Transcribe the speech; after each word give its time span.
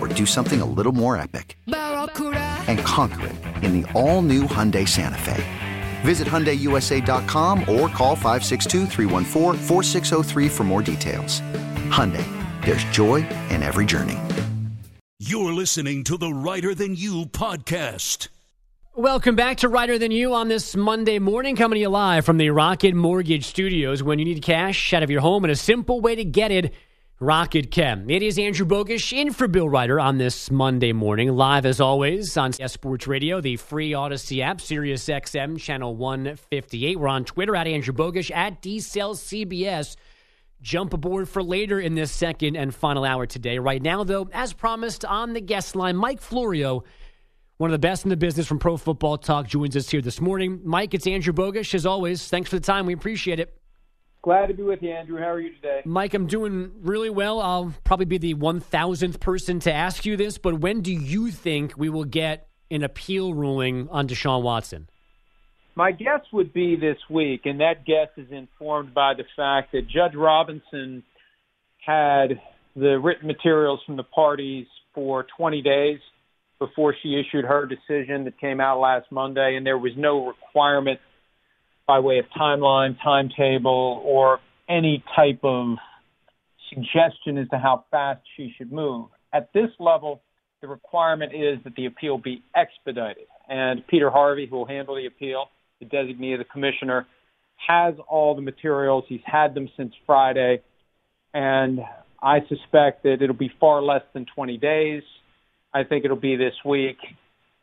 or 0.00 0.08
do 0.08 0.26
something 0.26 0.60
a 0.60 0.64
little 0.64 0.92
more 0.92 1.16
epic? 1.16 1.56
And 1.66 2.80
conquer 2.80 3.26
it 3.26 3.36
in 3.62 3.80
the 3.80 3.92
all-new 3.92 4.44
Hyundai 4.44 4.88
Santa 4.88 5.18
Fe. 5.18 5.44
Visit 6.02 6.26
HyundaiUSA.com 6.26 7.60
or 7.60 7.88
call 7.88 8.16
562 8.16 10.48
for 10.48 10.64
more 10.64 10.82
details. 10.82 11.40
Hyundai, 11.90 12.26
there's 12.64 12.82
joy 12.84 13.26
in 13.50 13.62
every 13.62 13.86
journey. 13.86 14.18
You're 15.22 15.52
listening 15.52 16.02
to 16.04 16.16
the 16.16 16.32
Reiter 16.32 16.74
Than 16.74 16.96
You 16.96 17.26
podcast. 17.26 18.28
Welcome 18.96 19.36
back 19.36 19.58
to 19.58 19.68
Reiter 19.68 19.98
Than 19.98 20.10
You 20.10 20.34
on 20.34 20.48
this 20.48 20.74
Monday 20.74 21.18
morning, 21.18 21.56
coming 21.56 21.76
to 21.76 21.80
you 21.80 21.88
live 21.88 22.24
from 22.24 22.38
the 22.38 22.50
Rocket 22.50 22.94
Mortgage 22.94 23.46
Studios. 23.46 24.02
When 24.02 24.18
you 24.18 24.24
need 24.24 24.42
cash 24.42 24.92
out 24.92 25.02
of 25.02 25.10
your 25.10 25.20
home 25.20 25.44
and 25.44 25.50
a 25.50 25.56
simple 25.56 26.00
way 26.00 26.16
to 26.16 26.24
get 26.24 26.50
it, 26.50 26.74
Rocket 27.22 27.70
Can. 27.70 28.08
It 28.08 28.22
is 28.22 28.38
Andrew 28.38 28.64
Bogusch 28.64 29.12
in 29.12 29.34
for 29.34 29.46
Bill 29.46 29.68
Reiter 29.68 30.00
on 30.00 30.16
this 30.16 30.50
Monday 30.50 30.94
morning, 30.94 31.28
live 31.28 31.66
as 31.66 31.78
always 31.78 32.34
on 32.38 32.54
Sports 32.54 33.06
Radio, 33.06 33.42
the 33.42 33.56
free 33.56 33.92
Odyssey 33.92 34.40
app, 34.40 34.58
Sirius 34.58 35.04
XM, 35.04 35.60
channel 35.60 35.94
158. 35.94 36.98
We're 36.98 37.08
on 37.08 37.26
Twitter 37.26 37.54
at 37.54 37.66
Andrew 37.66 37.92
Bogusch, 37.92 38.30
at 38.34 38.62
DCellCBS. 38.62 39.96
Jump 40.62 40.94
aboard 40.94 41.28
for 41.28 41.42
later 41.42 41.78
in 41.78 41.94
this 41.94 42.10
second 42.10 42.56
and 42.56 42.74
final 42.74 43.04
hour 43.04 43.26
today. 43.26 43.58
Right 43.58 43.82
now, 43.82 44.02
though, 44.02 44.30
as 44.32 44.54
promised 44.54 45.04
on 45.04 45.34
the 45.34 45.42
guest 45.42 45.76
line, 45.76 45.96
Mike 45.96 46.22
Florio, 46.22 46.84
one 47.58 47.68
of 47.68 47.72
the 47.72 47.86
best 47.86 48.06
in 48.06 48.08
the 48.08 48.16
business 48.16 48.46
from 48.46 48.58
Pro 48.58 48.78
Football 48.78 49.18
Talk, 49.18 49.46
joins 49.46 49.76
us 49.76 49.90
here 49.90 50.00
this 50.00 50.22
morning. 50.22 50.62
Mike, 50.64 50.94
it's 50.94 51.06
Andrew 51.06 51.34
Bogusch, 51.34 51.74
as 51.74 51.84
always. 51.84 52.26
Thanks 52.28 52.48
for 52.48 52.56
the 52.56 52.64
time. 52.64 52.86
We 52.86 52.94
appreciate 52.94 53.40
it. 53.40 53.59
Glad 54.22 54.48
to 54.48 54.54
be 54.54 54.62
with 54.62 54.82
you, 54.82 54.90
Andrew. 54.90 55.18
How 55.18 55.30
are 55.30 55.40
you 55.40 55.54
today? 55.54 55.80
Mike, 55.86 56.12
I'm 56.12 56.26
doing 56.26 56.72
really 56.82 57.08
well. 57.08 57.40
I'll 57.40 57.74
probably 57.84 58.04
be 58.04 58.18
the 58.18 58.34
1000th 58.34 59.18
person 59.18 59.60
to 59.60 59.72
ask 59.72 60.04
you 60.04 60.18
this, 60.18 60.36
but 60.36 60.60
when 60.60 60.82
do 60.82 60.92
you 60.92 61.30
think 61.30 61.72
we 61.78 61.88
will 61.88 62.04
get 62.04 62.48
an 62.70 62.84
appeal 62.84 63.32
ruling 63.32 63.88
on 63.90 64.06
Deshaun 64.06 64.42
Watson? 64.42 64.90
My 65.74 65.92
guess 65.92 66.20
would 66.34 66.52
be 66.52 66.76
this 66.76 66.98
week, 67.08 67.42
and 67.46 67.60
that 67.60 67.86
guess 67.86 68.08
is 68.18 68.30
informed 68.30 68.92
by 68.92 69.14
the 69.14 69.24
fact 69.34 69.72
that 69.72 69.88
Judge 69.88 70.14
Robinson 70.14 71.02
had 71.78 72.40
the 72.76 72.98
written 72.98 73.26
materials 73.26 73.80
from 73.86 73.96
the 73.96 74.02
parties 74.02 74.66
for 74.94 75.26
20 75.38 75.62
days 75.62 75.98
before 76.58 76.94
she 77.02 77.18
issued 77.18 77.46
her 77.46 77.64
decision 77.64 78.24
that 78.24 78.38
came 78.38 78.60
out 78.60 78.80
last 78.80 79.10
Monday, 79.10 79.56
and 79.56 79.64
there 79.64 79.78
was 79.78 79.92
no 79.96 80.26
requirement 80.26 81.00
by 81.90 81.98
way 81.98 82.20
of 82.20 82.24
timeline, 82.40 82.96
timetable, 83.02 84.00
or 84.04 84.38
any 84.68 85.02
type 85.16 85.40
of 85.42 85.74
suggestion 86.68 87.36
as 87.36 87.48
to 87.48 87.58
how 87.58 87.84
fast 87.90 88.20
she 88.36 88.54
should 88.56 88.70
move. 88.70 89.08
At 89.32 89.52
this 89.52 89.70
level, 89.80 90.22
the 90.60 90.68
requirement 90.68 91.32
is 91.34 91.58
that 91.64 91.74
the 91.74 91.86
appeal 91.86 92.16
be 92.16 92.44
expedited. 92.54 93.24
And 93.48 93.84
Peter 93.88 94.08
Harvey, 94.08 94.46
who 94.48 94.58
will 94.58 94.68
handle 94.68 94.94
the 94.94 95.06
appeal, 95.06 95.46
the 95.80 95.86
designee 95.86 96.34
of 96.34 96.38
the 96.38 96.44
commissioner, 96.44 97.08
has 97.66 97.94
all 98.08 98.36
the 98.36 98.42
materials. 98.42 99.02
He's 99.08 99.18
had 99.24 99.52
them 99.54 99.68
since 99.76 99.92
Friday. 100.06 100.62
And 101.34 101.80
I 102.22 102.38
suspect 102.48 103.02
that 103.02 103.16
it'll 103.20 103.34
be 103.34 103.50
far 103.58 103.82
less 103.82 104.02
than 104.14 104.26
20 104.32 104.58
days. 104.58 105.02
I 105.74 105.82
think 105.82 106.04
it'll 106.04 106.16
be 106.16 106.36
this 106.36 106.54
week. 106.64 106.98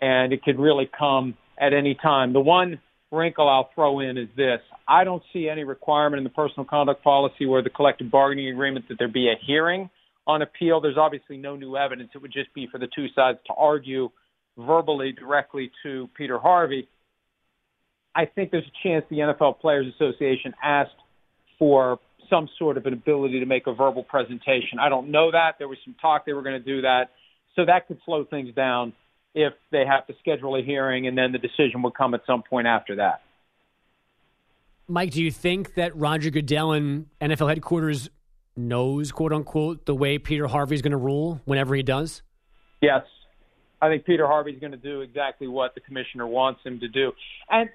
And 0.01 0.33
it 0.33 0.43
could 0.43 0.59
really 0.59 0.89
come 0.99 1.37
at 1.57 1.71
any 1.71 1.95
time. 1.95 2.33
The 2.33 2.41
one 2.41 2.81
wrinkle 3.11 3.47
I'll 3.47 3.69
throw 3.73 3.99
in 3.99 4.17
is 4.17 4.29
this. 4.35 4.59
I 4.87 5.03
don't 5.03 5.23
see 5.33 5.49
any 5.49 5.63
requirement 5.63 6.19
in 6.19 6.23
the 6.23 6.29
personal 6.29 6.65
conduct 6.65 7.03
policy 7.03 7.45
or 7.45 7.61
the 7.61 7.69
collective 7.69 8.11
bargaining 8.11 8.49
agreement 8.49 8.87
that 8.89 8.97
there 8.99 9.07
be 9.07 9.29
a 9.29 9.35
hearing 9.45 9.89
on 10.25 10.41
appeal. 10.41 10.81
There's 10.81 10.97
obviously 10.97 11.37
no 11.37 11.55
new 11.55 11.77
evidence. 11.77 12.09
It 12.13 12.21
would 12.21 12.33
just 12.33 12.53
be 12.53 12.67
for 12.71 12.77
the 12.77 12.87
two 12.93 13.07
sides 13.15 13.39
to 13.47 13.53
argue 13.53 14.09
verbally 14.57 15.13
directly 15.13 15.71
to 15.83 16.09
Peter 16.17 16.37
Harvey. 16.37 16.87
I 18.15 18.25
think 18.25 18.51
there's 18.51 18.65
a 18.65 18.87
chance 18.87 19.05
the 19.09 19.17
NFL 19.17 19.59
Players 19.59 19.85
Association 19.95 20.53
asked 20.63 20.91
for 21.59 21.99
some 22.29 22.49
sort 22.59 22.77
of 22.77 22.85
an 22.85 22.93
ability 22.93 23.39
to 23.39 23.45
make 23.45 23.67
a 23.67 23.73
verbal 23.73 24.03
presentation. 24.03 24.79
I 24.81 24.89
don't 24.89 25.11
know 25.11 25.31
that. 25.31 25.53
There 25.59 25.67
was 25.67 25.77
some 25.85 25.95
talk 26.01 26.25
they 26.25 26.33
were 26.33 26.41
going 26.41 26.61
to 26.61 26.65
do 26.65 26.81
that. 26.81 27.11
So 27.55 27.65
that 27.65 27.87
could 27.87 27.99
slow 28.05 28.25
things 28.25 28.53
down 28.53 28.93
if 29.37 29.53
they 29.71 29.85
have 29.85 30.07
to 30.07 30.15
schedule 30.19 30.55
a 30.55 30.63
hearing 30.63 31.05
and 31.05 31.15
then 31.15 31.31
the 31.31 31.37
decision 31.37 31.83
would 31.83 31.93
come 31.93 32.15
at 32.15 32.21
some 32.25 32.41
point 32.41 32.65
after 32.65 32.95
that. 32.95 33.21
Mike, 34.87 35.11
do 35.11 35.21
you 35.21 35.31
think 35.31 35.75
that 35.75 35.95
Roger 35.95 36.31
Goodell 36.31 36.71
and 36.71 37.05
NFL 37.21 37.49
headquarters 37.49 38.09
knows, 38.55 39.11
quote 39.11 39.31
unquote, 39.31 39.85
the 39.85 39.93
way 39.93 40.17
Peter 40.17 40.47
Harvey 40.47 40.73
is 40.73 40.81
going 40.81 40.91
to 40.91 40.97
rule 40.97 41.39
whenever 41.45 41.75
he 41.75 41.83
does? 41.83 42.23
Yes. 42.81 43.03
I 43.79 43.89
think 43.89 44.05
Peter 44.05 44.25
Harvey 44.25 44.53
is 44.53 44.59
going 44.59 44.71
to 44.71 44.77
do 44.77 45.01
exactly 45.01 45.47
what 45.47 45.75
the 45.75 45.81
commissioner 45.81 46.25
wants 46.25 46.61
him 46.63 46.79
to 46.79 46.87
do. 46.87 47.11
And 47.47 47.69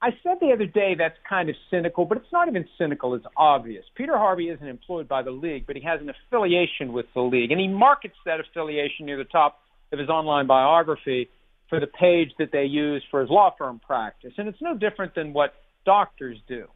I 0.00 0.10
said 0.24 0.38
the 0.40 0.50
other 0.52 0.66
day 0.66 0.96
that's 0.98 1.16
kind 1.28 1.48
of 1.48 1.54
cynical, 1.70 2.06
but 2.06 2.18
it's 2.18 2.32
not 2.32 2.48
even 2.48 2.66
cynical. 2.76 3.14
It's 3.14 3.26
obvious. 3.36 3.84
Peter 3.94 4.18
Harvey 4.18 4.48
isn't 4.48 4.66
employed 4.66 5.06
by 5.06 5.22
the 5.22 5.30
league, 5.30 5.64
but 5.64 5.76
he 5.76 5.82
has 5.82 6.00
an 6.00 6.10
affiliation 6.10 6.92
with 6.92 7.06
the 7.14 7.20
league, 7.20 7.52
and 7.52 7.60
he 7.60 7.68
markets 7.68 8.16
that 8.26 8.40
affiliation 8.40 9.06
near 9.06 9.16
the 9.16 9.24
top 9.24 9.60
of 9.92 9.98
his 9.98 10.08
online 10.08 10.46
biography 10.46 11.28
for 11.68 11.80
the 11.80 11.86
page 11.86 12.30
that 12.38 12.50
they 12.52 12.64
use 12.64 13.02
for 13.10 13.20
his 13.20 13.30
law 13.30 13.54
firm 13.56 13.80
practice. 13.84 14.32
And 14.36 14.48
it's 14.48 14.60
no 14.60 14.76
different 14.76 15.14
than 15.14 15.32
what 15.32 15.54
doctors 15.84 16.38
do. 16.48 16.66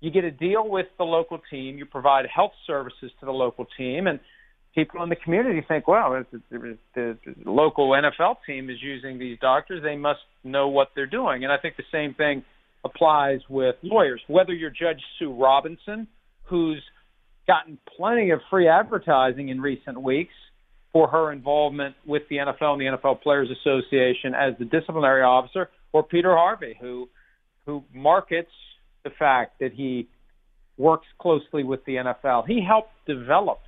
You 0.00 0.10
get 0.10 0.24
a 0.24 0.30
deal 0.30 0.68
with 0.68 0.86
the 0.98 1.04
local 1.04 1.40
team, 1.50 1.78
you 1.78 1.86
provide 1.86 2.26
health 2.26 2.52
services 2.66 3.10
to 3.20 3.26
the 3.26 3.32
local 3.32 3.66
team, 3.78 4.06
and 4.06 4.20
people 4.74 5.02
in 5.02 5.08
the 5.08 5.16
community 5.16 5.64
think, 5.66 5.88
well, 5.88 6.22
the, 6.30 6.42
the, 6.50 6.76
the 6.94 7.16
local 7.50 7.90
NFL 7.90 8.36
team 8.46 8.68
is 8.68 8.76
using 8.82 9.18
these 9.18 9.38
doctors, 9.40 9.82
they 9.82 9.96
must 9.96 10.20
know 10.44 10.68
what 10.68 10.88
they're 10.94 11.06
doing. 11.06 11.44
And 11.44 11.52
I 11.52 11.56
think 11.56 11.76
the 11.76 11.84
same 11.90 12.14
thing 12.14 12.44
applies 12.84 13.40
with 13.48 13.76
lawyers. 13.82 14.20
Whether 14.28 14.52
you're 14.52 14.70
Judge 14.70 15.00
Sue 15.18 15.32
Robinson, 15.32 16.06
who's 16.44 16.82
gotten 17.46 17.78
plenty 17.96 18.30
of 18.30 18.40
free 18.50 18.68
advertising 18.68 19.48
in 19.48 19.60
recent 19.60 20.00
weeks, 20.00 20.34
for 20.96 21.08
her 21.08 21.30
involvement 21.30 21.94
with 22.06 22.22
the 22.30 22.36
NFL 22.36 22.72
and 22.72 22.80
the 22.80 22.86
NFL 22.86 23.20
Players 23.20 23.50
Association 23.50 24.34
as 24.34 24.54
the 24.58 24.64
disciplinary 24.64 25.22
officer, 25.22 25.68
or 25.92 26.02
Peter 26.02 26.34
Harvey, 26.34 26.74
who 26.80 27.10
who 27.66 27.84
markets 27.92 28.48
the 29.04 29.10
fact 29.10 29.58
that 29.60 29.74
he 29.74 30.08
works 30.78 31.06
closely 31.20 31.64
with 31.64 31.84
the 31.84 31.96
NFL. 31.96 32.46
He 32.46 32.64
helped 32.66 32.92
develop 33.06 33.58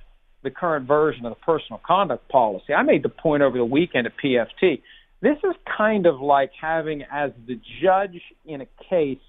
the 0.41 0.49
current 0.49 0.87
version 0.87 1.23
of 1.23 1.33
the 1.33 1.39
personal 1.45 1.79
conduct 1.85 2.27
policy. 2.29 2.73
I 2.73 2.81
made 2.81 3.03
the 3.03 3.09
point 3.09 3.43
over 3.43 3.59
the 3.59 3.65
weekend 3.65 4.07
at 4.07 4.13
PFT. 4.17 4.81
This 5.21 5.37
is 5.43 5.53
kind 5.77 6.07
of 6.07 6.19
like 6.19 6.49
having 6.59 7.03
as 7.13 7.29
the 7.45 7.59
judge 7.83 8.19
in 8.47 8.61
a 8.61 8.67
case 8.89 9.19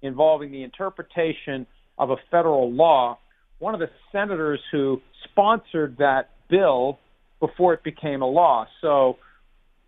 involving 0.00 0.52
the 0.52 0.62
interpretation 0.62 1.66
of 1.98 2.10
a 2.10 2.16
federal 2.30 2.70
law, 2.70 3.18
one 3.58 3.74
of 3.74 3.80
the 3.80 3.90
senators 4.12 4.60
who 4.70 5.00
sponsored 5.24 5.96
that 5.98 6.30
bill 6.48 7.00
before 7.40 7.74
it 7.74 7.82
became 7.82 8.22
a 8.22 8.26
law. 8.26 8.66
So 8.80 9.18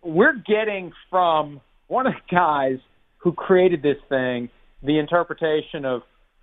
we're 0.02 0.37
getting 0.37 0.93
from 1.11 1.61
one 1.88 2.06
of 2.06 2.14
the 2.14 2.35
guys 2.35 2.79
who 3.19 3.32
created 3.32 3.82
this 3.82 3.99
thing 4.08 4.49
the 4.82 4.99
interpretation 4.99 5.85
of 5.85 6.02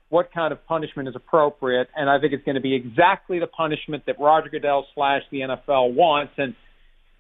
what 0.09 0.31
kind 0.31 0.54
of 0.54 0.65
punishment 0.68 1.09
is 1.09 1.15
appropriate, 1.15 1.89
and 1.95 2.09
I 2.09 2.19
think 2.19 2.33
it's 2.33 2.44
going 2.45 2.56
to 2.56 2.62
be 2.62 2.75
exactly 2.75 3.39
the 3.39 3.48
punishment 3.48 4.06
that 4.06 4.19
Roger 4.19 4.50
Goodell 4.50 4.86
slash 4.95 5.24
the 5.31 5.39
NFL 5.39 5.94
wants, 5.94 6.33
and 6.38 6.56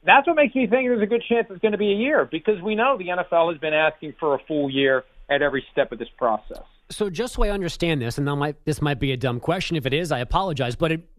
that's 0.05 0.25
what 0.25 0.35
makes 0.35 0.55
me 0.55 0.67
think 0.67 0.87
there's 0.87 1.01
a 1.01 1.07
good 1.07 1.23
chance 1.27 1.47
it's 1.49 1.59
going 1.59 1.73
to 1.73 1.77
be 1.77 1.91
a 1.91 1.95
year 1.95 2.27
because 2.31 2.61
we 2.61 2.75
know 2.75 2.97
the 2.97 3.07
NFL 3.07 3.51
has 3.51 3.59
been 3.59 3.73
asking 3.73 4.13
for 4.19 4.35
a 4.35 4.39
full 4.47 4.69
year 4.69 5.03
at 5.29 5.41
every 5.41 5.65
step 5.71 5.91
of 5.91 5.99
this 5.99 6.07
process. 6.17 6.63
So, 6.89 7.09
just 7.09 7.33
so 7.33 7.43
I 7.43 7.49
understand 7.49 8.01
this, 8.01 8.17
and 8.17 8.25
might, 8.25 8.63
this 8.63 8.81
might 8.81 8.99
be 8.99 9.11
a 9.11 9.17
dumb 9.17 9.41
question. 9.41 9.75
If 9.75 9.85
it 9.85 9.93
is, 9.93 10.11
I 10.11 10.19
apologize. 10.19 10.77
But 10.77 10.93
it, 10.93 11.09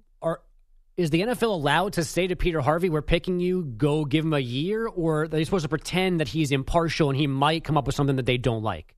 is 0.99 1.11
the 1.11 1.23
NFL 1.23 1.45
allowed 1.45 1.93
to 1.95 2.05
say 2.05 2.27
to 2.27 2.35
Peter 2.35 2.61
Harvey, 2.61 2.91
"We're 2.91 3.03
picking 3.03 3.39
you. 3.39 3.62
Go 3.62 4.05
give 4.05 4.25
him 4.25 4.35
a 4.35 4.41
year," 4.41 4.89
or 4.89 5.23
are 5.23 5.29
they 5.29 5.45
supposed 5.45 5.62
to 5.62 5.69
pretend 5.69 6.19
that 6.19 6.29
he's 6.29 6.50
impartial 6.50 7.09
and 7.09 7.17
he 7.17 7.29
might 7.29 7.62
come 7.62 7.79
up 7.79 7.87
with 7.87 7.95
something 7.95 8.17
that 8.17 8.27
they 8.27 8.37
don't 8.37 8.65
like? 8.65 8.97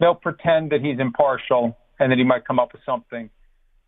They'll 0.00 0.14
pretend 0.14 0.70
that 0.70 0.80
he's 0.80 0.98
impartial 0.98 1.76
and 2.00 2.10
that 2.10 2.18
he 2.18 2.24
might 2.24 2.46
come 2.46 2.58
up 2.58 2.72
with 2.72 2.82
something 2.84 3.28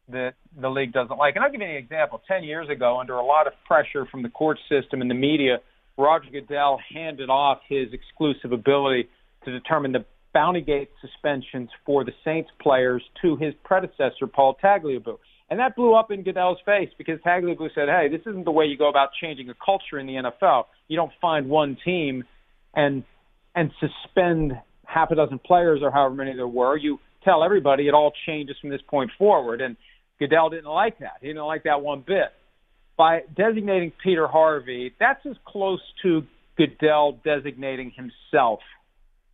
that 0.08 0.34
the 0.56 0.70
league 0.70 0.92
doesn't 0.92 1.18
like. 1.18 1.36
And 1.36 1.44
I'll 1.44 1.50
give 1.50 1.60
you 1.60 1.66
an 1.66 1.76
example. 1.76 2.22
Ten 2.28 2.44
years 2.44 2.68
ago, 2.68 3.00
under 3.00 3.14
a 3.14 3.24
lot 3.24 3.46
of 3.46 3.54
pressure 3.64 4.04
from 4.06 4.22
the 4.22 4.28
court 4.28 4.58
system 4.68 5.00
and 5.00 5.10
the 5.10 5.14
media, 5.14 5.60
Roger 5.96 6.30
Goodell 6.30 6.78
handed 6.94 7.30
off 7.30 7.60
his 7.66 7.92
exclusive 7.94 8.52
ability 8.52 9.08
to 9.44 9.50
determine 9.50 9.92
the 9.92 10.04
bounty 10.34 10.60
gate 10.60 10.90
suspensions 11.00 11.70
for 11.86 12.04
the 12.04 12.12
Saints 12.24 12.50
players 12.60 13.02
to 13.22 13.36
his 13.36 13.54
predecessor, 13.64 14.26
Paul 14.26 14.54
Tagliabue. 14.62 15.18
And 15.50 15.60
that 15.60 15.76
blew 15.76 15.94
up 15.94 16.10
in 16.10 16.22
Goodell's 16.22 16.58
face 16.66 16.90
because 16.98 17.18
Tagliabue 17.20 17.74
said, 17.74 17.88
hey, 17.88 18.08
this 18.10 18.20
isn't 18.26 18.44
the 18.44 18.50
way 18.50 18.66
you 18.66 18.76
go 18.76 18.88
about 18.88 19.10
changing 19.20 19.48
a 19.48 19.54
culture 19.64 19.98
in 19.98 20.06
the 20.06 20.14
NFL. 20.14 20.64
You 20.88 20.96
don't 20.96 21.12
find 21.20 21.48
one 21.48 21.76
team 21.84 22.24
and 22.74 23.04
and 23.54 23.72
suspend 23.80 24.52
half 24.84 25.10
a 25.10 25.14
dozen 25.14 25.38
players 25.38 25.80
or 25.82 25.90
however 25.90 26.14
many 26.14 26.34
there 26.34 26.46
were. 26.46 26.76
You 26.76 27.00
tell 27.24 27.42
everybody 27.42 27.88
it 27.88 27.94
all 27.94 28.12
changes 28.26 28.56
from 28.60 28.70
this 28.70 28.82
point 28.88 29.10
forward. 29.18 29.60
And 29.60 29.76
Goodell 30.18 30.50
didn't 30.50 30.70
like 30.70 30.98
that. 30.98 31.14
He 31.20 31.28
didn't 31.28 31.44
like 31.44 31.64
that 31.64 31.80
one 31.80 32.04
bit. 32.06 32.32
By 32.96 33.20
designating 33.36 33.92
Peter 34.02 34.26
Harvey, 34.26 34.94
that's 34.98 35.24
as 35.26 35.36
close 35.46 35.80
to 36.02 36.22
Goodell 36.56 37.20
designating 37.24 37.92
himself 37.92 38.60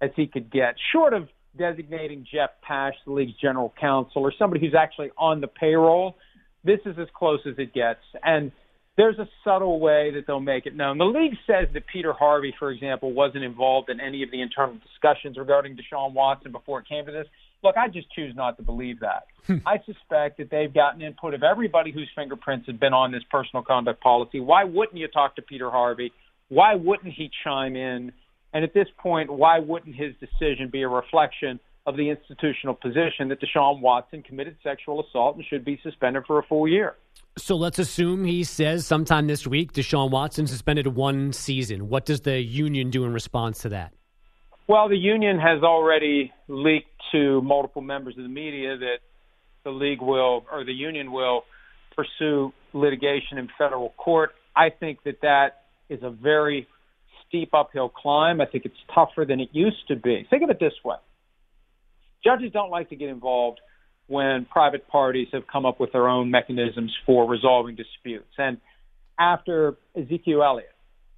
as 0.00 0.10
he 0.16 0.26
could 0.26 0.50
get, 0.50 0.76
short 0.92 1.14
of 1.14 1.28
designating 1.56 2.26
Jeff 2.32 2.50
Pash, 2.62 2.94
the 3.06 3.12
league's 3.12 3.34
general 3.40 3.72
counsel, 3.80 4.22
or 4.22 4.32
somebody 4.38 4.64
who's 4.64 4.74
actually 4.78 5.10
on 5.16 5.40
the 5.40 5.48
payroll. 5.48 6.16
This 6.64 6.80
is 6.86 6.96
as 6.98 7.08
close 7.14 7.40
as 7.46 7.54
it 7.58 7.74
gets. 7.74 8.00
And 8.22 8.52
there's 8.96 9.18
a 9.18 9.28
subtle 9.42 9.80
way 9.80 10.12
that 10.14 10.26
they'll 10.26 10.40
make 10.40 10.66
it 10.66 10.74
known. 10.74 10.98
The 10.98 11.04
league 11.04 11.34
says 11.46 11.68
that 11.74 11.86
Peter 11.92 12.12
Harvey, 12.12 12.54
for 12.58 12.70
example, 12.70 13.12
wasn't 13.12 13.44
involved 13.44 13.90
in 13.90 14.00
any 14.00 14.22
of 14.22 14.30
the 14.30 14.40
internal 14.40 14.76
discussions 14.76 15.36
regarding 15.36 15.76
Deshaun 15.76 16.12
Watson 16.12 16.52
before 16.52 16.80
it 16.80 16.88
came 16.88 17.04
to 17.06 17.12
this. 17.12 17.26
Look, 17.62 17.76
I 17.76 17.88
just 17.88 18.12
choose 18.12 18.34
not 18.36 18.56
to 18.58 18.62
believe 18.62 19.00
that. 19.00 19.24
Hmm. 19.46 19.66
I 19.66 19.78
suspect 19.84 20.38
that 20.38 20.50
they've 20.50 20.72
gotten 20.72 21.02
input 21.02 21.34
of 21.34 21.42
everybody 21.42 21.90
whose 21.90 22.08
fingerprints 22.14 22.66
have 22.66 22.78
been 22.78 22.92
on 22.92 23.10
this 23.10 23.22
personal 23.30 23.64
conduct 23.64 24.02
policy. 24.02 24.38
Why 24.38 24.64
wouldn't 24.64 24.98
you 24.98 25.08
talk 25.08 25.36
to 25.36 25.42
Peter 25.42 25.70
Harvey? 25.70 26.12
Why 26.48 26.74
wouldn't 26.74 27.14
he 27.14 27.30
chime 27.42 27.74
in? 27.74 28.12
And 28.54 28.62
at 28.62 28.72
this 28.72 28.86
point, 28.98 29.30
why 29.30 29.58
wouldn't 29.58 29.96
his 29.96 30.14
decision 30.20 30.70
be 30.70 30.82
a 30.82 30.88
reflection 30.88 31.58
of 31.86 31.96
the 31.96 32.08
institutional 32.08 32.74
position 32.74 33.28
that 33.28 33.40
Deshaun 33.40 33.80
Watson 33.80 34.22
committed 34.22 34.56
sexual 34.62 35.04
assault 35.04 35.36
and 35.36 35.44
should 35.44 35.64
be 35.64 35.78
suspended 35.82 36.22
for 36.26 36.38
a 36.38 36.42
full 36.44 36.66
year? 36.66 36.94
So 37.36 37.56
let's 37.56 37.80
assume 37.80 38.24
he 38.24 38.44
says 38.44 38.86
sometime 38.86 39.26
this 39.26 39.44
week 39.46 39.72
Deshaun 39.72 40.10
Watson 40.10 40.46
suspended 40.46 40.86
one 40.86 41.32
season. 41.32 41.88
What 41.88 42.06
does 42.06 42.20
the 42.20 42.40
union 42.40 42.90
do 42.90 43.04
in 43.04 43.12
response 43.12 43.58
to 43.62 43.70
that? 43.70 43.92
Well, 44.68 44.88
the 44.88 44.96
union 44.96 45.38
has 45.40 45.62
already 45.62 46.32
leaked 46.48 46.88
to 47.12 47.42
multiple 47.42 47.82
members 47.82 48.16
of 48.16 48.22
the 48.22 48.30
media 48.30 48.78
that 48.78 48.98
the 49.64 49.70
league 49.70 50.00
will 50.00 50.46
or 50.50 50.64
the 50.64 50.72
union 50.72 51.12
will 51.12 51.42
pursue 51.94 52.52
litigation 52.72 53.36
in 53.36 53.48
federal 53.58 53.90
court. 53.96 54.30
I 54.56 54.70
think 54.70 55.02
that 55.04 55.20
that 55.22 55.64
is 55.88 56.02
a 56.02 56.10
very 56.10 56.66
steep 57.34 57.52
uphill 57.52 57.88
climb. 57.88 58.40
I 58.40 58.46
think 58.46 58.64
it's 58.64 58.74
tougher 58.94 59.24
than 59.26 59.40
it 59.40 59.48
used 59.52 59.88
to 59.88 59.96
be. 59.96 60.26
Think 60.30 60.44
of 60.44 60.50
it 60.50 60.60
this 60.60 60.72
way. 60.84 60.96
Judges 62.22 62.52
don't 62.52 62.70
like 62.70 62.90
to 62.90 62.96
get 62.96 63.08
involved 63.08 63.60
when 64.06 64.46
private 64.50 64.86
parties 64.88 65.28
have 65.32 65.42
come 65.50 65.66
up 65.66 65.80
with 65.80 65.92
their 65.92 66.08
own 66.08 66.30
mechanisms 66.30 66.92
for 67.04 67.28
resolving 67.28 67.74
disputes. 67.74 68.32
And 68.38 68.58
after 69.18 69.74
Ezekiel 69.96 70.42
Elliott, 70.42 70.70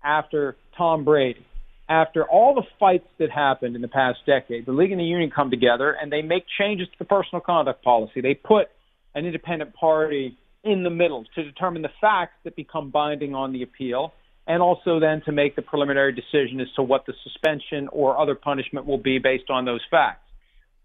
after 0.02 0.56
Tom 0.76 1.04
Brady, 1.04 1.44
after 1.88 2.24
all 2.24 2.54
the 2.54 2.64
fights 2.80 3.06
that 3.18 3.30
happened 3.30 3.76
in 3.76 3.82
the 3.82 3.88
past 3.88 4.18
decade, 4.26 4.66
the 4.66 4.72
league 4.72 4.90
and 4.90 5.00
the 5.00 5.04
union 5.04 5.30
come 5.34 5.50
together 5.50 5.96
and 6.00 6.10
they 6.10 6.22
make 6.22 6.44
changes 6.58 6.88
to 6.88 6.94
the 6.98 7.04
personal 7.04 7.40
conduct 7.40 7.84
policy. 7.84 8.20
They 8.20 8.34
put 8.34 8.68
an 9.14 9.26
independent 9.26 9.74
party 9.74 10.36
in 10.64 10.82
the 10.82 10.90
middle 10.90 11.24
to 11.34 11.44
determine 11.44 11.82
the 11.82 11.90
facts 12.00 12.34
that 12.44 12.56
become 12.56 12.90
binding 12.90 13.34
on 13.34 13.52
the 13.52 13.62
appeal 13.62 14.12
and 14.46 14.62
also 14.62 15.00
then 15.00 15.22
to 15.24 15.32
make 15.32 15.56
the 15.56 15.62
preliminary 15.62 16.12
decision 16.12 16.60
as 16.60 16.68
to 16.76 16.82
what 16.82 17.04
the 17.06 17.14
suspension 17.24 17.88
or 17.88 18.18
other 18.18 18.34
punishment 18.34 18.86
will 18.86 18.98
be 18.98 19.18
based 19.18 19.50
on 19.50 19.64
those 19.64 19.80
facts. 19.90 20.22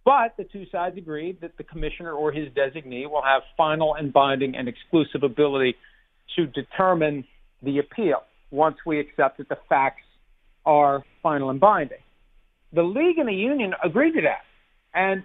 But 0.04 0.36
the 0.38 0.46
two 0.46 0.66
sides 0.72 0.98
agreed 0.98 1.42
that 1.42 1.58
the 1.58 1.64
commissioner 1.64 2.12
or 2.12 2.32
his 2.32 2.50
designee 2.50 3.10
will 3.10 3.22
have 3.22 3.44
final 3.56 3.94
and 3.94 4.12
binding 4.12 4.56
and 4.56 4.68
exclusive 4.68 5.22
ability 5.24 5.76
to 6.36 6.48
determine 6.48 7.26
the 7.62 7.78
appeal 7.78 8.24
once 8.50 8.78
we 8.86 9.00
accept 9.00 9.38
that 9.38 9.48
the 9.48 9.58
facts 9.70 10.02
are 10.66 11.04
final 11.22 11.52
and 11.52 11.60
binding. 11.60 12.00
The 12.74 12.82
league 12.82 13.18
and 13.20 13.28
the 13.28 13.34
union 13.34 13.74
agreed 13.84 14.14
to 14.14 14.22
that. 14.22 14.42
And 14.94 15.24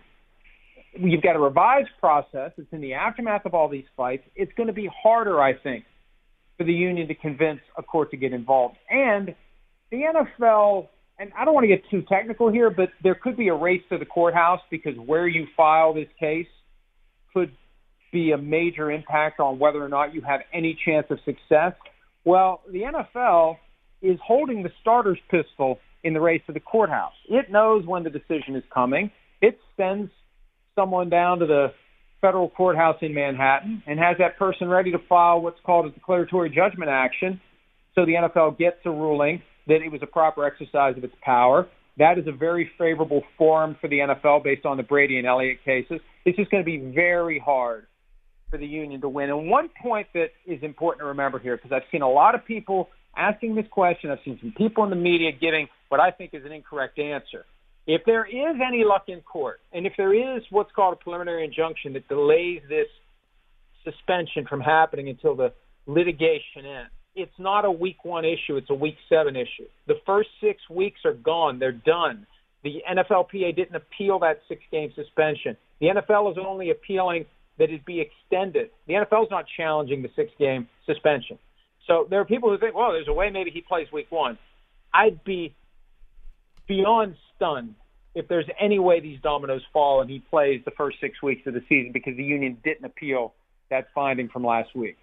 you've 0.94 1.22
got 1.22 1.36
a 1.36 1.38
revised 1.38 1.88
process. 1.98 2.52
It's 2.58 2.72
in 2.72 2.80
the 2.80 2.94
aftermath 2.94 3.46
of 3.46 3.54
all 3.54 3.68
these 3.68 3.84
fights. 3.96 4.24
It's 4.34 4.52
going 4.56 4.66
to 4.66 4.72
be 4.72 4.90
harder, 5.02 5.40
I 5.40 5.54
think, 5.54 5.84
for 6.56 6.64
the 6.64 6.72
union 6.72 7.08
to 7.08 7.14
convince 7.14 7.60
a 7.76 7.82
court 7.82 8.10
to 8.10 8.16
get 8.16 8.32
involved. 8.32 8.76
And 8.90 9.34
the 9.90 9.98
NFL, 9.98 10.88
and 11.18 11.30
I 11.38 11.44
don't 11.44 11.54
want 11.54 11.64
to 11.64 11.68
get 11.68 11.82
too 11.90 12.02
technical 12.08 12.50
here, 12.50 12.70
but 12.70 12.90
there 13.02 13.14
could 13.14 13.36
be 13.36 13.48
a 13.48 13.54
race 13.54 13.82
to 13.90 13.98
the 13.98 14.04
courthouse 14.04 14.60
because 14.70 14.94
where 14.96 15.26
you 15.28 15.46
file 15.56 15.94
this 15.94 16.08
case 16.18 16.46
could 17.32 17.52
be 18.12 18.32
a 18.32 18.38
major 18.38 18.90
impact 18.90 19.40
on 19.40 19.58
whether 19.58 19.82
or 19.82 19.88
not 19.88 20.14
you 20.14 20.22
have 20.22 20.40
any 20.52 20.78
chance 20.84 21.06
of 21.10 21.18
success. 21.24 21.72
Well, 22.24 22.62
the 22.70 22.82
NFL 22.82 23.56
is 24.02 24.18
holding 24.24 24.62
the 24.62 24.70
starter's 24.80 25.18
pistol 25.30 25.78
in 26.02 26.14
the 26.14 26.20
race 26.20 26.42
to 26.46 26.52
the 26.52 26.60
courthouse. 26.60 27.12
It 27.28 27.50
knows 27.50 27.84
when 27.86 28.04
the 28.04 28.10
decision 28.10 28.56
is 28.56 28.62
coming. 28.72 29.10
It 29.40 29.58
sends 29.76 30.10
someone 30.74 31.10
down 31.10 31.40
to 31.40 31.46
the 31.46 31.72
federal 32.20 32.48
courthouse 32.48 32.96
in 33.02 33.14
Manhattan 33.14 33.82
and 33.86 33.98
has 33.98 34.16
that 34.18 34.38
person 34.38 34.68
ready 34.68 34.92
to 34.92 34.98
file 35.08 35.40
what's 35.40 35.60
called 35.64 35.86
a 35.86 35.90
declaratory 35.90 36.50
judgment 36.50 36.90
action. 36.90 37.40
So 37.94 38.04
the 38.04 38.12
NFL 38.12 38.58
gets 38.58 38.76
a 38.84 38.90
ruling 38.90 39.42
that 39.66 39.76
it 39.76 39.90
was 39.90 40.00
a 40.02 40.06
proper 40.06 40.44
exercise 40.44 40.96
of 40.96 41.04
its 41.04 41.14
power. 41.22 41.66
That 41.98 42.18
is 42.18 42.26
a 42.26 42.32
very 42.32 42.70
favorable 42.78 43.22
forum 43.38 43.76
for 43.80 43.88
the 43.88 43.98
NFL 43.98 44.44
based 44.44 44.66
on 44.66 44.76
the 44.76 44.82
Brady 44.82 45.18
and 45.18 45.26
Elliott 45.26 45.64
cases. 45.64 46.00
It's 46.24 46.36
just 46.36 46.50
going 46.50 46.62
to 46.62 46.66
be 46.66 46.92
very 46.94 47.38
hard 47.38 47.86
for 48.50 48.58
the 48.58 48.66
union 48.66 49.00
to 49.00 49.08
win. 49.08 49.30
And 49.30 49.48
one 49.48 49.70
point 49.82 50.06
that 50.14 50.28
is 50.46 50.62
important 50.62 51.00
to 51.00 51.06
remember 51.06 51.38
here, 51.38 51.56
because 51.56 51.72
I've 51.72 51.88
seen 51.90 52.02
a 52.02 52.08
lot 52.08 52.34
of 52.34 52.44
people 52.44 52.88
asking 53.16 53.54
this 53.54 53.66
question. 53.70 54.10
I've 54.10 54.18
seen 54.24 54.38
some 54.40 54.52
people 54.56 54.84
in 54.84 54.90
the 54.90 54.96
media 54.96 55.32
giving 55.32 55.68
what 55.88 56.00
I 56.00 56.10
think 56.10 56.34
is 56.34 56.44
an 56.44 56.52
incorrect 56.52 56.98
answer. 56.98 57.44
If 57.86 58.02
there 58.04 58.24
is 58.24 58.56
any 58.66 58.84
luck 58.84 59.04
in 59.08 59.20
court, 59.20 59.60
and 59.72 59.86
if 59.86 59.92
there 59.96 60.12
is 60.12 60.42
what's 60.50 60.72
called 60.72 60.94
a 60.94 60.96
preliminary 60.96 61.44
injunction 61.44 61.92
that 61.92 62.08
delays 62.08 62.62
this 62.68 62.88
suspension 63.84 64.44
from 64.48 64.60
happening 64.60 65.08
until 65.08 65.36
the 65.36 65.52
litigation 65.86 66.66
ends, 66.66 66.90
it's 67.14 67.38
not 67.38 67.64
a 67.64 67.70
week 67.70 68.04
one 68.04 68.24
issue, 68.24 68.56
it's 68.56 68.70
a 68.70 68.74
week 68.74 68.96
seven 69.08 69.36
issue. 69.36 69.66
The 69.86 69.94
first 70.04 70.28
six 70.40 70.60
weeks 70.68 71.00
are 71.04 71.14
gone, 71.14 71.58
they're 71.58 71.72
done. 71.72 72.26
The 72.64 72.82
NFLPA 72.90 73.54
didn't 73.54 73.76
appeal 73.76 74.18
that 74.18 74.40
six 74.48 74.62
game 74.72 74.92
suspension. 74.94 75.56
The 75.80 75.86
NFL 75.86 76.32
is 76.32 76.38
only 76.44 76.70
appealing 76.70 77.26
that 77.58 77.70
it 77.70 77.86
be 77.86 78.00
extended. 78.00 78.70
The 78.86 78.94
NFL 78.94 79.24
is 79.24 79.30
not 79.30 79.46
challenging 79.56 80.02
the 80.02 80.10
six 80.16 80.30
game 80.38 80.68
suspension. 80.84 81.38
So 81.86 82.06
there 82.10 82.20
are 82.20 82.24
people 82.24 82.50
who 82.50 82.58
think, 82.58 82.74
well, 82.74 82.92
there's 82.92 83.08
a 83.08 83.12
way 83.12 83.30
maybe 83.30 83.50
he 83.50 83.60
plays 83.60 83.86
week 83.92 84.10
one. 84.10 84.38
I'd 84.92 85.22
be 85.24 85.54
beyond 86.66 87.16
stunned 87.34 87.74
if 88.14 88.28
there's 88.28 88.46
any 88.60 88.78
way 88.78 89.00
these 89.00 89.20
dominoes 89.20 89.62
fall 89.72 90.00
and 90.00 90.10
he 90.10 90.20
plays 90.30 90.62
the 90.64 90.70
first 90.72 90.98
six 91.00 91.22
weeks 91.22 91.46
of 91.46 91.54
the 91.54 91.62
season 91.68 91.92
because 91.92 92.16
the 92.16 92.24
union 92.24 92.56
didn't 92.64 92.84
appeal 92.84 93.34
that 93.70 93.88
finding 93.94 94.28
from 94.28 94.44
last 94.44 94.74
week. 94.74 94.96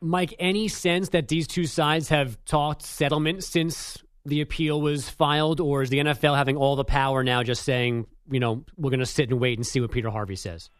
Mike, 0.00 0.34
any 0.38 0.68
sense 0.68 1.10
that 1.10 1.28
these 1.28 1.46
two 1.46 1.64
sides 1.64 2.08
have 2.08 2.42
talked 2.44 2.82
settlement 2.82 3.44
since 3.44 4.02
the 4.24 4.40
appeal 4.40 4.80
was 4.80 5.08
filed, 5.08 5.60
or 5.60 5.82
is 5.82 5.90
the 5.90 5.98
NFL 5.98 6.36
having 6.36 6.56
all 6.56 6.76
the 6.76 6.84
power 6.84 7.24
now 7.24 7.42
just 7.42 7.64
saying, 7.64 8.06
you 8.30 8.38
know, 8.38 8.64
we're 8.76 8.90
going 8.90 9.00
to 9.00 9.06
sit 9.06 9.30
and 9.30 9.40
wait 9.40 9.58
and 9.58 9.66
see 9.66 9.80
what 9.80 9.90
Peter 9.90 10.10
Harvey 10.10 10.36
says? 10.36 10.70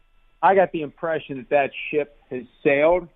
I 0.41 0.55
got 0.55 0.71
the 0.71 0.81
impression 0.81 1.37
that 1.37 1.49
that 1.49 1.71
ship 1.89 2.17
has 2.29 2.43
sailed 2.63 3.07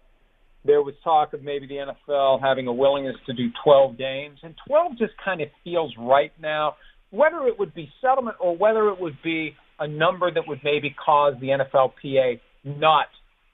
there 0.67 0.81
was 0.81 0.93
talk 1.03 1.33
of 1.33 1.41
maybe 1.41 1.65
the 1.65 1.93
NFL 2.09 2.41
having 2.41 2.67
a 2.67 2.73
willingness 2.73 3.15
to 3.25 3.33
do 3.33 3.49
12 3.63 3.97
games, 3.97 4.39
and 4.43 4.53
12 4.67 4.97
just 4.97 5.13
kind 5.23 5.41
of 5.41 5.47
feels 5.63 5.93
right 5.97 6.33
now. 6.39 6.75
Whether 7.11 7.47
it 7.47 7.57
would 7.59 7.73
be 7.73 7.89
settlement 8.01 8.37
or 8.39 8.55
whether 8.55 8.89
it 8.89 8.99
would 8.99 9.17
be 9.23 9.55
a 9.79 9.87
number 9.87 10.31
that 10.31 10.47
would 10.47 10.59
maybe 10.63 10.95
cause 11.03 11.35
the 11.39 11.47
NFLPA 11.47 12.39
not 12.65 13.07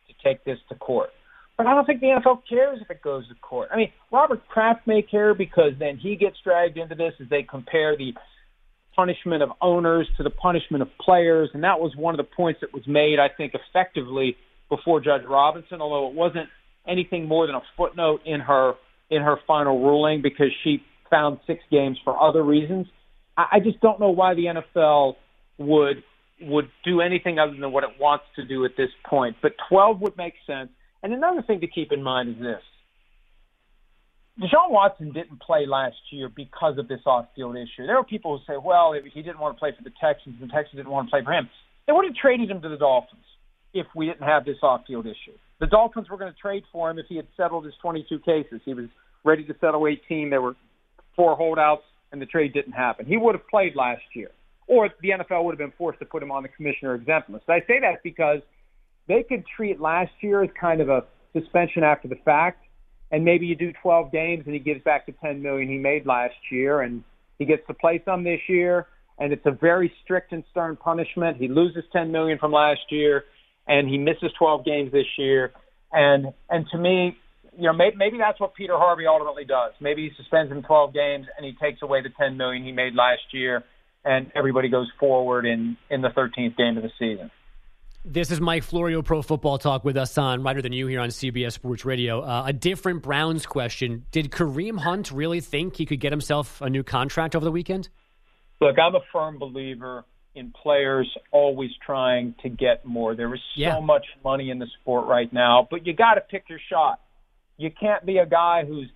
to 0.08 0.14
take 0.24 0.44
this 0.44 0.58
to 0.70 0.76
court. 0.76 1.10
But 1.58 1.68
I 1.68 1.76
don't 1.76 1.86
think 1.86 2.00
the 2.00 2.08
NFL 2.08 2.42
cares 2.50 2.80
if 2.82 2.90
it 2.90 3.02
goes 3.02 3.28
to 3.28 3.36
court. 3.36 3.70
I 3.72 3.78
mean, 3.78 3.92
Robert 4.12 4.48
Kraft 4.48 4.88
may 4.88 5.04
care 5.04 5.36
because 5.36 5.74
then 5.78 5.98
he 5.98 6.16
gets 6.16 6.38
dragged 6.44 6.78
into 6.78 6.96
this 6.96 7.14
as 7.22 7.30
they 7.30 7.44
compare 7.44 7.96
the 7.96 8.14
punishment 8.96 9.44
of 9.44 9.50
owners 9.62 10.08
to 10.18 10.24
the 10.24 10.30
punishment 10.30 10.82
of 10.82 10.88
players, 11.00 11.50
and 11.54 11.64
that 11.64 11.80
was 11.80 11.96
one 11.96 12.14
of 12.14 12.18
the 12.18 12.36
points 12.36 12.62
that 12.62 12.74
was 12.74 12.84
made, 12.88 13.20
I 13.20 13.28
think, 13.36 13.54
effectively 13.54 14.36
before 14.70 15.00
Judge 15.00 15.24
Robinson, 15.28 15.82
although 15.82 16.10
it 16.10 16.16
wasn't 16.16 16.50
anything 16.88 17.28
more 17.28 17.46
than 17.48 17.56
a 17.56 17.62
footnote 17.78 18.22
in 18.26 18.40
her 18.40 18.74
in 19.10 19.22
her 19.22 19.38
final 19.46 19.80
ruling 19.80 20.22
because 20.22 20.48
she 20.64 20.82
found 21.10 21.38
six 21.46 21.60
games 21.70 21.98
for 22.04 22.20
other 22.20 22.42
reasons. 22.42 22.88
I, 23.38 23.60
just 23.60 23.80
don't 23.82 24.00
know 24.00 24.12
why 24.12 24.36
the 24.36 24.46
NFL 24.46 25.16
would 25.58 26.04
would 26.42 26.70
do 26.84 27.02
anything 27.02 27.40
other 27.40 27.56
than 27.58 27.72
what 27.72 27.84
it 27.84 27.92
wants 28.00 28.26
to 28.36 28.46
do 28.46 28.66
at 28.66 28.72
this 28.76 28.90
point. 29.06 29.38
But 29.42 29.54
12 29.70 30.02
would 30.02 30.18
make 30.18 30.34
sense. 30.46 30.70
And 31.02 31.14
another 31.14 31.42
thing 31.42 31.62
to 31.62 31.68
keep 31.68 31.92
in 31.92 32.04
mind 32.04 32.30
is 32.30 32.36
this. 32.42 32.62
Deshaun 34.40 34.72
Watson 34.72 35.14
didn't 35.14 35.40
play 35.42 35.66
last 35.68 35.96
year 36.12 36.28
because 36.28 36.78
of 36.80 36.88
this 36.88 37.02
off-field 37.06 37.56
issue. 37.56 37.86
There 37.86 37.98
are 37.98 38.04
people 38.04 38.38
who 38.38 38.44
say, 38.52 38.58
well, 38.58 38.94
he 38.94 39.22
didn't 39.22 39.40
want 39.40 39.56
to 39.56 39.60
play 39.60 39.72
for 39.78 39.84
the 39.84 39.94
Texans 40.02 40.38
and 40.42 40.50
the 40.50 40.54
Texans 40.54 40.78
didn't 40.78 40.92
want 40.92 41.08
to 41.08 41.12
play 41.12 41.24
for 41.24 41.32
him. 41.32 41.50
They 41.86 41.94
would 41.94 42.06
have 42.06 42.16
traded 42.16 42.50
him 42.50 42.62
to 42.62 42.70
the 42.70 42.78
Dolphins 42.78 43.24
if 43.74 43.86
we 43.96 44.08
didn't 44.08 44.24
have 44.24 44.44
this 44.44 44.58
off-field 44.64 45.06
issue. 45.06 45.38
The 45.60 45.68
Dolphins 45.68 46.10
were 46.10 46.18
going 46.18 46.34
to 46.34 46.40
trade 46.40 46.64
for 46.72 46.90
him 46.90 46.98
if 46.98 47.06
he 47.08 47.16
had 47.16 47.28
settled 47.38 47.66
his 47.66 47.76
22 47.82 48.20
cases. 48.20 48.62
He 48.66 48.74
was 48.74 48.88
ready 49.24 49.44
to 49.44 49.56
settle 49.62 49.88
18. 49.88 50.30
There 50.30 50.42
were 50.42 50.56
four 51.16 51.36
holdouts, 51.36 51.84
and 52.14 52.22
the 52.22 52.26
trade 52.26 52.54
didn't 52.54 52.72
happen. 52.72 53.06
He 53.06 53.18
would 53.18 53.36
have 53.36 53.46
played 53.50 53.76
last 53.76 54.04
year, 54.16 54.32
or 54.68 54.90
the 55.02 55.10
NFL 55.10 55.44
would 55.44 55.52
have 55.52 55.60
been 55.60 55.74
forced 55.78 56.00
to 56.00 56.06
put 56.06 56.24
him 56.24 56.32
on 56.32 56.44
the 56.44 56.50
commissioner 56.50 56.96
exempt 56.96 57.30
list. 57.30 57.50
I 57.50 57.60
say 57.68 57.82
that 57.82 58.02
because 58.04 58.40
they 59.10 59.24
could 59.24 59.44
treat 59.58 59.82
last 59.82 60.12
year 60.22 60.42
as 60.44 60.50
kind 60.60 60.80
of 60.80 60.88
a 60.88 61.04
suspension 61.34 61.84
after 61.84 62.08
the 62.08 62.16
fact, 62.24 62.64
and 63.12 63.26
maybe 63.26 63.46
you 63.46 63.56
do 63.56 63.74
12 63.82 64.12
games 64.12 64.44
and 64.46 64.54
he 64.54 64.60
gives 64.60 64.82
back 64.84 65.06
the 65.06 65.12
10 65.12 65.42
million 65.42 65.68
he 65.68 65.78
made 65.78 66.06
last 66.06 66.36
year, 66.50 66.82
and 66.82 67.04
he 67.38 67.46
gets 67.46 67.68
to 67.68 67.74
play 67.74 68.02
some 68.06 68.24
this 68.24 68.40
year, 68.48 68.88
and 69.20 69.34
it's 69.34 69.46
a 69.46 69.52
very 69.52 69.92
strict 70.04 70.32
and 70.32 70.46
stern 70.52 70.78
punishment. 70.78 71.36
He 71.38 71.50
loses 71.50 71.84
10 71.92 72.12
million 72.12 72.38
from 72.38 72.54
last 72.54 72.82
year 72.90 73.26
and 73.68 73.88
he 73.88 73.98
misses 73.98 74.32
12 74.38 74.66
games 74.66 74.92
this 74.92 75.06
year. 75.18 75.52
And 75.92 76.28
and 76.50 76.66
to 76.72 76.78
me, 76.78 77.18
you 77.58 77.64
know, 77.64 77.74
maybe, 77.74 77.96
maybe 77.96 78.18
that's 78.18 78.40
what 78.40 78.54
Peter 78.56 78.78
Harvey 78.78 79.06
ultimately 79.08 79.46
does. 79.46 79.74
Maybe 79.80 80.10
he 80.10 80.16
suspends 80.18 80.52
him 80.52 80.64
12 80.64 80.94
games 80.94 81.28
and 81.38 81.46
he 81.46 81.54
takes 81.54 81.82
away 81.82 82.02
the 82.02 82.10
10 82.10 82.38
million 82.38 82.64
he 82.64 82.72
made 82.72 82.94
last 82.96 83.22
year, 83.32 83.64
and 84.04 84.32
everybody 84.36 84.70
goes 84.70 84.88
forward 85.00 85.46
in 85.46 85.78
in 85.90 86.02
the 86.02 86.10
13th 86.10 86.58
game 86.58 86.78
of 86.78 86.84
the 86.84 86.92
season. 87.00 87.30
This 88.06 88.32
is 88.32 88.42
Mike 88.42 88.64
Florio, 88.64 89.02
Pro 89.02 89.22
Football 89.22 89.58
Talk, 89.60 89.86
with 89.86 89.96
us 89.96 90.18
on 90.18 90.44
Reiter 90.44 90.62
Than 90.62 90.74
You 90.74 90.88
here 90.88 91.00
on 91.00 91.08
CBS 91.08 91.54
Sports 91.54 91.86
Radio. 91.86 92.20
Uh, 92.22 92.44
a 92.48 92.52
different 92.54 93.02
Browns 93.02 93.46
question: 93.46 94.06
Did 94.12 94.30
Kareem 94.30 94.80
Hunt 94.80 95.10
really 95.12 95.40
think 95.40 95.78
he 95.78 95.86
could 95.86 96.02
get 96.02 96.12
himself 96.12 96.60
a 96.62 96.70
new 96.70 96.84
contract 96.84 97.34
over 97.34 97.46
the 97.46 97.52
weekend? 97.52 97.88
Look, 98.60 98.78
I'm 98.78 98.96
a 98.96 99.00
firm 99.14 99.40
believer 99.40 100.04
in 100.36 100.52
players 100.52 101.08
always 101.32 101.70
trying 101.86 102.36
to 102.44 102.50
get 102.50 102.84
more. 102.84 103.16
There 103.16 103.34
is 103.34 103.40
so 103.56 103.62
Yeah. 103.62 103.80
much 103.80 104.06
money 104.24 104.50
in 104.50 104.60
the 104.60 104.68
sport 104.82 105.08
right 105.08 105.32
now, 105.32 105.66
but 105.72 105.86
you 105.88 105.94
got 105.94 106.16
to 106.16 106.22
pick 106.22 106.50
your 106.50 106.60
shot. 106.70 107.00
You 107.58 107.70
can't 107.72 108.06
be 108.06 108.18
a 108.18 108.26
guy 108.26 108.64
who's 108.68 108.90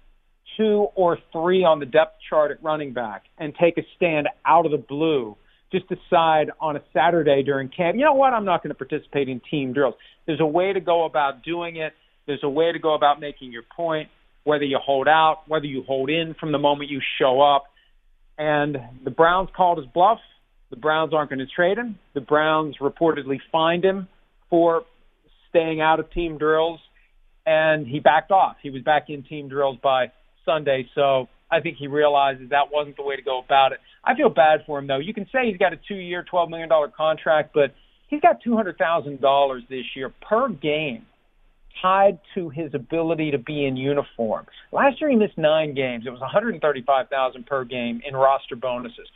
two 0.57 0.87
or 0.95 1.17
three 1.31 1.63
on 1.63 1.79
the 1.79 1.85
depth 1.85 2.17
chart 2.29 2.51
at 2.51 2.63
running 2.63 2.93
back 2.93 3.23
and 3.37 3.53
take 3.59 3.77
a 3.77 3.83
stand 3.95 4.27
out 4.45 4.65
of 4.65 4.71
the 4.71 4.77
blue. 4.77 5.35
Just 5.71 5.85
decide 5.89 6.49
on 6.61 6.75
a 6.75 6.81
Saturday 6.93 7.43
during 7.43 7.69
camp, 7.69 7.97
you 7.97 8.03
know 8.03 8.13
what? 8.13 8.33
I'm 8.33 8.45
not 8.45 8.63
going 8.63 8.69
to 8.69 8.75
participate 8.75 9.27
in 9.27 9.41
team 9.51 9.73
drills. 9.73 9.95
There's 10.25 10.39
a 10.39 10.45
way 10.45 10.73
to 10.73 10.79
go 10.79 11.05
about 11.05 11.43
doing 11.43 11.75
it. 11.75 11.93
There's 12.25 12.43
a 12.43 12.49
way 12.49 12.71
to 12.71 12.79
go 12.79 12.93
about 12.93 13.19
making 13.19 13.51
your 13.51 13.63
point, 13.75 14.09
whether 14.43 14.63
you 14.63 14.79
hold 14.83 15.07
out, 15.07 15.43
whether 15.47 15.65
you 15.65 15.83
hold 15.83 16.09
in 16.09 16.35
from 16.39 16.51
the 16.51 16.57
moment 16.57 16.89
you 16.89 17.01
show 17.19 17.41
up. 17.41 17.65
And 18.37 18.77
the 19.03 19.11
Browns 19.11 19.49
called 19.55 19.77
his 19.77 19.87
bluff. 19.87 20.19
The 20.69 20.75
Browns 20.75 21.13
aren't 21.13 21.29
going 21.29 21.39
to 21.39 21.47
trade 21.47 21.77
him. 21.77 21.97
The 22.13 22.21
Browns 22.21 22.77
reportedly 22.81 23.39
fined 23.51 23.83
him 23.83 24.07
for 24.49 24.83
staying 25.49 25.81
out 25.81 25.99
of 25.99 26.11
team 26.11 26.37
drills, 26.37 26.79
and 27.47 27.87
he 27.87 27.99
backed 27.99 28.29
off. 28.29 28.57
He 28.61 28.69
was 28.69 28.83
back 28.83 29.05
in 29.07 29.23
team 29.23 29.47
drills 29.47 29.77
by 29.81 30.11
Sunday, 30.45 30.87
so 30.93 31.29
I 31.49 31.61
think 31.61 31.77
he 31.77 31.87
realizes 31.87 32.49
that 32.49 32.71
wasn't 32.71 32.97
the 32.97 33.03
way 33.03 33.15
to 33.15 33.21
go 33.21 33.39
about 33.39 33.71
it. 33.71 33.79
I 34.03 34.15
feel 34.15 34.29
bad 34.29 34.59
for 34.67 34.77
him, 34.77 34.87
though. 34.87 34.99
You 34.99 35.13
can 35.13 35.25
say 35.31 35.49
he's 35.49 35.57
got 35.57 35.71
a 35.71 35.79
two-year, 35.87 36.25
$12 36.31 36.49
million 36.49 36.69
contract, 36.95 37.51
but 37.53 37.73
he's 38.09 38.19
got 38.19 38.43
$200,000 38.45 39.69
this 39.69 39.85
year 39.95 40.13
per 40.29 40.49
game 40.49 41.05
tied 41.81 42.19
to 42.35 42.49
his 42.49 42.73
ability 42.73 43.31
to 43.31 43.37
be 43.37 43.65
in 43.65 43.77
uniform. 43.77 44.45
Last 44.73 44.99
year 44.99 45.09
he 45.09 45.15
missed 45.15 45.37
nine 45.37 45.73
games. 45.73 46.03
It 46.05 46.09
was 46.09 46.19
135,000 46.19 47.45
per 47.45 47.63
game 47.63 48.01
in 48.05 48.13
roster 48.15 48.57
bonuses. 48.57 49.07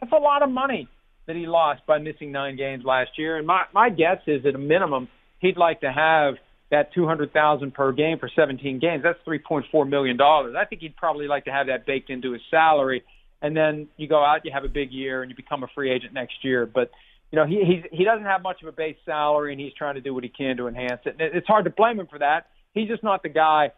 That's 0.00 0.12
a 0.12 0.16
lot 0.16 0.42
of 0.42 0.50
money 0.50 0.88
that 1.26 1.34
he 1.34 1.46
lost 1.46 1.82
by 1.86 1.98
missing 1.98 2.30
nine 2.30 2.56
games 2.56 2.84
last 2.84 3.10
year. 3.16 3.38
And 3.38 3.46
my 3.46 3.62
my 3.72 3.88
guess 3.88 4.18
is 4.26 4.44
at 4.44 4.54
a 4.54 4.58
minimum 4.58 5.08
he'd 5.38 5.56
like 5.56 5.80
to 5.80 5.92
have 5.92 6.34
that 6.72 6.92
200,000 6.94 7.74
per 7.74 7.92
game 7.92 8.18
for 8.18 8.30
17 8.34 8.78
games. 8.80 9.02
That's 9.04 9.18
3.4 9.28 9.88
million 9.88 10.16
dollars. 10.16 10.56
I 10.58 10.64
think 10.64 10.80
he'd 10.80 10.96
probably 10.96 11.28
like 11.28 11.44
to 11.44 11.52
have 11.52 11.66
that 11.66 11.86
baked 11.86 12.08
into 12.08 12.32
his 12.32 12.40
salary. 12.50 13.04
And 13.42 13.54
then 13.54 13.88
you 13.98 14.08
go 14.08 14.24
out, 14.24 14.44
you 14.44 14.52
have 14.54 14.64
a 14.64 14.68
big 14.68 14.90
year, 14.90 15.22
and 15.22 15.30
you 15.30 15.36
become 15.36 15.62
a 15.62 15.66
free 15.74 15.92
agent 15.92 16.14
next 16.14 16.42
year. 16.42 16.64
But 16.64 16.90
you 17.30 17.36
know, 17.36 17.46
he 17.46 17.62
he's, 17.64 17.98
he 17.98 18.04
doesn't 18.04 18.24
have 18.24 18.42
much 18.42 18.62
of 18.62 18.68
a 18.68 18.72
base 18.72 18.96
salary, 19.04 19.52
and 19.52 19.60
he's 19.60 19.74
trying 19.74 19.96
to 19.96 20.00
do 20.00 20.14
what 20.14 20.24
he 20.24 20.30
can 20.30 20.56
to 20.56 20.66
enhance 20.66 21.02
it. 21.04 21.16
And 21.20 21.34
it's 21.34 21.46
hard 21.46 21.66
to 21.66 21.70
blame 21.70 22.00
him 22.00 22.06
for 22.06 22.18
that. 22.20 22.46
He's 22.72 22.88
just 22.88 23.02
not 23.02 23.22
the 23.22 23.28
guy 23.28 23.72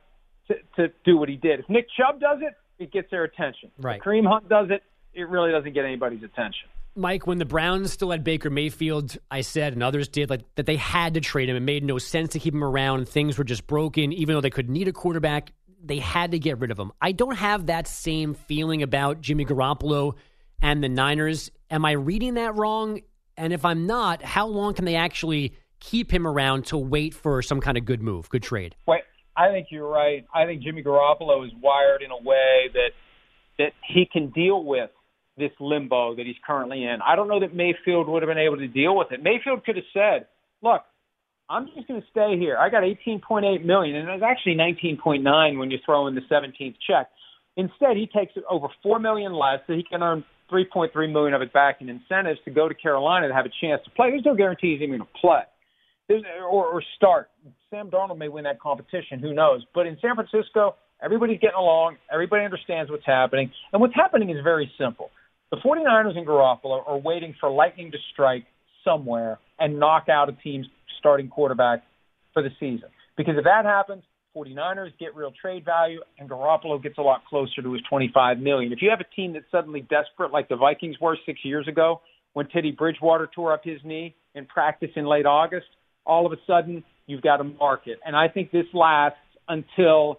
to, 0.48 0.54
to 0.76 0.92
do 1.04 1.16
what 1.16 1.28
he 1.28 1.34
did. 1.34 1.60
If 1.60 1.68
Nick 1.68 1.88
Chubb 1.98 2.20
does 2.20 2.38
it, 2.42 2.54
it 2.78 2.92
gets 2.92 3.10
their 3.10 3.24
attention. 3.24 3.72
Right. 3.78 3.98
If 3.98 4.04
Kareem 4.04 4.26
Hunt 4.26 4.48
does 4.48 4.68
it, 4.70 4.84
it 5.14 5.28
really 5.28 5.50
doesn't 5.50 5.72
get 5.72 5.84
anybody's 5.84 6.22
attention. 6.22 6.68
Mike, 6.96 7.26
when 7.26 7.38
the 7.38 7.44
Browns 7.44 7.92
still 7.92 8.10
had 8.10 8.22
Baker 8.22 8.50
Mayfield, 8.50 9.16
I 9.30 9.40
said, 9.40 9.72
and 9.72 9.82
others 9.82 10.08
did, 10.08 10.30
like 10.30 10.42
that 10.54 10.66
they 10.66 10.76
had 10.76 11.14
to 11.14 11.20
trade 11.20 11.48
him. 11.48 11.56
It 11.56 11.60
made 11.60 11.82
no 11.82 11.98
sense 11.98 12.32
to 12.32 12.38
keep 12.38 12.54
him 12.54 12.62
around. 12.62 13.08
Things 13.08 13.36
were 13.36 13.44
just 13.44 13.66
broken. 13.66 14.12
Even 14.12 14.34
though 14.34 14.40
they 14.40 14.50
could 14.50 14.70
need 14.70 14.86
a 14.86 14.92
quarterback, 14.92 15.52
they 15.82 15.98
had 15.98 16.30
to 16.30 16.38
get 16.38 16.58
rid 16.60 16.70
of 16.70 16.78
him. 16.78 16.92
I 17.00 17.12
don't 17.12 17.36
have 17.36 17.66
that 17.66 17.88
same 17.88 18.34
feeling 18.34 18.82
about 18.82 19.20
Jimmy 19.20 19.44
Garoppolo 19.44 20.14
and 20.62 20.82
the 20.82 20.88
Niners. 20.88 21.50
Am 21.70 21.84
I 21.84 21.92
reading 21.92 22.34
that 22.34 22.54
wrong? 22.54 23.00
And 23.36 23.52
if 23.52 23.64
I'm 23.64 23.86
not, 23.86 24.22
how 24.22 24.46
long 24.46 24.74
can 24.74 24.84
they 24.84 24.94
actually 24.94 25.54
keep 25.80 26.12
him 26.12 26.26
around 26.26 26.66
to 26.66 26.78
wait 26.78 27.12
for 27.12 27.42
some 27.42 27.60
kind 27.60 27.76
of 27.76 27.84
good 27.84 28.02
move, 28.02 28.28
good 28.28 28.42
trade? 28.42 28.76
Wait, 28.86 29.02
I 29.36 29.48
think 29.48 29.68
you're 29.70 29.88
right. 29.88 30.24
I 30.32 30.46
think 30.46 30.62
Jimmy 30.62 30.82
Garoppolo 30.82 31.44
is 31.44 31.52
wired 31.60 32.02
in 32.02 32.10
a 32.10 32.18
way 32.18 32.70
that 32.72 32.90
that 33.58 33.72
he 33.86 34.08
can 34.10 34.30
deal 34.30 34.64
with 34.64 34.90
this 35.36 35.50
limbo 35.60 36.14
that 36.16 36.26
he's 36.26 36.36
currently 36.46 36.84
in. 36.84 36.98
I 37.04 37.16
don't 37.16 37.28
know 37.28 37.40
that 37.40 37.54
Mayfield 37.54 38.08
would 38.08 38.22
have 38.22 38.28
been 38.28 38.38
able 38.38 38.56
to 38.58 38.68
deal 38.68 38.96
with 38.96 39.10
it. 39.12 39.22
Mayfield 39.22 39.64
could 39.64 39.76
have 39.76 39.84
said, 39.92 40.26
"Look, 40.62 40.82
I'm 41.48 41.66
just 41.74 41.88
going 41.88 42.00
to 42.00 42.06
stay 42.10 42.38
here. 42.38 42.56
I 42.56 42.70
got 42.70 42.82
18.8 42.82 43.64
million, 43.64 43.96
and 43.96 44.08
it 44.08 44.12
was 44.12 44.22
actually 44.22 44.54
19.9 44.54 45.58
when 45.58 45.70
you 45.70 45.78
throw 45.84 46.06
in 46.06 46.14
the 46.14 46.22
17th 46.30 46.76
check. 46.86 47.08
Instead, 47.56 47.96
he 47.96 48.06
takes 48.06 48.32
over 48.48 48.68
four 48.82 48.98
million 48.98 49.32
less, 49.32 49.60
so 49.66 49.74
he 49.74 49.82
can 49.82 50.02
earn 50.02 50.24
3.3 50.50 51.12
million 51.12 51.34
of 51.34 51.42
it 51.42 51.52
back 51.52 51.80
in 51.80 51.88
incentives 51.88 52.40
to 52.44 52.50
go 52.50 52.68
to 52.68 52.74
Carolina 52.74 53.28
to 53.28 53.34
have 53.34 53.46
a 53.46 53.52
chance 53.60 53.80
to 53.84 53.90
play. 53.90 54.10
There's 54.10 54.24
no 54.24 54.34
guarantee 54.34 54.72
he's 54.72 54.82
even 54.82 54.98
going 54.98 55.08
to 55.08 55.20
play 55.20 55.42
or, 56.50 56.66
or 56.66 56.82
start. 56.96 57.30
Sam 57.70 57.90
Darnold 57.90 58.18
may 58.18 58.28
win 58.28 58.44
that 58.44 58.60
competition. 58.60 59.18
Who 59.20 59.34
knows? 59.34 59.64
But 59.74 59.86
in 59.86 59.96
San 60.00 60.14
Francisco, 60.14 60.76
everybody's 61.02 61.40
getting 61.40 61.58
along. 61.58 61.96
Everybody 62.12 62.44
understands 62.44 62.90
what's 62.90 63.06
happening, 63.06 63.50
and 63.72 63.80
what's 63.80 63.94
happening 63.94 64.30
is 64.30 64.36
very 64.42 64.70
simple. 64.78 65.10
The 65.54 65.60
49ers 65.60 66.18
and 66.18 66.26
Garoppolo 66.26 66.82
are 66.84 66.98
waiting 66.98 67.32
for 67.38 67.48
lightning 67.48 67.92
to 67.92 67.98
strike 68.12 68.44
somewhere 68.84 69.38
and 69.60 69.78
knock 69.78 70.08
out 70.08 70.28
a 70.28 70.32
team's 70.32 70.66
starting 70.98 71.28
quarterback 71.28 71.84
for 72.32 72.42
the 72.42 72.48
season. 72.58 72.88
Because 73.16 73.34
if 73.38 73.44
that 73.44 73.64
happens, 73.64 74.02
49ers 74.36 74.90
get 74.98 75.14
real 75.14 75.32
trade 75.40 75.64
value 75.64 76.00
and 76.18 76.28
Garoppolo 76.28 76.82
gets 76.82 76.98
a 76.98 77.02
lot 77.02 77.24
closer 77.30 77.62
to 77.62 77.72
his 77.72 77.82
25 77.88 78.40
million. 78.40 78.72
If 78.72 78.82
you 78.82 78.90
have 78.90 78.98
a 78.98 79.14
team 79.14 79.32
that's 79.32 79.44
suddenly 79.52 79.82
desperate 79.82 80.32
like 80.32 80.48
the 80.48 80.56
Vikings 80.56 80.96
were 81.00 81.16
6 81.24 81.38
years 81.44 81.68
ago 81.68 82.00
when 82.32 82.48
Teddy 82.48 82.72
Bridgewater 82.72 83.30
tore 83.32 83.52
up 83.52 83.60
his 83.62 83.78
knee 83.84 84.16
in 84.34 84.46
practice 84.46 84.90
in 84.96 85.06
late 85.06 85.24
August, 85.24 85.68
all 86.04 86.26
of 86.26 86.32
a 86.32 86.36
sudden 86.48 86.82
you've 87.06 87.22
got 87.22 87.40
a 87.40 87.44
market. 87.44 88.00
And 88.04 88.16
I 88.16 88.26
think 88.26 88.50
this 88.50 88.66
lasts 88.74 89.20
until 89.46 90.18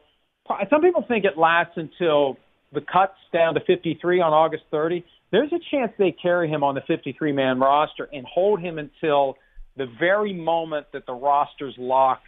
some 0.69 0.81
people 0.81 1.03
think 1.05 1.25
it 1.25 1.37
lasts 1.37 1.73
until 1.75 2.37
the 2.73 2.81
cuts 2.81 3.17
down 3.33 3.53
to 3.53 3.59
53 3.61 4.21
on 4.21 4.33
August 4.33 4.63
30. 4.71 5.03
There's 5.31 5.51
a 5.51 5.59
chance 5.71 5.91
they 5.97 6.11
carry 6.11 6.49
him 6.49 6.63
on 6.63 6.75
the 6.75 6.81
53 6.87 7.31
man 7.31 7.59
roster 7.59 8.07
and 8.11 8.25
hold 8.25 8.59
him 8.59 8.77
until 8.77 9.37
the 9.77 9.85
very 9.99 10.33
moment 10.33 10.87
that 10.93 11.05
the 11.05 11.13
rosters 11.13 11.75
lock 11.77 12.21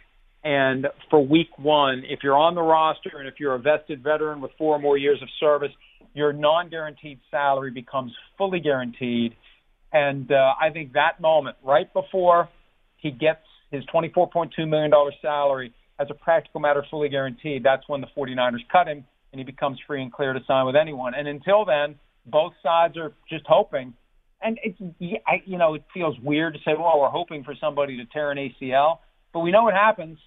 And 0.44 0.86
for 1.10 1.24
week 1.24 1.58
one, 1.58 2.04
if 2.08 2.20
you're 2.22 2.36
on 2.36 2.54
the 2.54 2.62
roster 2.62 3.18
and 3.18 3.26
if 3.26 3.34
you're 3.40 3.54
a 3.54 3.58
vested 3.58 4.02
veteran 4.02 4.40
with 4.40 4.52
four 4.56 4.76
or 4.76 4.78
more 4.78 4.96
years 4.96 5.20
of 5.20 5.28
service, 5.40 5.72
your 6.14 6.32
non-guaranteed 6.32 7.18
salary 7.30 7.70
becomes 7.70 8.12
fully 8.36 8.60
guaranteed. 8.60 9.34
And 9.92 10.30
uh, 10.30 10.52
I 10.60 10.70
think 10.70 10.92
that 10.92 11.20
moment, 11.20 11.56
right 11.64 11.92
before 11.92 12.48
he 12.98 13.10
gets 13.10 13.40
his 13.70 13.84
$24.2 13.92 14.50
million 14.68 14.92
salary, 15.20 15.74
as 16.00 16.06
a 16.10 16.14
practical 16.14 16.60
matter, 16.60 16.84
fully 16.90 17.08
guaranteed, 17.08 17.64
that's 17.64 17.82
when 17.88 18.00
the 18.00 18.06
49ers 18.16 18.60
cut 18.70 18.86
him 18.86 19.04
and 19.32 19.40
he 19.40 19.44
becomes 19.44 19.78
free 19.86 20.02
and 20.02 20.12
clear 20.12 20.32
to 20.32 20.40
sign 20.46 20.66
with 20.66 20.76
anyone. 20.76 21.14
And 21.14 21.28
until 21.28 21.64
then, 21.64 21.96
both 22.26 22.52
sides 22.62 22.96
are 22.96 23.12
just 23.28 23.44
hoping. 23.46 23.94
And 24.40 24.58
it's, 24.62 24.78
you 25.00 25.58
know, 25.58 25.74
it 25.74 25.84
feels 25.92 26.16
weird 26.20 26.54
to 26.54 26.60
say, 26.60 26.72
well, 26.78 27.00
we're 27.00 27.08
hoping 27.08 27.44
for 27.44 27.54
somebody 27.60 27.96
to 27.96 28.04
tear 28.06 28.30
an 28.30 28.38
ACL, 28.38 28.98
but 29.32 29.40
we 29.40 29.50
know 29.50 29.64
what 29.64 29.74
happens 29.74 30.18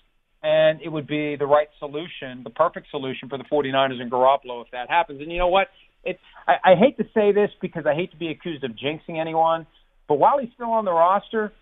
and 0.43 0.81
it 0.81 0.89
would 0.89 1.07
be 1.07 1.35
the 1.35 1.45
right 1.45 1.67
solution, 1.79 2.41
the 2.43 2.49
perfect 2.49 2.87
solution 2.89 3.29
for 3.29 3.37
the 3.37 3.43
49ers 3.43 4.01
and 4.01 4.11
Garoppolo 4.11 4.63
if 4.63 4.71
that 4.71 4.89
happens. 4.89 5.21
And 5.21 5.31
you 5.31 5.37
know 5.37 5.47
what? 5.47 5.67
It's 6.03 6.19
I, 6.47 6.71
I 6.71 6.75
hate 6.75 6.97
to 6.97 7.03
say 7.13 7.31
this 7.31 7.51
because 7.61 7.85
I 7.85 7.93
hate 7.93 8.11
to 8.11 8.17
be 8.17 8.29
accused 8.29 8.63
of 8.63 8.71
jinxing 8.71 9.19
anyone, 9.19 9.67
but 10.07 10.15
while 10.15 10.39
he's 10.39 10.49
still 10.55 10.71
on 10.71 10.85
the 10.85 10.91
roster, 10.91 11.53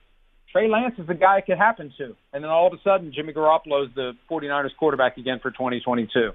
Trey 0.51 0.69
Lance 0.69 0.95
is 0.97 1.07
the 1.07 1.13
guy 1.13 1.39
it 1.39 1.45
could 1.45 1.57
happen 1.57 1.93
to. 1.97 2.15
And 2.33 2.43
then 2.43 2.49
all 2.49 2.67
of 2.67 2.73
a 2.73 2.81
sudden, 2.83 3.11
Jimmy 3.13 3.33
Garoppolo 3.33 3.85
is 3.85 3.93
the 3.95 4.13
49ers 4.31 4.75
quarterback 4.79 5.17
again 5.17 5.39
for 5.41 5.51
2022. 5.51 6.31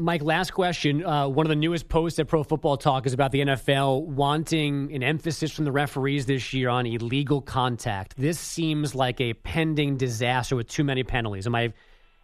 Mike, 0.00 0.22
last 0.22 0.52
question. 0.52 1.04
Uh, 1.04 1.26
one 1.26 1.44
of 1.44 1.48
the 1.48 1.56
newest 1.56 1.88
posts 1.88 2.20
at 2.20 2.28
Pro 2.28 2.44
Football 2.44 2.76
Talk 2.76 3.04
is 3.04 3.12
about 3.12 3.32
the 3.32 3.40
NFL 3.40 4.04
wanting 4.04 4.94
an 4.94 5.02
emphasis 5.02 5.50
from 5.50 5.64
the 5.64 5.72
referees 5.72 6.24
this 6.24 6.52
year 6.52 6.68
on 6.68 6.86
illegal 6.86 7.40
contact. 7.40 8.14
This 8.16 8.38
seems 8.38 8.94
like 8.94 9.20
a 9.20 9.34
pending 9.34 9.96
disaster 9.96 10.54
with 10.54 10.68
too 10.68 10.84
many 10.84 11.02
penalties. 11.02 11.48
Am 11.48 11.54
I 11.56 11.72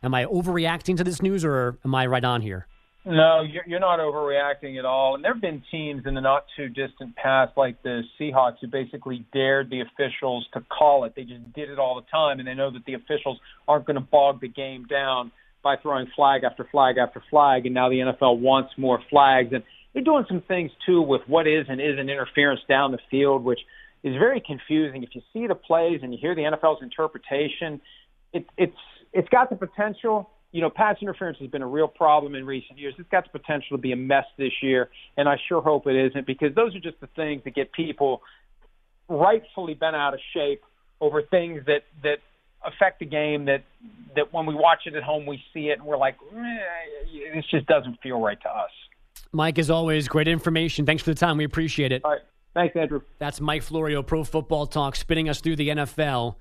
am 0.05 0.15
I 0.15 0.25
overreacting 0.27 0.99
to 0.99 1.05
this 1.05 1.21
news, 1.21 1.45
or 1.45 1.77
am 1.85 1.97
I 1.97 2.07
right 2.07 2.25
on 2.25 2.43
here? 2.43 2.69
No, 3.05 3.43
you're 3.67 3.81
not 3.81 3.99
overreacting 3.99 4.79
at 4.79 4.85
all. 4.85 5.17
And 5.17 5.25
there 5.25 5.33
have 5.33 5.43
been 5.43 5.63
teams 5.71 6.07
in 6.07 6.15
the 6.15 6.21
not 6.21 6.47
too 6.57 6.69
distant 6.69 7.17
past, 7.17 7.57
like 7.57 7.83
the 7.83 8.03
Seahawks, 8.19 8.59
who 8.61 8.69
basically 8.69 9.27
dared 9.33 9.69
the 9.69 9.81
officials 9.81 10.47
to 10.55 10.61
call 10.61 11.05
it. 11.05 11.15
They 11.17 11.25
just 11.25 11.53
did 11.53 11.71
it 11.71 11.81
all 11.81 11.97
the 11.97 12.07
time, 12.09 12.39
and 12.39 12.47
they 12.47 12.55
know 12.55 12.71
that 12.71 12.85
the 12.87 12.95
officials 12.95 13.41
aren't 13.67 13.85
going 13.85 13.97
to 13.97 14.01
bog 14.01 14.41
the 14.41 14.49
game 14.49 14.85
down 14.85 15.33
by 15.65 15.77
throwing 15.77 16.07
flag 16.15 16.45
after 16.45 16.69
flag 16.71 16.97
after 16.99 17.23
flag, 17.31 17.67
and 17.67 17.75
now 17.75 17.89
the 17.89 17.97
NFL 17.97 18.39
wants 18.39 18.71
more 18.77 19.01
flags. 19.11 19.49
And 19.53 19.65
they're 19.93 20.05
doing 20.05 20.25
some 20.29 20.43
things 20.47 20.71
too 20.87 21.03
with 21.03 21.23
what 21.27 21.49
is 21.49 21.67
and 21.69 21.81
isn't 21.81 22.09
interference 22.09 22.61
down 22.69 22.93
the 22.93 22.99
field, 23.11 23.43
which 23.43 23.61
is 24.05 24.15
very 24.15 24.41
confusing. 24.47 25.03
If 25.03 25.11
you 25.15 25.23
see 25.33 25.47
the 25.47 25.55
plays 25.55 26.01
and 26.03 26.13
you 26.13 26.19
hear 26.21 26.35
the 26.35 26.43
NFL's 26.43 26.83
interpretation, 26.83 27.81
it, 28.33 28.47
it's 28.57 28.77
it's 29.13 29.29
got 29.31 29.51
the 29.51 29.57
potential. 29.57 30.31
You 30.53 30.61
know, 30.61 30.71
pass 30.71 30.97
interference 31.01 31.39
has 31.41 31.51
been 31.51 31.63
a 31.63 31.67
real 31.67 31.89
problem 31.89 32.37
in 32.37 32.47
recent 32.47 32.79
years. 32.79 32.95
It's 32.97 33.09
got 33.09 33.25
the 33.25 33.37
potential 33.37 33.77
to 33.77 33.79
be 33.79 33.91
a 33.91 33.97
mess 33.97 34.27
this 34.39 34.53
year, 34.63 34.89
and 35.17 35.29
I 35.29 35.37
sure 35.49 35.61
hope 35.61 35.89
it 35.89 35.97
isn't 35.97 36.27
because 36.27 36.55
those 36.55 36.77
are 36.77 36.81
just 36.81 37.01
the 37.01 37.09
things 37.09 37.43
that 37.45 37.55
get 37.57 37.73
people 37.73 38.23
rightfully 39.09 39.75
bent 39.75 39.97
out 39.97 40.15
of 40.15 40.21
shape 40.33 40.63
over 41.01 41.23
things 41.23 41.63
that 41.67 41.83
that 42.03 42.19
affect 42.67 43.01
the 43.01 43.07
game 43.07 43.45
that 43.47 43.65
that 44.17 44.33
when 44.33 44.47
we 44.47 44.55
watch 44.55 44.83
it 44.87 44.95
at 44.95 45.03
home 45.03 45.27
we 45.27 45.43
see 45.53 45.69
it 45.69 45.79
and 45.79 45.85
we're 45.85 45.97
like 45.97 46.17
eh, 46.37 47.35
this 47.35 47.45
just 47.51 47.67
doesn't 47.67 48.01
feel 48.03 48.21
right 48.21 48.41
to 48.43 48.49
us. 48.49 48.71
Mike, 49.33 49.59
as 49.59 49.69
always, 49.69 50.07
great 50.07 50.29
information. 50.29 50.87
Thanks 50.87 51.03
for 51.03 51.11
the 51.11 51.19
time. 51.19 51.37
We 51.37 51.45
appreciate 51.45 51.93
it. 51.93 52.05
All 52.05 52.13
right. 52.13 52.21
Thanks, 52.55 52.77
Andrew. 52.77 53.01
That's 53.19 53.41
Mike 53.41 53.63
Florio, 53.63 54.03
Pro 54.03 54.23
Football 54.23 54.67
Talk, 54.67 54.95
spinning 54.95 55.29
us 55.29 55.41
through 55.41 55.57
the 55.57 55.71
NFL. 55.71 56.37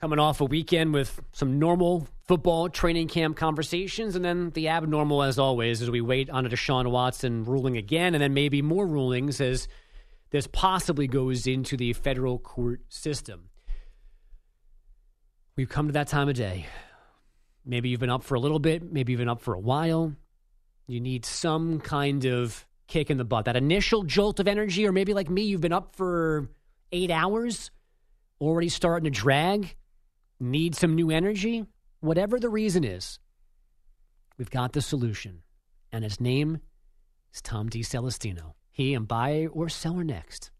Coming 0.00 0.18
off 0.18 0.40
a 0.40 0.44
weekend 0.44 0.94
with 0.94 1.20
some 1.32 1.58
normal 1.58 2.08
football 2.26 2.68
training 2.70 3.08
camp 3.08 3.36
conversations, 3.36 4.16
and 4.16 4.24
then 4.24 4.50
the 4.50 4.68
abnormal, 4.68 5.22
as 5.22 5.38
always, 5.38 5.82
as 5.82 5.90
we 5.90 6.00
wait 6.00 6.30
on 6.30 6.46
a 6.46 6.48
Deshaun 6.48 6.90
Watson 6.90 7.44
ruling 7.44 7.76
again, 7.76 8.14
and 8.14 8.22
then 8.22 8.32
maybe 8.32 8.62
more 8.62 8.86
rulings 8.86 9.40
as 9.40 9.68
this 10.30 10.46
possibly 10.46 11.06
goes 11.06 11.46
into 11.46 11.76
the 11.76 11.92
federal 11.92 12.38
court 12.38 12.80
system. 12.88 13.49
We've 15.60 15.68
come 15.68 15.88
to 15.88 15.92
that 15.92 16.08
time 16.08 16.30
of 16.30 16.36
day. 16.36 16.64
Maybe 17.66 17.90
you've 17.90 18.00
been 18.00 18.08
up 18.08 18.24
for 18.24 18.34
a 18.34 18.40
little 18.40 18.58
bit, 18.58 18.82
maybe 18.82 19.12
you've 19.12 19.18
been 19.18 19.28
up 19.28 19.42
for 19.42 19.52
a 19.52 19.60
while. 19.60 20.16
You 20.86 21.02
need 21.02 21.26
some 21.26 21.80
kind 21.80 22.24
of 22.24 22.66
kick 22.86 23.10
in 23.10 23.18
the 23.18 23.26
butt, 23.26 23.44
that 23.44 23.56
initial 23.56 24.02
jolt 24.02 24.40
of 24.40 24.48
energy, 24.48 24.86
or 24.86 24.92
maybe 24.92 25.12
like 25.12 25.28
me, 25.28 25.42
you've 25.42 25.60
been 25.60 25.74
up 25.74 25.96
for 25.96 26.48
eight 26.92 27.10
hours, 27.10 27.70
already 28.40 28.70
starting 28.70 29.04
to 29.04 29.10
drag, 29.10 29.76
need 30.40 30.76
some 30.76 30.94
new 30.94 31.10
energy. 31.10 31.66
Whatever 32.00 32.40
the 32.40 32.48
reason 32.48 32.82
is, 32.82 33.18
we've 34.38 34.48
got 34.48 34.72
the 34.72 34.80
solution. 34.80 35.42
And 35.92 36.04
his 36.04 36.22
name 36.22 36.60
is 37.34 37.42
Tom 37.42 37.68
D. 37.68 37.82
Celestino. 37.82 38.54
He 38.70 38.94
and 38.94 39.06
buy 39.06 39.48
or 39.52 39.68
sell 39.68 39.92
her 39.92 40.04
next 40.04 40.52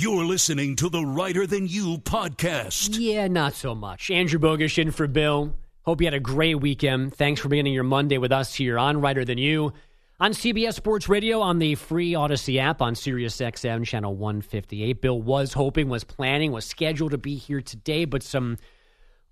You're 0.00 0.24
listening 0.24 0.76
to 0.76 0.88
the 0.88 1.04
Reiter 1.04 1.44
Than 1.44 1.66
You 1.66 1.98
podcast. 1.98 2.96
Yeah, 3.00 3.26
not 3.26 3.54
so 3.54 3.74
much. 3.74 4.12
Andrew 4.12 4.38
Bogusch 4.38 4.78
in 4.78 4.92
for 4.92 5.08
Bill. 5.08 5.56
Hope 5.82 6.00
you 6.00 6.06
had 6.06 6.14
a 6.14 6.20
great 6.20 6.60
weekend. 6.60 7.16
Thanks 7.16 7.40
for 7.40 7.48
beginning 7.48 7.72
your 7.72 7.82
Monday 7.82 8.16
with 8.16 8.30
us 8.30 8.54
here 8.54 8.78
on 8.78 9.00
Reiter 9.00 9.24
Than 9.24 9.38
You 9.38 9.72
on 10.20 10.34
CBS 10.34 10.74
Sports 10.74 11.08
Radio 11.08 11.40
on 11.40 11.58
the 11.58 11.74
free 11.74 12.14
Odyssey 12.14 12.60
app 12.60 12.80
on 12.80 12.94
Sirius 12.94 13.38
XM 13.38 13.84
channel 13.84 14.14
158. 14.14 15.02
Bill 15.02 15.20
was 15.20 15.54
hoping, 15.54 15.88
was 15.88 16.04
planning, 16.04 16.52
was 16.52 16.64
scheduled 16.64 17.10
to 17.10 17.18
be 17.18 17.34
here 17.34 17.60
today, 17.60 18.04
but 18.04 18.22
some 18.22 18.56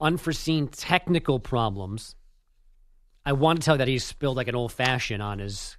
unforeseen 0.00 0.66
technical 0.66 1.38
problems. 1.38 2.16
I 3.24 3.35
want 3.35 3.61
to 3.61 3.64
tell 3.64 3.76
you 3.76 3.79
that 3.79 3.87
he 3.88 4.00
spilled 4.00 4.37
like 4.37 4.48
an 4.48 4.57
old 4.57 4.72
fashioned 4.72 5.22
on 5.22 5.38
his 5.38 5.76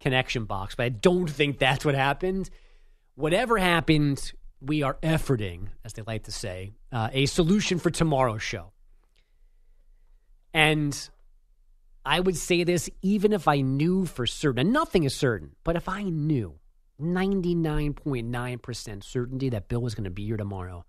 connection 0.00 0.44
box, 0.44 0.74
but 0.74 0.86
I 0.86 0.88
don't 0.88 1.30
think 1.30 1.60
that's 1.60 1.84
what 1.84 1.94
happened 1.94 2.50
whatever 3.14 3.58
happens, 3.58 4.34
we 4.60 4.82
are 4.82 4.96
efforting, 5.02 5.68
as 5.84 5.92
they 5.92 6.02
like 6.02 6.24
to 6.24 6.32
say, 6.32 6.72
uh, 6.92 7.10
a 7.12 7.26
solution 7.26 7.78
for 7.78 7.90
tomorrow's 7.90 8.42
show. 8.42 8.72
And 10.54 11.10
I 12.04 12.20
would 12.20 12.36
say 12.36 12.64
this 12.64 12.90
even 13.00 13.32
if 13.32 13.48
I 13.48 13.60
knew 13.60 14.06
for 14.06 14.26
certain, 14.26 14.66
and 14.66 14.72
nothing 14.72 15.04
is 15.04 15.14
certain, 15.14 15.52
but 15.64 15.76
if 15.76 15.88
I 15.88 16.02
knew 16.02 16.58
99.9% 17.00 19.04
certainty 19.04 19.48
that 19.50 19.68
Bill 19.68 19.80
was 19.80 19.94
going 19.94 20.04
to 20.04 20.10
be 20.10 20.26
here 20.26 20.36
tomorrow, 20.36 20.84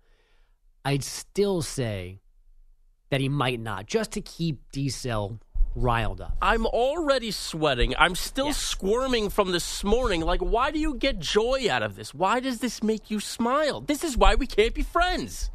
I'd 0.84 1.02
still 1.02 1.62
say 1.62 2.20
that 3.10 3.20
he 3.20 3.28
might 3.28 3.60
not, 3.60 3.86
just 3.86 4.12
to 4.12 4.20
keep 4.20 4.60
D 4.72 4.88
Cell 4.88 5.40
riled 5.74 6.20
up. 6.20 6.36
I'm 6.40 6.66
already 6.66 7.30
sweating. 7.30 7.94
I'm 7.98 8.14
still 8.14 8.46
Yeah. 8.46 8.52
squirming 8.52 9.30
from 9.30 9.52
this 9.52 9.82
morning. 9.84 10.20
Like, 10.20 10.40
why 10.40 10.70
do 10.70 10.78
you 10.78 10.94
get 10.94 11.18
joy 11.18 11.66
out 11.70 11.82
of 11.82 11.96
this? 11.96 12.14
Why 12.14 12.40
does 12.40 12.60
this 12.60 12.82
make 12.82 13.10
you 13.10 13.20
smile? 13.20 13.80
This 13.80 14.04
is 14.04 14.16
why 14.16 14.34
we 14.34 14.46
can't 14.46 14.74
be 14.74 14.82
friends. 14.82 15.50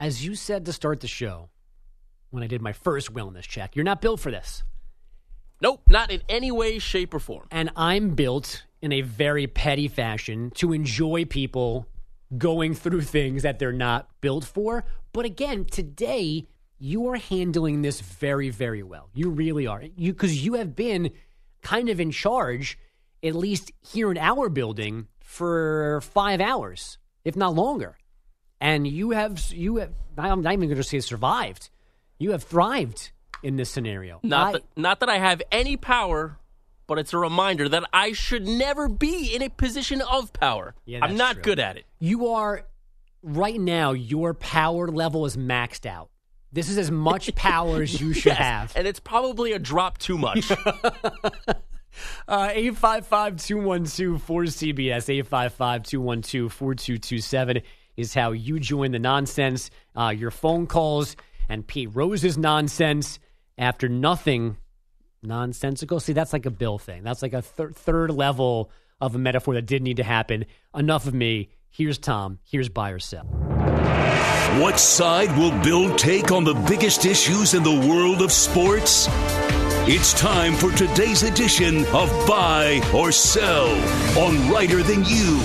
As 0.00 0.24
you 0.24 0.34
said 0.34 0.64
to 0.66 0.72
start 0.72 1.00
the 1.00 1.06
show, 1.08 1.50
when 2.30 2.42
I 2.42 2.46
did 2.46 2.60
my 2.62 2.72
first 2.72 3.12
wellness 3.14 3.42
check, 3.42 3.76
you're 3.76 3.84
not 3.84 4.00
built 4.00 4.20
for 4.20 4.30
this. 4.30 4.64
Nope, 5.60 5.82
not 5.88 6.10
in 6.10 6.22
any 6.28 6.50
way, 6.50 6.80
shape, 6.80 7.14
or 7.14 7.20
form. 7.20 7.46
And 7.52 7.70
I'm 7.76 8.16
built 8.16 8.64
in 8.80 8.90
a 8.90 9.02
very 9.02 9.46
petty 9.46 9.86
fashion 9.86 10.50
to 10.56 10.72
enjoy 10.72 11.24
people 11.24 11.86
going 12.36 12.74
through 12.74 13.02
things 13.02 13.42
that 13.42 13.60
they're 13.60 13.72
not 13.72 14.08
built 14.20 14.44
for. 14.44 14.84
But 15.12 15.24
again, 15.24 15.66
today 15.66 16.48
you 16.82 17.08
are 17.08 17.16
handling 17.16 17.82
this 17.82 18.00
very, 18.00 18.50
very 18.50 18.82
well. 18.82 19.08
You 19.14 19.30
really 19.30 19.68
are. 19.68 19.84
You 19.96 20.12
because 20.12 20.44
you 20.44 20.54
have 20.54 20.74
been 20.74 21.12
kind 21.62 21.88
of 21.88 22.00
in 22.00 22.10
charge, 22.10 22.76
at 23.22 23.36
least 23.36 23.70
here 23.80 24.10
in 24.10 24.18
our 24.18 24.48
building, 24.48 25.06
for 25.20 26.00
five 26.00 26.40
hours, 26.40 26.98
if 27.24 27.36
not 27.36 27.54
longer. 27.54 27.96
And 28.60 28.84
you 28.84 29.12
have 29.12 29.52
you 29.52 29.76
have 29.76 29.92
I'm 30.18 30.42
not 30.42 30.52
even 30.54 30.68
going 30.68 30.76
to 30.76 30.82
say 30.82 30.98
survived. 30.98 31.70
You 32.18 32.32
have 32.32 32.42
thrived 32.42 33.12
in 33.44 33.54
this 33.54 33.70
scenario. 33.70 34.18
Not 34.24 34.48
I- 34.48 34.52
that, 34.52 34.62
not 34.76 35.00
that 35.00 35.08
I 35.08 35.18
have 35.18 35.40
any 35.52 35.76
power, 35.76 36.36
but 36.88 36.98
it's 36.98 37.12
a 37.12 37.18
reminder 37.18 37.68
that 37.68 37.84
I 37.92 38.12
should 38.12 38.46
never 38.46 38.88
be 38.88 39.32
in 39.32 39.42
a 39.42 39.48
position 39.48 40.02
of 40.02 40.32
power. 40.32 40.74
Yeah, 40.84 40.98
I'm 41.02 41.16
not 41.16 41.34
true. 41.34 41.42
good 41.42 41.60
at 41.60 41.76
it. 41.76 41.84
you 42.00 42.28
are 42.28 42.64
right 43.22 43.60
now 43.60 43.92
your 43.92 44.34
power 44.34 44.88
level 44.88 45.26
is 45.26 45.36
maxed 45.36 45.86
out 45.86 46.10
this 46.52 46.68
is 46.68 46.78
as 46.78 46.90
much 46.90 47.34
power 47.34 47.82
as 47.82 48.00
you 48.00 48.12
should 48.12 48.26
Yes, 48.26 48.38
have. 48.38 48.72
and 48.76 48.86
it's 48.86 49.00
probably 49.00 49.52
a 49.52 49.58
drop 49.58 49.98
too 49.98 50.18
much. 50.18 50.50
uh 52.28 52.28
855-212-4cbs 52.28 55.26
855-212-4227 55.28 57.62
is 57.96 58.14
how 58.14 58.32
you 58.32 58.58
join 58.58 58.92
the 58.92 58.98
nonsense 58.98 59.70
uh 59.94 60.08
your 60.16 60.30
phone 60.30 60.66
calls 60.66 61.14
and 61.48 61.66
pete 61.66 61.90
rose's 61.92 62.38
nonsense 62.38 63.18
after 63.58 63.88
nothing 63.88 64.56
nonsensical. 65.22 66.00
See 66.00 66.12
that's 66.14 66.32
like 66.32 66.46
a 66.46 66.50
bill 66.50 66.78
thing. 66.78 67.02
That's 67.04 67.22
like 67.22 67.34
a 67.34 67.42
thir- 67.42 67.70
third 67.72 68.10
level 68.10 68.70
of 69.00 69.14
a 69.14 69.18
metaphor 69.18 69.54
that 69.54 69.66
did 69.66 69.82
need 69.82 69.98
to 69.98 70.04
happen. 70.04 70.46
Enough 70.74 71.06
of 71.06 71.14
me. 71.14 71.50
Here's 71.70 71.98
tom. 71.98 72.38
Here's 72.44 72.68
buy 72.68 72.90
or 72.90 72.98
sell 72.98 73.26
What 74.60 74.78
side 74.78 75.34
will 75.38 75.50
Bill 75.62 75.96
take 75.96 76.30
on 76.30 76.44
the 76.44 76.52
biggest 76.52 77.06
issues 77.06 77.54
in 77.54 77.62
the 77.62 77.72
world 77.88 78.20
of 78.20 78.30
sports? 78.30 79.08
It's 79.88 80.12
time 80.12 80.52
for 80.52 80.70
today's 80.72 81.22
edition 81.22 81.86
of 81.86 82.10
Buy 82.28 82.86
or 82.94 83.12
Sell 83.12 83.70
on 84.18 84.52
Reiter 84.52 84.82
Than 84.82 85.06
You. 85.06 85.40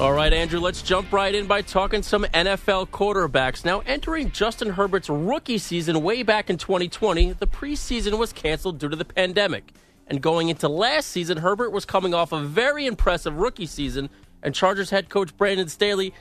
All 0.00 0.12
right, 0.12 0.32
Andrew, 0.32 0.58
let's 0.58 0.82
jump 0.82 1.12
right 1.12 1.32
in 1.32 1.46
by 1.46 1.62
talking 1.62 2.02
some 2.02 2.24
NFL 2.24 2.88
quarterbacks. 2.88 3.64
Now, 3.64 3.78
entering 3.86 4.32
Justin 4.32 4.70
Herbert's 4.70 5.08
rookie 5.08 5.58
season 5.58 6.02
way 6.02 6.24
back 6.24 6.50
in 6.50 6.58
2020, 6.58 7.34
the 7.34 7.46
preseason 7.46 8.18
was 8.18 8.32
canceled 8.32 8.80
due 8.80 8.88
to 8.88 8.96
the 8.96 9.04
pandemic. 9.04 9.72
And 10.08 10.20
going 10.20 10.48
into 10.48 10.68
last 10.68 11.10
season, 11.10 11.38
Herbert 11.38 11.70
was 11.70 11.84
coming 11.84 12.12
off 12.12 12.32
a 12.32 12.40
very 12.40 12.86
impressive 12.86 13.36
rookie 13.36 13.66
season, 13.66 14.10
and 14.42 14.52
Chargers 14.52 14.90
head 14.90 15.10
coach 15.10 15.36
Brandon 15.36 15.68
Staley 15.68 16.12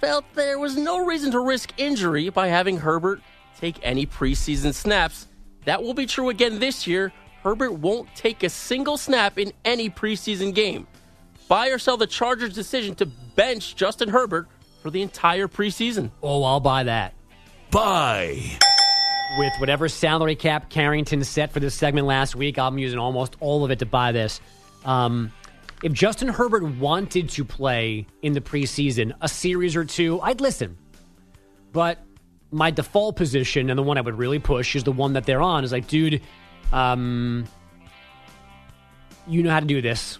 felt 0.00 0.24
there 0.34 0.58
was 0.58 0.76
no 0.76 1.04
reason 1.04 1.30
to 1.32 1.40
risk 1.40 1.72
injury 1.76 2.28
by 2.28 2.48
having 2.48 2.78
Herbert 2.78 3.20
take 3.58 3.78
any 3.82 4.06
preseason 4.06 4.74
snaps. 4.74 5.26
That 5.64 5.82
will 5.82 5.94
be 5.94 6.06
true 6.06 6.28
again 6.28 6.58
this 6.58 6.86
year. 6.86 7.12
Herbert 7.42 7.72
won't 7.72 8.08
take 8.14 8.42
a 8.42 8.48
single 8.48 8.96
snap 8.96 9.38
in 9.38 9.52
any 9.64 9.90
preseason 9.90 10.54
game. 10.54 10.86
Buy 11.48 11.68
or 11.68 11.78
sell 11.78 11.96
the 11.96 12.06
Chargers' 12.06 12.54
decision 12.54 12.94
to 12.96 13.06
bench 13.06 13.76
Justin 13.76 14.08
Herbert 14.08 14.48
for 14.82 14.90
the 14.90 15.02
entire 15.02 15.48
preseason. 15.48 16.10
oh 16.22 16.44
i'll 16.44 16.60
buy 16.60 16.82
that 16.84 17.14
Buy. 17.70 18.38
with 19.38 19.52
whatever 19.58 19.88
salary 19.88 20.36
cap 20.36 20.68
Carrington 20.68 21.24
set 21.24 21.52
for 21.52 21.58
this 21.58 21.74
segment 21.74 22.06
last 22.06 22.36
week, 22.36 22.58
I'm 22.58 22.78
using 22.78 22.98
almost 22.98 23.36
all 23.40 23.64
of 23.64 23.70
it 23.70 23.78
to 23.80 23.86
buy 23.86 24.12
this. 24.12 24.40
Um, 24.84 25.32
if 25.84 25.92
Justin 25.92 26.28
Herbert 26.28 26.64
wanted 26.78 27.28
to 27.28 27.44
play 27.44 28.06
in 28.22 28.32
the 28.32 28.40
preseason 28.40 29.12
a 29.20 29.28
series 29.28 29.76
or 29.76 29.84
two, 29.84 30.18
I'd 30.22 30.40
listen. 30.40 30.78
But 31.72 31.98
my 32.50 32.70
default 32.70 33.16
position 33.16 33.68
and 33.68 33.78
the 33.78 33.82
one 33.82 33.98
I 33.98 34.00
would 34.00 34.16
really 34.16 34.38
push 34.38 34.74
is 34.74 34.84
the 34.84 34.92
one 34.92 35.12
that 35.12 35.26
they're 35.26 35.42
on 35.42 35.62
is 35.62 35.72
like, 35.72 35.86
dude, 35.86 36.22
um, 36.72 37.44
you 39.26 39.42
know 39.42 39.50
how 39.50 39.60
to 39.60 39.66
do 39.66 39.82
this. 39.82 40.18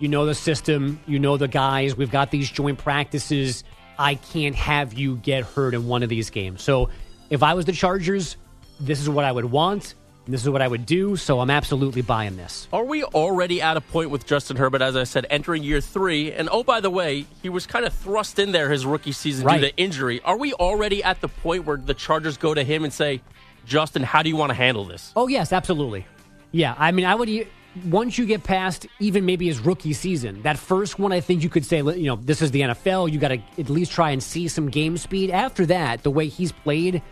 You 0.00 0.08
know 0.08 0.26
the 0.26 0.34
system. 0.34 1.00
You 1.06 1.18
know 1.18 1.38
the 1.38 1.48
guys. 1.48 1.96
We've 1.96 2.10
got 2.10 2.30
these 2.30 2.50
joint 2.50 2.76
practices. 2.76 3.64
I 3.98 4.16
can't 4.16 4.54
have 4.54 4.92
you 4.92 5.16
get 5.16 5.44
hurt 5.44 5.72
in 5.72 5.86
one 5.86 6.02
of 6.02 6.10
these 6.10 6.28
games. 6.28 6.60
So 6.60 6.90
if 7.30 7.42
I 7.42 7.54
was 7.54 7.64
the 7.64 7.72
Chargers, 7.72 8.36
this 8.80 9.00
is 9.00 9.08
what 9.08 9.24
I 9.24 9.32
would 9.32 9.46
want. 9.46 9.94
This 10.28 10.42
is 10.42 10.50
what 10.50 10.60
I 10.60 10.66
would 10.68 10.86
do. 10.86 11.16
So 11.16 11.38
I'm 11.40 11.50
absolutely 11.50 12.02
buying 12.02 12.36
this. 12.36 12.66
Are 12.72 12.84
we 12.84 13.04
already 13.04 13.62
at 13.62 13.76
a 13.76 13.80
point 13.80 14.10
with 14.10 14.26
Justin 14.26 14.56
Herbert, 14.56 14.82
as 14.82 14.96
I 14.96 15.04
said, 15.04 15.24
entering 15.30 15.62
year 15.62 15.80
three? 15.80 16.32
And 16.32 16.48
oh, 16.50 16.64
by 16.64 16.80
the 16.80 16.90
way, 16.90 17.26
he 17.42 17.48
was 17.48 17.66
kind 17.66 17.84
of 17.84 17.92
thrust 17.92 18.38
in 18.40 18.50
there 18.52 18.70
his 18.70 18.84
rookie 18.84 19.12
season 19.12 19.46
Right. 19.46 19.60
due 19.60 19.68
to 19.68 19.76
injury. 19.76 20.20
Are 20.24 20.36
we 20.36 20.52
already 20.54 21.02
at 21.04 21.20
the 21.20 21.28
point 21.28 21.64
where 21.64 21.76
the 21.76 21.94
Chargers 21.94 22.36
go 22.36 22.54
to 22.54 22.64
him 22.64 22.82
and 22.82 22.92
say, 22.92 23.20
Justin, 23.66 24.02
how 24.02 24.22
do 24.22 24.28
you 24.28 24.36
want 24.36 24.50
to 24.50 24.54
handle 24.54 24.84
this? 24.84 25.12
Oh 25.14 25.28
yes, 25.28 25.52
absolutely. 25.52 26.06
Yeah, 26.52 26.74
I 26.78 26.90
mean, 26.92 27.04
I 27.04 27.14
would. 27.14 27.46
Once 27.84 28.16
you 28.16 28.24
get 28.24 28.42
past 28.42 28.86
even 29.00 29.26
maybe 29.26 29.46
his 29.46 29.60
rookie 29.60 29.92
season, 29.92 30.40
that 30.42 30.58
first 30.58 30.98
one, 30.98 31.12
I 31.12 31.20
think 31.20 31.42
you 31.42 31.50
could 31.50 31.64
say, 31.66 31.78
you 31.82 32.06
know, 32.06 32.16
this 32.16 32.40
is 32.40 32.50
the 32.50 32.62
NFL. 32.62 33.12
You 33.12 33.18
got 33.18 33.28
to 33.28 33.38
at 33.58 33.68
least 33.68 33.92
try 33.92 34.12
and 34.12 34.22
see 34.22 34.48
some 34.48 34.70
game 34.70 34.96
speed. 34.96 35.30
After 35.30 35.66
that, 35.66 36.02
the 36.02 36.10
way 36.10 36.28
he's 36.28 36.52
played, 36.52 37.02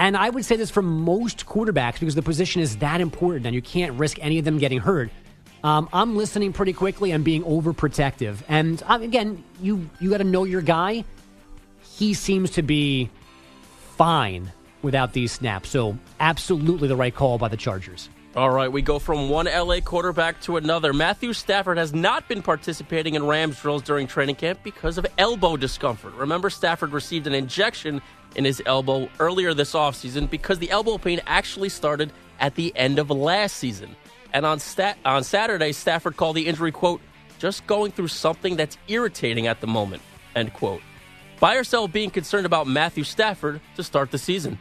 and 0.00 0.16
I 0.16 0.30
would 0.30 0.46
say 0.46 0.56
this 0.56 0.70
for 0.70 0.80
most 0.80 1.44
quarterbacks 1.44 2.00
because 2.00 2.14
the 2.14 2.22
position 2.22 2.62
is 2.62 2.78
that 2.78 3.02
important, 3.02 3.44
and 3.44 3.54
you 3.54 3.60
can't 3.60 3.92
risk 3.98 4.18
any 4.20 4.38
of 4.38 4.46
them 4.46 4.58
getting 4.58 4.80
hurt. 4.80 5.10
Um, 5.62 5.90
I'm 5.92 6.16
listening 6.16 6.54
pretty 6.54 6.72
quickly. 6.72 7.12
I'm 7.12 7.22
being 7.22 7.44
overprotective, 7.44 8.38
and 8.48 8.82
um, 8.86 9.02
again, 9.02 9.44
you 9.60 9.88
you 10.00 10.08
got 10.08 10.18
to 10.18 10.24
know 10.24 10.44
your 10.44 10.62
guy. 10.62 11.04
He 11.82 12.14
seems 12.14 12.52
to 12.52 12.62
be 12.62 13.10
fine 13.96 14.50
without 14.80 15.12
these 15.12 15.32
snaps, 15.32 15.68
so 15.68 15.98
absolutely 16.18 16.88
the 16.88 16.96
right 16.96 17.14
call 17.14 17.36
by 17.36 17.48
the 17.48 17.58
Chargers. 17.58 18.08
All 18.34 18.48
right, 18.48 18.72
we 18.72 18.80
go 18.80 18.98
from 18.98 19.28
one 19.28 19.46
LA 19.46 19.80
quarterback 19.80 20.40
to 20.42 20.56
another. 20.56 20.94
Matthew 20.94 21.34
Stafford 21.34 21.76
has 21.76 21.92
not 21.92 22.26
been 22.26 22.42
participating 22.42 23.16
in 23.16 23.26
Rams 23.26 23.60
drills 23.60 23.82
during 23.82 24.06
training 24.06 24.36
camp 24.36 24.60
because 24.62 24.96
of 24.96 25.06
elbow 25.18 25.58
discomfort. 25.58 26.14
Remember, 26.14 26.48
Stafford 26.48 26.92
received 26.92 27.26
an 27.26 27.34
injection 27.34 28.00
in 28.36 28.44
his 28.44 28.62
elbow 28.66 29.08
earlier 29.18 29.54
this 29.54 29.72
offseason 29.72 30.28
because 30.28 30.58
the 30.58 30.70
elbow 30.70 30.98
pain 30.98 31.20
actually 31.26 31.68
started 31.68 32.12
at 32.38 32.54
the 32.54 32.72
end 32.76 32.98
of 32.98 33.10
last 33.10 33.56
season. 33.56 33.96
And 34.32 34.46
on 34.46 34.58
stat- 34.58 34.98
on 35.04 35.24
Saturday, 35.24 35.72
Stafford 35.72 36.16
called 36.16 36.36
the 36.36 36.46
injury, 36.46 36.72
quote, 36.72 37.00
just 37.38 37.66
going 37.66 37.92
through 37.92 38.08
something 38.08 38.56
that's 38.56 38.76
irritating 38.88 39.46
at 39.46 39.60
the 39.60 39.66
moment, 39.66 40.02
end 40.36 40.52
quote. 40.52 40.82
Buy 41.40 41.56
or 41.56 41.64
sell 41.64 41.88
being 41.88 42.10
concerned 42.10 42.46
about 42.46 42.66
Matthew 42.66 43.02
Stafford 43.02 43.60
to 43.76 43.82
start 43.82 44.10
the 44.10 44.18
season. 44.18 44.58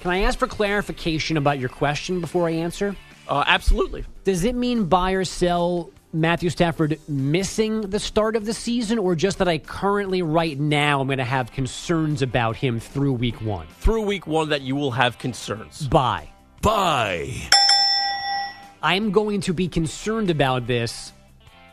Can 0.00 0.10
I 0.10 0.20
ask 0.20 0.38
for 0.38 0.46
clarification 0.46 1.36
about 1.36 1.58
your 1.58 1.68
question 1.68 2.20
before 2.20 2.48
I 2.48 2.52
answer? 2.52 2.96
Uh, 3.28 3.44
absolutely. 3.46 4.04
Does 4.24 4.44
it 4.44 4.54
mean 4.54 4.84
buy 4.84 5.12
or 5.12 5.24
sell 5.24 5.90
Matthew 6.12 6.48
Stafford 6.48 6.98
missing 7.06 7.82
the 7.82 8.00
start 8.00 8.34
of 8.34 8.46
the 8.46 8.54
season, 8.54 8.98
or 8.98 9.14
just 9.14 9.38
that 9.38 9.48
I 9.48 9.58
currently, 9.58 10.22
right 10.22 10.58
now, 10.58 11.00
I'm 11.00 11.06
going 11.06 11.18
to 11.18 11.24
have 11.24 11.52
concerns 11.52 12.22
about 12.22 12.56
him 12.56 12.80
through 12.80 13.12
week 13.12 13.42
one? 13.42 13.66
Through 13.80 14.02
week 14.02 14.26
one, 14.26 14.48
that 14.48 14.62
you 14.62 14.74
will 14.74 14.92
have 14.92 15.18
concerns. 15.18 15.86
Buy. 15.86 16.30
Buy. 16.62 17.50
I'm 18.82 19.10
going 19.10 19.42
to 19.42 19.52
be 19.52 19.68
concerned 19.68 20.30
about 20.30 20.66
this 20.66 21.12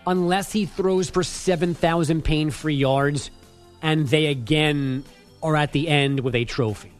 unless 0.07 0.51
he 0.51 0.65
throws 0.65 1.09
for 1.09 1.23
7,000 1.23 2.23
pain 2.23 2.49
free 2.51 2.75
yards 2.75 3.31
and 3.81 4.07
they 4.07 4.27
again 4.27 5.03
are 5.41 5.55
at 5.55 5.71
the 5.71 5.87
end 5.87 6.19
with 6.19 6.35
a 6.35 6.45
trophy. 6.45 6.91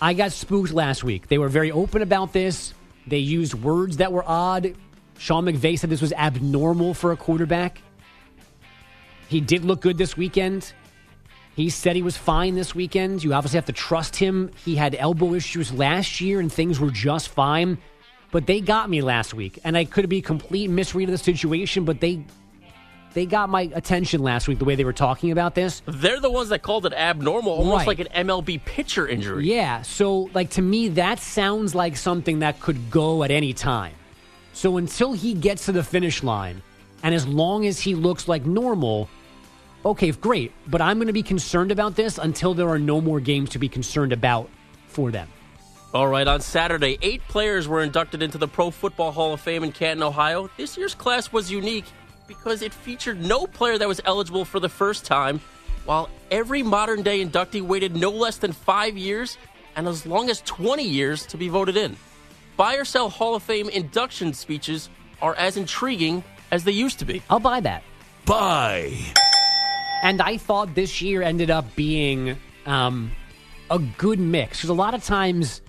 I 0.00 0.14
got 0.14 0.32
spooked 0.32 0.72
last 0.72 1.04
week. 1.04 1.28
They 1.28 1.38
were 1.38 1.48
very 1.48 1.72
open 1.72 2.02
about 2.02 2.32
this. 2.32 2.74
They 3.06 3.18
used 3.18 3.54
words 3.54 3.96
that 3.98 4.12
were 4.12 4.24
odd. 4.26 4.74
Sean 5.18 5.44
McVay 5.44 5.78
said 5.78 5.90
this 5.90 6.00
was 6.00 6.12
abnormal 6.14 6.94
for 6.94 7.12
a 7.12 7.16
quarterback. 7.16 7.82
He 9.28 9.40
did 9.40 9.64
look 9.64 9.80
good 9.80 9.98
this 9.98 10.16
weekend. 10.16 10.72
He 11.54 11.70
said 11.70 11.96
he 11.96 12.02
was 12.02 12.16
fine 12.16 12.54
this 12.54 12.74
weekend. 12.74 13.24
You 13.24 13.34
obviously 13.34 13.56
have 13.56 13.66
to 13.66 13.72
trust 13.72 14.14
him. 14.16 14.50
He 14.64 14.76
had 14.76 14.94
elbow 14.94 15.34
issues 15.34 15.72
last 15.72 16.20
year 16.20 16.38
and 16.40 16.50
things 16.52 16.78
were 16.78 16.90
just 16.90 17.28
fine. 17.28 17.78
But 18.30 18.46
they 18.46 18.60
got 18.60 18.88
me 18.88 19.02
last 19.02 19.34
week. 19.34 19.58
And 19.64 19.76
I 19.76 19.84
could 19.84 20.08
be 20.08 20.18
a 20.18 20.22
complete 20.22 20.68
misread 20.70 21.08
of 21.08 21.12
the 21.12 21.18
situation, 21.18 21.84
but 21.84 22.00
they 22.00 22.24
they 23.14 23.24
got 23.26 23.48
my 23.48 23.62
attention 23.74 24.22
last 24.22 24.46
week 24.46 24.58
the 24.58 24.66
way 24.66 24.76
they 24.76 24.84
were 24.84 24.92
talking 24.92 25.32
about 25.32 25.54
this. 25.54 25.82
They're 25.86 26.20
the 26.20 26.30
ones 26.30 26.50
that 26.50 26.62
called 26.62 26.86
it 26.86 26.92
abnormal, 26.92 27.50
almost 27.52 27.86
Right. 27.86 27.98
like 27.98 28.00
an 28.00 28.26
MLB 28.28 28.58
pitcher 28.64 29.08
injury. 29.08 29.48
Yeah, 29.48 29.82
so 29.82 30.28
like 30.34 30.50
to 30.50 30.62
me 30.62 30.88
that 30.90 31.18
sounds 31.18 31.74
like 31.74 31.96
something 31.96 32.40
that 32.40 32.60
could 32.60 32.90
go 32.90 33.24
at 33.24 33.30
any 33.32 33.52
time. 33.54 33.94
So 34.58 34.76
until 34.76 35.12
he 35.12 35.34
gets 35.34 35.66
to 35.66 35.72
the 35.72 35.84
finish 35.84 36.24
line 36.24 36.62
and 37.04 37.14
as 37.14 37.28
long 37.28 37.64
as 37.64 37.78
he 37.78 37.94
looks 37.94 38.26
like 38.26 38.44
normal, 38.44 39.08
okay, 39.84 40.10
great, 40.10 40.50
but 40.66 40.82
I'm 40.82 40.96
going 40.96 41.06
to 41.06 41.12
be 41.12 41.22
concerned 41.22 41.70
about 41.70 41.94
this 41.94 42.18
until 42.18 42.54
there 42.54 42.68
are 42.68 42.78
no 42.80 43.00
more 43.00 43.20
games 43.20 43.50
to 43.50 43.60
be 43.60 43.68
concerned 43.68 44.12
about 44.12 44.50
for 44.88 45.12
them. 45.12 45.28
All 45.94 46.08
right, 46.08 46.26
on 46.26 46.40
Saturday, 46.40 46.98
eight 47.02 47.22
players 47.28 47.68
were 47.68 47.84
inducted 47.84 48.20
into 48.20 48.36
the 48.36 48.48
Pro 48.48 48.72
Football 48.72 49.12
Hall 49.12 49.32
of 49.32 49.40
Fame 49.40 49.62
in 49.62 49.70
Canton, 49.70 50.02
Ohio. 50.02 50.50
This 50.56 50.76
year's 50.76 50.96
class 50.96 51.32
was 51.32 51.52
unique 51.52 51.86
because 52.26 52.60
it 52.60 52.74
featured 52.74 53.24
no 53.24 53.46
player 53.46 53.78
that 53.78 53.86
was 53.86 54.00
eligible 54.04 54.44
for 54.44 54.58
the 54.58 54.68
first 54.68 55.04
time, 55.04 55.40
while 55.84 56.08
every 56.32 56.64
modern 56.64 57.02
day 57.02 57.24
inductee 57.24 57.62
waited 57.62 57.94
no 57.94 58.10
less 58.10 58.38
than 58.38 58.50
five 58.50 58.98
years 58.98 59.38
and 59.76 59.86
as 59.86 60.04
long 60.04 60.28
as 60.28 60.40
20 60.40 60.82
years 60.82 61.26
to 61.26 61.36
be 61.36 61.48
voted 61.48 61.76
in. 61.76 61.96
Buy 62.58 62.74
or 62.74 62.84
sell 62.84 63.08
Hall 63.08 63.36
of 63.36 63.44
Fame 63.44 63.68
induction 63.68 64.32
speeches 64.32 64.90
are 65.22 65.36
as 65.36 65.56
intriguing 65.56 66.24
as 66.50 66.64
they 66.64 66.72
used 66.72 66.98
to 66.98 67.04
be. 67.04 67.22
I'll 67.30 67.38
buy 67.38 67.60
that. 67.60 67.84
Buy. 68.26 68.98
And 70.02 70.20
I 70.20 70.38
thought 70.38 70.74
this 70.74 71.00
year 71.00 71.22
ended 71.22 71.50
up 71.50 71.76
being 71.76 72.36
um, 72.66 73.12
a 73.70 73.78
good 73.78 74.18
mix 74.18 74.58
because 74.58 74.70
a 74.70 74.74
lot 74.74 74.94
of 74.94 75.04
times 75.04 75.62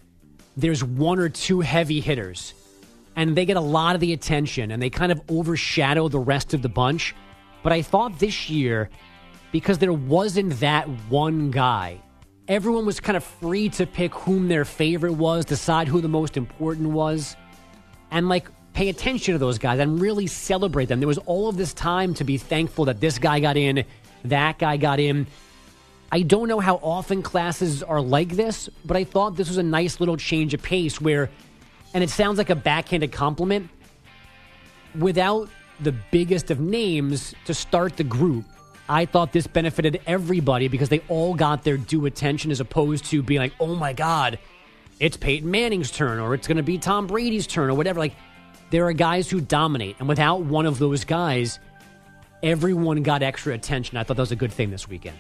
there's 0.58 0.84
one 0.84 1.20
or 1.20 1.30
two 1.30 1.62
heavy 1.62 2.00
hitters 2.00 2.56
and 3.16 3.36
they 3.38 3.46
get 3.46 3.56
a 3.56 3.62
lot 3.62 3.94
of 3.94 4.02
the 4.02 4.12
attention 4.12 4.72
and 4.72 4.82
they 4.82 4.90
kind 4.90 5.12
of 5.12 5.22
overshadow 5.30 6.08
the 6.08 6.20
rest 6.20 6.56
of 6.56 6.64
the 6.64 6.70
bunch. 6.70 7.14
But 7.62 7.72
I 7.72 7.84
thought 7.84 8.18
this 8.18 8.50
year, 8.50 8.90
because 9.52 9.78
there 9.78 9.94
wasn't 9.94 10.60
that 10.62 10.88
one 11.08 11.52
guy, 11.52 12.02
everyone 12.50 12.84
was 12.84 13.00
kind 13.00 13.16
of 13.16 13.24
free 13.24 13.70
to 13.70 13.86
pick 13.86 14.14
whom 14.14 14.48
their 14.48 14.66
favorite 14.66 15.14
was, 15.14 15.46
decide 15.46 15.88
who 15.88 16.02
the 16.02 16.10
most 16.10 16.36
important 16.36 16.90
was, 16.90 17.38
and 18.10 18.28
like 18.28 18.50
pay 18.74 18.90
attention 18.90 19.34
to 19.34 19.38
those 19.38 19.60
guys 19.60 19.80
and 19.80 20.02
really 20.02 20.26
celebrate 20.26 20.86
them. 20.86 21.00
There 21.00 21.08
was 21.08 21.20
all 21.20 21.48
of 21.48 21.58
this 21.58 21.74
time 21.74 22.16
to 22.16 22.24
be 22.24 22.38
thankful 22.38 22.86
that 22.86 23.00
this 23.00 23.20
guy 23.20 23.40
got 23.40 23.56
in, 23.56 23.86
that 24.26 24.58
guy 24.58 24.78
got 24.78 25.00
in. 25.00 25.28
I 26.12 26.24
don't 26.24 26.48
know 26.48 26.60
how 26.60 26.78
often 26.78 27.22
classes 27.22 27.84
are 27.84 28.02
like 28.02 28.30
this, 28.30 28.68
but 28.84 28.98
I 28.98 29.04
thought 29.04 29.36
this 29.36 29.48
was 29.48 29.58
a 29.58 29.64
nice 29.64 30.00
little 30.00 30.18
change 30.18 30.56
of 30.56 30.64
pace 30.64 31.00
where, 31.00 31.30
and 31.94 32.04
it 32.04 32.10
sounds 32.10 32.40
like 32.40 32.50
a 32.50 32.56
backhanded 32.56 33.12
compliment, 33.12 33.70
without 34.98 35.50
the 35.80 35.92
biggest 35.92 36.50
of 36.50 36.60
names 36.60 37.36
to 37.46 37.54
start 37.54 37.96
the 37.96 38.04
group, 38.04 38.44
I 38.90 39.06
thought 39.06 39.32
this 39.32 39.46
benefited 39.46 40.02
everybody 40.08 40.68
because 40.68 40.90
they 40.90 41.00
all 41.08 41.36
got 41.36 41.64
their 41.64 41.78
due 41.78 42.08
attention 42.08 42.50
as 42.50 42.60
opposed 42.60 43.06
to 43.06 43.22
being 43.22 43.40
like, 43.40 43.54
oh 43.60 43.76
my 43.76 43.94
God, 43.94 44.40
it's 45.00 45.16
Peyton 45.16 45.50
Manning's 45.50 45.92
turn 45.92 46.20
or 46.20 46.34
it's 46.34 46.48
going 46.48 46.58
to 46.58 46.64
be 46.64 46.80
Tom 46.80 47.06
Brady's 47.06 47.46
turn 47.46 47.70
or 47.70 47.76
whatever. 47.76 48.00
Like, 48.00 48.16
there 48.72 48.88
are 48.88 48.94
guys 48.94 49.30
who 49.30 49.42
dominate. 49.42 49.96
And 50.00 50.08
without 50.10 50.42
one 50.42 50.66
of 50.66 50.80
those 50.80 51.06
guys, 51.06 51.60
everyone 52.42 53.04
got 53.04 53.22
extra 53.22 53.54
attention. 53.54 53.98
I 53.98 54.04
thought 54.04 54.18
that 54.18 54.24
was 54.24 54.32
a 54.32 54.36
good 54.36 54.52
thing 54.52 54.72
this 54.72 54.88
weekend. 54.88 55.18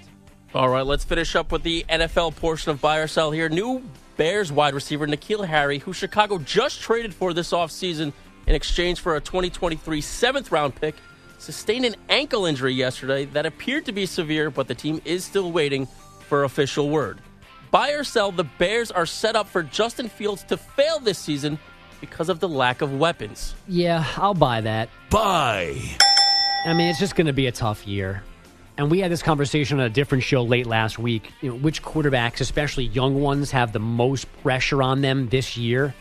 All 0.55 0.67
right, 0.67 0.85
let's 0.85 1.03
finish 1.03 1.35
up 1.35 1.51
with 1.51 1.61
the 1.61 1.85
NFL 1.87 2.35
portion 2.37 2.71
of 2.71 2.81
Buy 2.81 2.97
or 2.97 3.07
Sell 3.07 3.29
here. 3.29 3.49
New 3.49 3.83
Bears 4.17 4.51
wide 4.51 4.73
receiver 4.73 5.05
N'Keal 5.05 5.45
Harry, 5.45 5.77
who 5.77 5.93
Chicago 5.93 6.39
just 6.39 6.81
traded 6.81 7.13
for 7.13 7.33
this 7.33 7.51
offseason 7.51 8.13
in 8.47 8.55
exchange 8.55 8.99
for 8.99 9.15
a 9.15 9.21
2023 9.21 10.01
seventh 10.01 10.51
round 10.51 10.75
pick, 10.75 10.95
sustained 11.39 11.85
an 11.85 11.95
ankle 12.09 12.45
injury 12.45 12.73
yesterday 12.73 13.25
that 13.25 13.45
appeared 13.45 13.85
to 13.85 13.91
be 13.91 14.05
severe, 14.05 14.49
but 14.49 14.67
the 14.67 14.75
team 14.75 15.01
is 15.05 15.25
still 15.25 15.51
waiting 15.51 15.87
for 16.27 16.43
official 16.43 16.89
word. 16.89 17.19
Buy 17.71 17.91
or 17.91 18.03
sell, 18.03 18.31
the 18.31 18.43
Bears 18.43 18.91
are 18.91 19.05
set 19.05 19.35
up 19.35 19.47
for 19.47 19.63
Justin 19.63 20.09
Fields 20.09 20.43
to 20.43 20.57
fail 20.57 20.99
this 20.99 21.19
season 21.19 21.59
because 22.01 22.29
of 22.29 22.39
the 22.39 22.49
lack 22.49 22.81
of 22.81 22.97
weapons. 22.97 23.55
Yeah, 23.67 24.05
I'll 24.17 24.33
buy 24.33 24.61
that. 24.61 24.89
Buy. 25.09 25.79
I 26.65 26.73
mean, 26.73 26.87
it's 26.87 26.99
just 26.99 27.15
going 27.15 27.27
to 27.27 27.33
be 27.33 27.47
a 27.47 27.51
tough 27.51 27.87
year. 27.87 28.23
And 28.77 28.89
we 28.89 28.99
had 28.99 29.11
this 29.11 29.21
conversation 29.21 29.79
on 29.79 29.85
a 29.85 29.89
different 29.89 30.23
show 30.23 30.41
late 30.41 30.65
last 30.65 30.97
week. 30.97 31.31
You 31.41 31.49
know, 31.49 31.57
which 31.57 31.83
quarterbacks, 31.83 32.39
especially 32.39 32.85
young 32.85 33.21
ones, 33.21 33.51
have 33.51 33.73
the 33.73 33.79
most 33.79 34.27
pressure 34.41 34.81
on 34.81 35.01
them 35.01 35.27
this 35.29 35.57
year? 35.57 35.93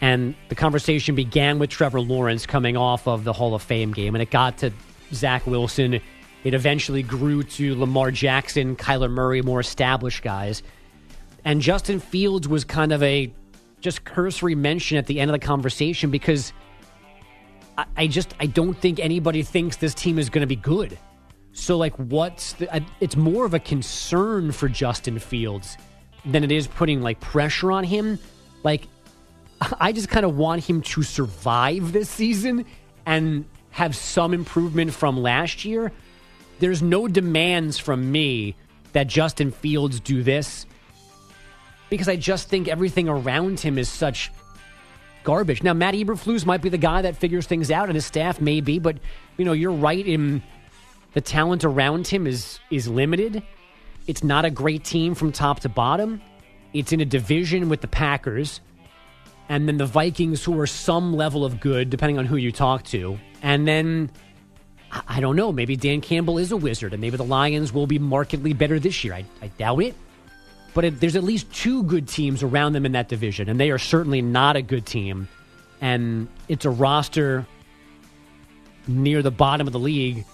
And 0.00 0.34
the 0.48 0.54
conversation 0.54 1.14
began 1.14 1.58
with 1.58 1.70
Trevor 1.70 2.00
Lawrence 2.00 2.46
coming 2.46 2.76
off 2.76 3.08
of 3.08 3.24
the 3.24 3.32
Hall 3.32 3.54
of 3.54 3.62
Fame 3.62 3.92
game, 3.92 4.14
and 4.14 4.22
it 4.22 4.30
got 4.30 4.58
to 4.58 4.72
Zach 5.12 5.46
Wilson. 5.46 6.00
It 6.44 6.54
eventually 6.54 7.02
grew 7.02 7.42
to 7.42 7.74
Lamar 7.74 8.10
Jackson, 8.10 8.76
Kyler 8.76 9.10
Murray, 9.10 9.42
more 9.42 9.60
established 9.60 10.22
guys. 10.22 10.62
And 11.44 11.60
Justin 11.60 11.98
Fields 11.98 12.46
was 12.46 12.64
kind 12.64 12.92
of 12.92 13.02
a 13.02 13.32
just 13.80 14.04
cursory 14.04 14.54
mention 14.54 14.98
at 14.98 15.06
the 15.06 15.20
end 15.20 15.30
of 15.30 15.40
the 15.40 15.44
conversation 15.44 16.10
because 16.10 16.52
I, 17.76 17.86
I 17.96 18.06
just 18.06 18.34
I 18.38 18.46
don't 18.46 18.74
think 18.74 19.00
anybody 19.00 19.42
thinks 19.42 19.76
this 19.76 19.94
team 19.94 20.18
is 20.18 20.30
going 20.30 20.42
to 20.42 20.46
be 20.46 20.56
good. 20.56 20.98
So 21.52 21.76
like, 21.76 21.94
what's 21.96 22.52
the? 22.54 22.84
It's 23.00 23.16
more 23.16 23.44
of 23.44 23.54
a 23.54 23.58
concern 23.58 24.52
for 24.52 24.68
Justin 24.68 25.18
Fields 25.18 25.76
than 26.24 26.44
it 26.44 26.52
is 26.52 26.66
putting 26.66 27.02
like 27.02 27.20
pressure 27.20 27.72
on 27.72 27.84
him. 27.84 28.18
Like, 28.62 28.86
I 29.80 29.92
just 29.92 30.08
kind 30.08 30.24
of 30.24 30.36
want 30.36 30.64
him 30.64 30.82
to 30.82 31.02
survive 31.02 31.92
this 31.92 32.08
season 32.08 32.64
and 33.06 33.44
have 33.70 33.96
some 33.96 34.34
improvement 34.34 34.92
from 34.92 35.22
last 35.22 35.64
year. 35.64 35.92
There's 36.60 36.82
no 36.82 37.08
demands 37.08 37.78
from 37.78 38.10
me 38.10 38.54
that 38.92 39.06
Justin 39.06 39.50
Fields 39.50 40.00
do 40.00 40.22
this 40.22 40.66
because 41.90 42.08
I 42.08 42.16
just 42.16 42.48
think 42.48 42.68
everything 42.68 43.08
around 43.08 43.60
him 43.60 43.78
is 43.78 43.88
such 43.88 44.30
garbage. 45.24 45.62
Now, 45.62 45.74
Matt 45.74 45.94
Eberflus 45.94 46.44
might 46.44 46.62
be 46.62 46.68
the 46.68 46.78
guy 46.78 47.02
that 47.02 47.16
figures 47.16 47.46
things 47.46 47.70
out, 47.70 47.88
and 47.88 47.94
his 47.94 48.06
staff 48.06 48.40
may 48.40 48.60
be, 48.60 48.78
but 48.78 48.96
you 49.36 49.44
know, 49.44 49.52
you're 49.52 49.72
right 49.72 50.06
in 50.06 50.42
the 51.14 51.20
talent 51.20 51.64
around 51.64 52.06
him 52.06 52.26
is 52.26 52.58
is 52.70 52.88
limited. 52.88 53.42
It's 54.06 54.24
not 54.24 54.44
a 54.44 54.50
great 54.50 54.84
team 54.84 55.14
from 55.14 55.32
top 55.32 55.60
to 55.60 55.68
bottom. 55.68 56.20
It's 56.72 56.92
in 56.92 57.00
a 57.00 57.04
division 57.04 57.68
with 57.68 57.80
the 57.80 57.88
Packers, 57.88 58.60
and 59.48 59.66
then 59.66 59.76
the 59.76 59.86
Vikings, 59.86 60.44
who 60.44 60.58
are 60.60 60.66
some 60.66 61.14
level 61.14 61.44
of 61.44 61.60
good, 61.60 61.90
depending 61.90 62.18
on 62.18 62.26
who 62.26 62.36
you 62.36 62.52
talk 62.52 62.84
to, 62.84 63.18
and 63.42 63.66
then. 63.66 64.10
I 65.06 65.20
don't 65.20 65.36
know. 65.36 65.52
Maybe 65.52 65.76
Dan 65.76 66.00
Campbell 66.00 66.38
is 66.38 66.50
a 66.50 66.56
wizard, 66.56 66.94
and 66.94 67.02
maybe 67.02 67.18
the 67.18 67.22
Lions 67.22 67.74
will 67.74 67.86
be 67.86 67.98
markedly 67.98 68.54
better 68.54 68.80
this 68.80 69.04
year. 69.04 69.12
I, 69.12 69.26
I 69.42 69.48
doubt 69.48 69.82
it 69.82 69.94
but 70.78 70.84
it, 70.84 71.00
there's 71.00 71.16
at 71.16 71.24
least 71.24 71.52
two 71.52 71.82
good 71.82 72.06
teams 72.06 72.42
around 72.42 72.72
them 72.72 72.86
in 72.86 72.92
that 72.92 73.08
division, 73.08 73.48
and 73.48 73.58
they 73.58 73.72
are 73.72 73.78
certainly 73.78 74.22
not 74.22 74.54
a 74.54 74.62
good 74.62 74.86
team. 74.86 75.26
And 75.80 76.28
it's 76.48 76.64
a 76.64 76.70
roster 76.70 77.46
near 78.86 79.20
the 79.20 79.32
bottom 79.32 79.66
of 79.66 79.72
the 79.72 79.78
league 79.80 80.24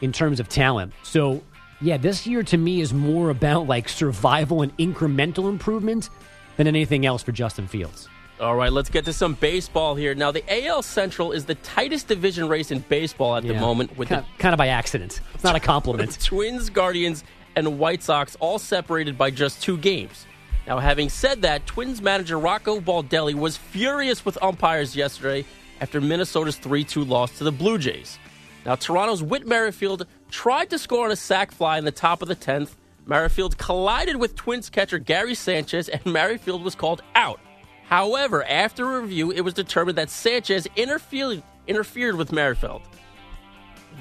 in 0.00 0.12
terms 0.12 0.38
of 0.38 0.48
talent. 0.48 0.92
So, 1.02 1.42
yeah, 1.80 1.96
this 1.96 2.28
year 2.28 2.44
to 2.44 2.56
me 2.56 2.80
is 2.80 2.92
more 2.94 3.30
about 3.30 3.66
like 3.66 3.88
survival 3.88 4.62
and 4.62 4.76
incremental 4.76 5.48
improvement 5.48 6.10
than 6.56 6.68
anything 6.68 7.04
else 7.04 7.24
for 7.24 7.32
Justin 7.32 7.66
Fields. 7.66 8.08
All 8.40 8.54
right, 8.54 8.72
let's 8.72 8.88
get 8.88 9.04
to 9.06 9.12
some 9.12 9.34
baseball 9.34 9.96
here. 9.96 10.14
Now, 10.14 10.30
the 10.30 10.44
AL 10.48 10.82
Central 10.82 11.32
is 11.32 11.44
the 11.44 11.56
tightest 11.56 12.06
division 12.06 12.48
race 12.48 12.70
in 12.70 12.80
baseball 12.80 13.36
at 13.36 13.42
the 13.42 13.54
moment, 13.54 13.96
with 13.96 14.08
kind, 14.08 14.24
the 14.24 14.38
kind 14.42 14.52
of 14.52 14.58
by 14.58 14.68
accident. 14.68 15.20
It's 15.34 15.42
not 15.42 15.56
a 15.56 15.60
compliment. 15.60 16.20
Twins, 16.24 16.70
Guardians, 16.70 17.24
and 17.56 17.80
White 17.80 18.02
Sox 18.02 18.36
all 18.38 18.60
separated 18.60 19.18
by 19.18 19.30
just 19.30 19.60
two 19.60 19.76
games. 19.76 20.24
Now, 20.68 20.78
having 20.78 21.08
said 21.08 21.42
that, 21.42 21.66
Twins 21.66 22.00
manager 22.00 22.38
Rocco 22.38 22.78
Baldelli 22.78 23.34
was 23.34 23.56
furious 23.56 24.24
with 24.24 24.38
umpires 24.40 24.94
yesterday 24.94 25.44
after 25.80 26.00
Minnesota's 26.00 26.56
3 26.56 26.84
2 26.84 27.04
loss 27.04 27.38
to 27.38 27.44
the 27.44 27.52
Blue 27.52 27.78
Jays. 27.78 28.18
Now, 28.64 28.76
Toronto's 28.76 29.22
Whit 29.22 29.46
Merrifield 29.46 30.06
tried 30.30 30.70
to 30.70 30.78
score 30.78 31.06
on 31.06 31.10
a 31.10 31.16
sac 31.16 31.50
fly 31.50 31.78
in 31.78 31.84
the 31.84 31.90
top 31.90 32.22
of 32.22 32.28
the 32.28 32.36
10th. 32.36 32.70
Merrifield 33.06 33.56
collided 33.58 34.16
with 34.16 34.36
Twins 34.36 34.68
catcher 34.68 34.98
Gary 34.98 35.34
Sanchez, 35.34 35.88
and 35.88 36.04
Merrifield 36.04 36.62
was 36.62 36.74
called 36.74 37.02
out. 37.14 37.40
However, 37.88 38.44
after 38.44 39.00
review, 39.00 39.30
it 39.30 39.40
was 39.40 39.54
determined 39.54 39.96
that 39.98 40.10
Sanchez 40.10 40.66
interfered, 40.76 41.42
interfered 41.66 42.16
with 42.16 42.32
Merrifield. 42.32 42.82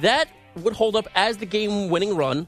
That 0.01 0.27
would 0.55 0.73
hold 0.73 0.95
up 0.95 1.07
as 1.15 1.37
the 1.37 1.45
game 1.45 1.89
winning 1.89 2.15
run. 2.15 2.47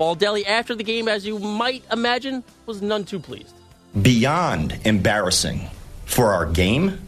Baldelli, 0.00 0.46
after 0.46 0.74
the 0.74 0.84
game, 0.84 1.08
as 1.08 1.26
you 1.26 1.38
might 1.38 1.82
imagine, 1.92 2.42
was 2.66 2.80
none 2.80 3.04
too 3.04 3.18
pleased. 3.18 3.54
beyond 4.02 4.78
embarrassing 4.84 5.68
for 6.04 6.32
our 6.32 6.46
game, 6.46 6.98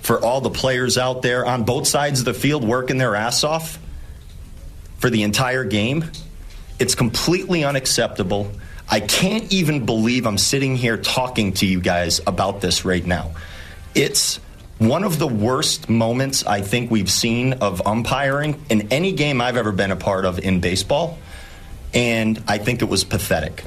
for 0.00 0.22
all 0.24 0.40
the 0.40 0.50
players 0.50 0.96
out 0.98 1.22
there 1.22 1.44
on 1.44 1.64
both 1.64 1.86
sides 1.86 2.20
of 2.20 2.24
the 2.24 2.34
field 2.34 2.64
working 2.64 2.98
their 2.98 3.14
ass 3.16 3.44
off 3.44 3.78
for 4.98 5.10
the 5.10 5.22
entire 5.22 5.64
game. 5.64 6.04
It's 6.78 6.94
completely 6.94 7.64
unacceptable. 7.64 8.50
I 8.90 9.00
can't 9.00 9.52
even 9.52 9.84
believe 9.84 10.26
I'm 10.26 10.38
sitting 10.38 10.74
here 10.76 10.96
talking 10.96 11.52
to 11.54 11.66
you 11.66 11.80
guys 11.80 12.20
about 12.26 12.60
this 12.60 12.84
right 12.84 13.04
now. 13.04 13.32
It's 13.94 14.36
one 14.78 15.04
of 15.04 15.18
the 15.18 15.26
worst 15.26 15.90
moments 15.90 16.46
I 16.46 16.62
think 16.62 16.90
we've 16.90 17.10
seen 17.10 17.54
of 17.54 17.86
umpiring 17.86 18.60
in 18.70 18.90
any 18.92 19.12
game 19.12 19.40
I've 19.40 19.56
ever 19.56 19.72
been 19.72 19.90
a 19.90 19.96
part 19.96 20.24
of 20.24 20.38
in 20.38 20.60
baseball. 20.60 21.18
And 21.92 22.42
I 22.46 22.58
think 22.58 22.80
it 22.80 22.86
was 22.86 23.04
pathetic 23.04 23.60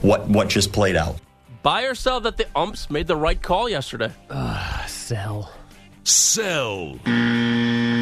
what, 0.00 0.28
what 0.28 0.48
just 0.48 0.72
played 0.72 0.96
out. 0.96 1.16
Buy 1.62 1.84
or 1.84 1.94
sell 1.94 2.20
that 2.20 2.36
the 2.36 2.46
umps 2.56 2.90
made 2.90 3.06
the 3.06 3.16
right 3.16 3.40
call 3.40 3.68
yesterday? 3.68 4.12
Uh, 4.30 4.86
sell. 4.86 5.52
Sell. 6.04 6.98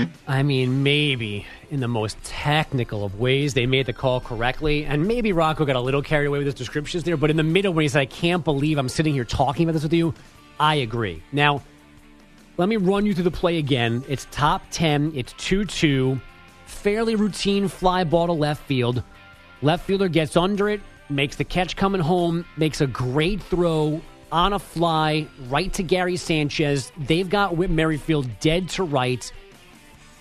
Mm-hmm. 0.07 0.31
I 0.31 0.43
mean, 0.43 0.83
maybe 0.83 1.47
in 1.71 1.81
the 1.81 1.89
most 1.89 2.23
technical 2.23 3.05
of 3.05 3.19
ways 3.19 3.55
they 3.55 3.67
made 3.67 3.87
the 3.87 3.93
call 3.93 4.21
correctly, 4.21 4.85
and 4.85 5.07
maybe 5.07 5.33
Rocco 5.33 5.65
got 5.65 5.77
a 5.77 5.81
little 5.81 6.03
carried 6.03 6.27
away 6.27 6.39
with 6.39 6.47
his 6.47 6.55
descriptions 6.55 7.05
there. 7.05 7.17
But 7.17 7.31
in 7.31 7.37
the 7.37 7.43
middle, 7.43 7.73
when 7.73 7.83
he 7.83 7.89
said, 7.89 8.01
"I 8.01 8.07
can't 8.07 8.45
believe 8.45 8.79
I'm 8.79 8.89
sitting 8.89 9.15
here 9.15 9.25
talking 9.25 9.65
about 9.65 9.75
this 9.75 9.83
with 9.83 9.93
you," 9.93 10.15
I 10.59 10.77
agree. 10.77 11.23
Now, 11.33 11.63
let 12.57 12.69
me 12.69 12.77
run 12.77 13.07
you 13.07 13.15
through 13.15 13.25
the 13.25 13.31
play 13.31 13.59
again. 13.59 14.05
It's 14.09 14.27
top 14.31 14.63
ten. 14.71 15.13
It's 15.15 15.33
two-two. 15.35 16.21
Fairly 16.67 17.15
routine 17.15 17.69
fly 17.69 18.05
ball 18.05 18.27
to 18.27 18.33
left 18.33 18.67
field. 18.67 19.03
Left 19.63 19.85
fielder 19.87 20.09
gets 20.09 20.37
under 20.37 20.69
it, 20.69 20.81
makes 21.09 21.37
the 21.37 21.45
catch 21.45 21.77
coming 21.77 22.01
home, 22.01 22.45
makes 22.57 22.81
a 22.81 22.87
great 22.87 23.43
throw 23.43 24.01
on 24.33 24.53
a 24.53 24.59
fly 24.59 25.27
right 25.49 25.73
to 25.73 25.83
Gary 25.83 26.17
Sanchez. 26.17 26.93
They've 26.97 27.29
got 27.29 27.57
Whit 27.57 27.71
Merrifield 27.71 28.29
dead 28.41 28.69
to 28.71 28.85
right. 28.85 29.31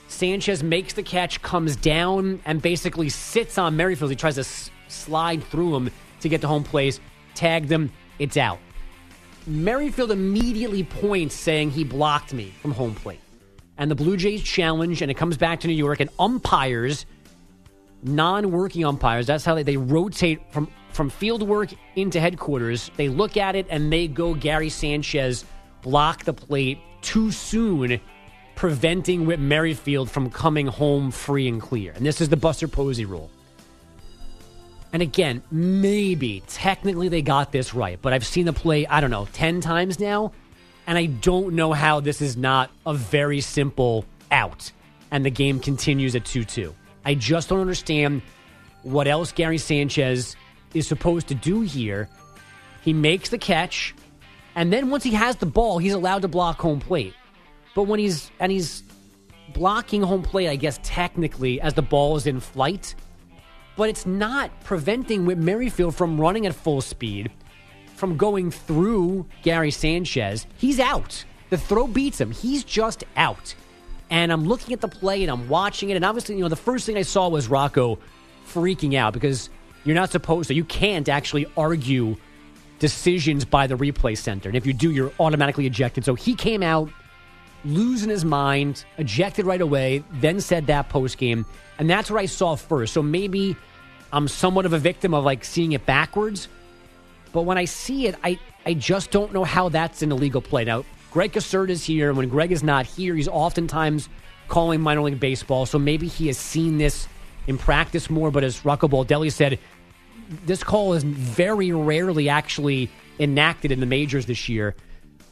Sanchez 0.10 0.64
makes 0.64 0.94
the 0.94 1.04
catch, 1.04 1.42
comes 1.42 1.76
down, 1.76 2.42
and 2.44 2.62
basically 2.62 3.10
sits 3.10 3.58
on 3.58 3.78
Merrifield. 3.78 4.10
He 4.10 4.16
tries 4.16 4.36
to 4.36 4.42
s- 4.42 4.72
slide 4.88 5.44
through 5.46 5.76
him 5.76 5.92
to 6.22 6.30
get 6.30 6.42
to 6.42 6.48
home 6.48 6.64
place, 6.64 7.00
tagged 7.36 7.72
him, 7.72 7.92
it's 8.18 8.36
out. 8.36 8.60
Merrifield 9.46 10.12
immediately 10.12 10.84
points 10.84 11.36
saying 11.36 11.72
he 11.72 11.84
blocked 11.84 12.34
me 12.34 12.52
from 12.62 12.72
home 12.72 12.96
plate. 12.96 13.20
And 13.78 13.90
the 13.90 13.96
Blue 13.96 14.18
Jays 14.18 14.44
challenge, 14.44 15.02
and 15.02 15.10
it 15.10 15.14
comes 15.14 15.38
back 15.38 15.62
to 15.62 15.68
New 15.68 15.74
York, 15.74 16.00
and 16.02 16.10
umpires, 16.20 17.06
non 18.04 18.52
working 18.52 18.84
umpires, 18.84 19.28
that's 19.28 19.46
how 19.46 19.56
they, 19.56 19.64
they 19.64 19.78
rotate 19.78 20.42
from, 20.52 20.70
from 20.92 21.10
field 21.10 21.44
work 21.44 21.70
into 21.96 22.20
headquarters. 22.20 22.92
They 22.98 23.10
look 23.10 23.38
at 23.38 23.56
it 23.56 23.68
and 23.70 23.94
they 23.94 24.08
go 24.08 24.34
Gary 24.34 24.70
Sanchez 24.70 25.46
block 25.82 26.26
the 26.26 26.34
plate 26.34 26.80
too 27.02 27.32
soon 27.32 28.02
preventing 28.60 29.26
Whit 29.26 29.40
Merrifield 29.40 30.12
from 30.12 30.30
coming 30.30 30.68
home 30.68 31.12
free 31.12 31.48
and 31.48 31.62
clear. 31.62 31.94
And 31.94 32.06
this 32.06 32.20
is 32.20 32.28
the 32.28 32.36
Buster 32.36 32.68
Posey 32.68 33.06
rule. 33.06 33.30
And 34.92 35.02
again, 35.02 35.42
maybe 35.50 36.44
technically 36.46 37.08
they 37.08 37.22
got 37.22 37.54
this 37.54 37.74
right, 37.74 37.98
but 38.02 38.12
I've 38.12 38.26
seen 38.26 38.46
the 38.46 38.52
play, 38.52 38.86
I 38.86 39.00
don't 39.00 39.12
know, 39.12 39.30
10 39.32 39.62
times 39.62 39.98
now, 39.98 40.34
and 40.86 40.98
I 40.98 41.06
don't 41.06 41.54
know 41.54 41.72
how 41.72 42.02
this 42.02 42.22
is 42.22 42.36
not 42.36 42.70
a 42.86 42.94
very 42.94 43.40
simple 43.40 44.04
out 44.30 44.74
and 45.10 45.26
the 45.26 45.32
game 45.32 45.62
continues 45.62 46.14
at 46.14 46.26
2 46.26 46.44
2. 46.44 46.76
I 47.06 47.16
just 47.16 47.48
don't 47.48 47.62
understand 47.62 48.22
what 48.84 49.08
else 49.08 49.32
Gary 49.32 49.58
Sanchez 49.58 50.36
is 50.74 50.86
supposed 50.86 51.30
to 51.30 51.34
do 51.34 51.62
here. 51.62 52.10
He 52.82 52.92
makes 52.92 53.30
the 53.30 53.38
catch, 53.38 53.96
and 54.54 54.74
then 54.74 54.90
once 54.90 55.06
he 55.06 55.12
has 55.12 55.38
the 55.38 55.46
ball, 55.46 55.78
he's 55.78 55.94
allowed 55.94 56.24
to 56.24 56.28
block 56.28 56.60
home 56.60 56.82
plate. 56.82 57.14
But 57.80 57.88
when 57.88 58.02
he's 58.02 58.30
and 58.42 58.52
he's 58.52 58.84
blocking 59.54 60.02
home 60.02 60.22
plate, 60.22 60.50
I 60.50 60.58
guess 60.58 60.82
technically 60.84 61.62
as 61.62 61.76
the 61.76 61.82
ball 61.82 62.18
is 62.18 62.28
in 62.28 62.42
flight, 62.42 62.94
but 63.78 63.88
it's 63.88 64.06
not 64.06 64.52
preventing 64.66 65.26
Whit 65.26 65.38
Merrifield 65.38 65.96
from 65.96 66.20
running 66.20 66.46
at 66.46 66.54
full 66.54 66.82
speed, 66.82 67.32
from 67.96 68.18
going 68.18 68.52
through 68.52 69.28
Gary 69.44 69.72
Sanchez. 69.72 70.46
He's 70.58 70.78
out. 70.78 71.24
The 71.52 71.58
throw 71.58 71.88
beats 71.88 72.20
him. 72.20 72.32
He's 72.32 72.66
just 72.66 73.06
out. 73.16 73.56
And 74.10 74.34
I'm 74.34 74.46
looking 74.46 74.74
at 74.74 74.82
the 74.82 74.90
play 74.90 75.24
and 75.24 75.32
I'm 75.32 75.48
watching 75.48 75.90
it, 75.90 75.96
and 75.96 76.04
obviously, 76.04 76.36
you 76.36 76.42
know, 76.42 76.50
the 76.50 76.58
first 76.58 76.86
thing 76.86 76.98
I 76.98 77.04
saw 77.04 77.30
was 77.30 77.48
Rocco 77.48 77.98
freaking 78.46 78.96
out 78.96 79.14
because 79.14 79.50
you're 79.86 79.96
not 79.96 80.12
supposed 80.12 80.50
to. 80.50 80.54
You 80.54 80.66
can't 80.66 81.08
actually 81.08 81.46
argue 81.56 82.18
decisions 82.80 83.46
by 83.46 83.68
the 83.68 83.76
replay 83.76 84.18
center. 84.18 84.50
And 84.50 84.58
if 84.58 84.66
you 84.66 84.74
do, 84.74 84.92
you're 84.92 85.14
automatically 85.18 85.66
ejected. 85.66 86.04
So 86.04 86.16
he 86.16 86.36
came 86.36 86.62
out 86.62 86.90
losing 87.66 88.10
his 88.10 88.24
mind, 88.24 88.86
ejected 88.98 89.46
right 89.46 89.62
away, 89.62 90.04
then 90.14 90.42
said 90.42 90.68
that 90.68 90.90
post 90.90 91.18
game. 91.18 91.46
And 91.78 91.90
that's 91.90 92.10
what 92.12 92.20
I 92.20 92.26
saw 92.26 92.56
first. 92.56 92.94
So 92.94 93.02
maybe 93.02 93.56
I'm 94.12 94.28
somewhat 94.28 94.66
of 94.66 94.74
a 94.74 94.80
victim 94.80 95.14
of 95.14 95.24
like 95.24 95.46
seeing 95.46 95.72
it 95.74 95.86
backwards. 95.86 96.48
But 97.32 97.44
when 97.44 97.58
I 97.58 97.66
see 97.66 98.08
it, 98.08 98.16
I, 98.24 98.40
I 98.66 98.74
just 98.74 99.12
don't 99.12 99.34
know 99.34 99.44
how 99.44 99.70
that's 99.70 100.02
an 100.02 100.12
illegal 100.12 100.42
play. 100.42 100.66
Now, 100.66 100.84
Greg 101.12 101.32
Caserta 101.32 101.70
is 101.70 101.84
here. 101.84 102.10
And 102.10 102.18
when 102.18 102.30
Greg 102.30 102.52
is 102.52 102.64
not 102.64 102.86
here, 102.86 103.16
he's 103.16 103.28
oftentimes 103.28 104.10
calling 104.48 104.82
minor 104.82 105.02
league 105.02 105.20
baseball. 105.20 105.66
So 105.66 105.80
maybe 105.80 106.08
he 106.08 106.28
has 106.28 106.38
seen 106.38 106.78
this 106.78 107.08
in 107.48 107.58
practice 107.58 108.10
more. 108.10 108.32
But 108.32 108.44
as 108.44 108.66
Rocco 108.66 108.88
Baldelli 108.88 109.32
said, 109.32 109.60
this 110.46 110.64
call 110.64 110.94
is 110.94 111.04
very 111.04 111.72
rarely 111.72 112.30
actually 112.30 112.90
enacted 113.20 113.72
in 113.72 113.80
the 113.80 113.86
majors 113.86 114.26
this 114.26 114.48
year, 114.48 114.76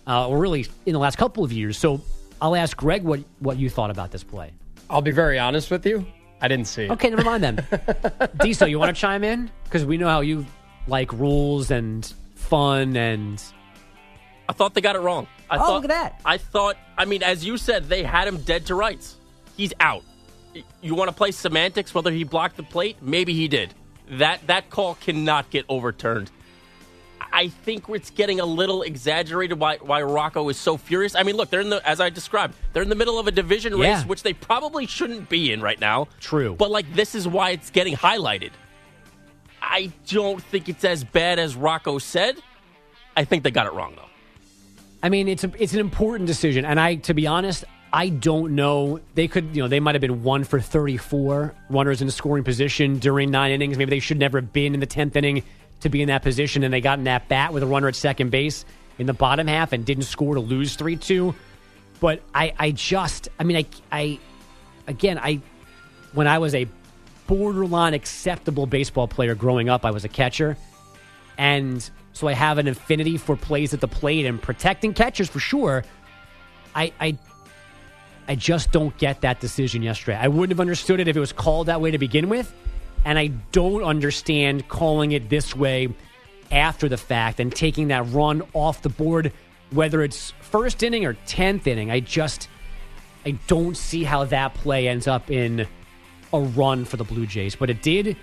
uh, 0.07 0.27
or 0.27 0.39
really 0.39 0.67
in 0.85 0.93
the 0.93 0.99
last 0.99 1.17
couple 1.17 1.43
of 1.43 1.53
years. 1.53 1.77
So 1.77 2.01
I'll 2.41 2.55
ask 2.55 2.77
Greg 2.77 3.03
what, 3.03 3.21
what 3.39 3.57
you 3.57 3.69
thought 3.69 3.89
about 3.89 4.11
this 4.11 4.23
play. 4.23 4.51
I'll 4.89 5.01
be 5.01 5.11
very 5.11 5.39
honest 5.39 5.71
with 5.71 5.85
you. 5.85 6.05
I 6.41 6.47
didn't 6.47 6.65
see 6.65 6.83
it. 6.83 6.91
Okay, 6.91 7.09
never 7.09 7.23
mind 7.23 7.43
then. 7.43 7.65
Diesel, 8.41 8.67
you 8.67 8.79
want 8.79 8.95
to 8.95 8.99
chime 8.99 9.23
in? 9.23 9.49
Because 9.63 9.85
we 9.85 9.97
know 9.97 10.07
how 10.07 10.21
you 10.21 10.45
like 10.87 11.11
rules 11.13 11.71
and 11.71 12.11
fun 12.35 12.95
and. 12.95 13.41
I 14.47 14.53
thought 14.53 14.73
they 14.73 14.81
got 14.81 14.95
it 14.95 14.99
wrong. 14.99 15.27
I 15.49 15.55
oh, 15.55 15.59
thought, 15.59 15.73
look 15.73 15.83
at 15.85 15.89
that. 15.89 16.21
I 16.23 16.37
thought, 16.37 16.77
I 16.97 17.05
mean, 17.05 17.23
as 17.23 17.43
you 17.43 17.57
said, 17.57 17.89
they 17.89 18.03
had 18.03 18.27
him 18.27 18.37
dead 18.37 18.67
to 18.67 18.75
rights. 18.75 19.17
He's 19.55 19.73
out. 19.79 20.03
You 20.81 20.95
want 20.95 21.09
to 21.09 21.15
play 21.15 21.31
semantics, 21.31 21.93
whether 21.93 22.11
he 22.11 22.23
blocked 22.23 22.57
the 22.57 22.63
plate? 22.63 22.97
Maybe 23.01 23.33
he 23.33 23.47
did. 23.47 23.73
That 24.11 24.45
that 24.47 24.69
call 24.69 24.95
cannot 24.95 25.49
get 25.49 25.65
overturned. 25.67 26.31
I 27.19 27.49
think 27.49 27.89
it's 27.89 28.09
getting 28.09 28.39
a 28.39 28.45
little 28.45 28.81
exaggerated 28.81 29.59
why 29.59 29.77
why 29.77 30.01
Rocco 30.01 30.49
is 30.49 30.57
so 30.57 30.77
furious. 30.77 31.15
I 31.15 31.23
mean, 31.23 31.35
look, 31.35 31.49
they're 31.49 31.61
in 31.61 31.69
the 31.69 31.87
as 31.87 31.99
I 31.99 32.09
described, 32.09 32.55
they're 32.73 32.83
in 32.83 32.89
the 32.89 32.95
middle 32.95 33.19
of 33.19 33.27
a 33.27 33.31
division 33.31 33.77
Yeah. 33.77 33.97
race 33.97 34.05
which 34.05 34.23
they 34.23 34.33
probably 34.33 34.85
shouldn't 34.85 35.29
be 35.29 35.51
in 35.51 35.61
right 35.61 35.79
now. 35.79 36.07
True. 36.19 36.55
But 36.57 36.71
like 36.71 36.91
this 36.93 37.15
is 37.15 37.27
why 37.27 37.51
it's 37.51 37.69
getting 37.69 37.95
highlighted. 37.95 38.51
I 39.61 39.91
don't 40.07 40.41
think 40.41 40.69
it's 40.69 40.83
as 40.85 41.03
bad 41.03 41.39
as 41.39 41.55
Rocco 41.55 41.97
said. 41.97 42.37
I 43.15 43.25
think 43.25 43.43
they 43.43 43.51
got 43.51 43.67
it 43.67 43.73
wrong 43.73 43.93
though. 43.95 44.03
I 45.03 45.09
mean, 45.09 45.27
it's 45.27 45.43
a, 45.43 45.51
it's 45.59 45.73
an 45.73 45.79
important 45.79 46.25
decision, 46.27 46.65
and 46.65 46.79
I, 46.79 46.95
to 46.95 47.13
be 47.13 47.27
honest, 47.27 47.63
I 47.93 48.09
don't 48.09 48.55
know. 48.55 48.99
They 49.13 49.27
could, 49.27 49.55
you 49.55 49.61
know, 49.61 49.67
they 49.67 49.79
might 49.79 49.93
have 49.95 50.01
been 50.01 50.23
one 50.23 50.43
for 50.43 50.59
thirty-four 50.59 51.53
runners 51.69 52.01
in 52.01 52.07
a 52.07 52.11
scoring 52.11 52.43
position 52.43 52.97
during 52.99 53.29
nine 53.29 53.51
innings. 53.51 53.77
Maybe 53.77 53.91
they 53.91 53.99
should 53.99 54.17
never 54.17 54.39
have 54.41 54.51
been 54.51 54.73
in 54.73 54.79
the 54.79 54.85
tenth 54.87 55.15
inning 55.15 55.43
to 55.81 55.89
be 55.89 56.01
in 56.01 56.07
that 56.07 56.23
position, 56.23 56.63
and 56.63 56.73
they 56.73 56.81
got 56.81 56.97
in 56.97 57.05
that 57.05 57.27
bat 57.29 57.53
with 57.53 57.63
a 57.63 57.67
runner 57.67 57.87
at 57.87 57.95
second 57.95 58.29
base 58.31 58.65
in 58.97 59.05
the 59.05 59.13
bottom 59.13 59.47
half 59.47 59.73
and 59.73 59.85
didn't 59.85 60.03
score 60.03 60.33
to 60.33 60.39
lose 60.39 60.75
three-two. 60.75 61.35
But 61.99 62.21
I, 62.33 62.53
I 62.57 62.71
just, 62.71 63.29
I 63.39 63.43
mean, 63.43 63.57
I, 63.57 63.65
I, 63.91 64.19
again, 64.87 65.19
I, 65.19 65.41
when 66.13 66.27
I 66.27 66.39
was 66.39 66.55
a 66.55 66.67
borderline 67.27 67.93
acceptable 67.93 68.65
baseball 68.65 69.07
player 69.07 69.35
growing 69.35 69.69
up, 69.69 69.85
I 69.85 69.91
was 69.91 70.05
a 70.05 70.09
catcher, 70.09 70.57
and 71.37 71.87
so 72.13 72.27
I 72.27 72.33
have 72.33 72.57
an 72.57 72.67
affinity 72.67 73.17
for 73.17 73.35
plays 73.35 73.73
at 73.73 73.81
the 73.81 73.87
plate 73.87 74.25
and 74.25 74.41
protecting 74.41 74.93
catchers 74.93 75.29
for 75.29 75.39
sure. 75.39 75.83
I, 76.73 76.91
I, 76.99 77.17
I 78.27 78.35
just 78.35 78.71
don't 78.71 78.97
get 78.97 79.21
that 79.21 79.39
decision 79.39 79.83
yesterday. 79.83 80.17
I 80.17 80.27
wouldn't 80.27 80.49
have 80.49 80.59
understood 80.59 80.99
it 80.99 81.07
if 81.07 81.15
it 81.15 81.19
was 81.19 81.31
called 81.31 81.67
that 81.67 81.81
way 81.81 81.91
to 81.91 81.97
begin 81.97 82.29
with, 82.29 82.51
and 83.07 83.17
I 83.17 83.27
don't 83.53 83.85
understand 83.85 84.67
calling 84.67 85.13
it 85.13 85.29
this 85.29 85.55
way 85.55 85.87
after 86.51 86.89
the 86.89 86.97
fact 86.97 87.39
and 87.39 87.55
taking 87.55 87.87
that 87.87 88.05
run 88.09 88.43
off 88.51 88.81
the 88.81 88.89
board, 88.89 89.31
whether 89.69 90.03
it's 90.03 90.31
first 90.41 90.83
inning 90.83 91.05
or 91.05 91.13
tenth 91.25 91.67
inning. 91.67 91.89
I 91.89 92.01
just, 92.01 92.49
I 93.25 93.31
don't 93.47 93.77
see 93.77 94.03
how 94.03 94.25
that 94.25 94.55
play 94.55 94.89
ends 94.89 95.07
up 95.07 95.31
in 95.31 95.65
a 96.33 96.39
run 96.41 96.83
for 96.83 96.97
the 96.97 97.05
Blue 97.05 97.25
Jays, 97.25 97.55
but 97.55 97.69
it 97.69 97.81
did. 97.81 98.17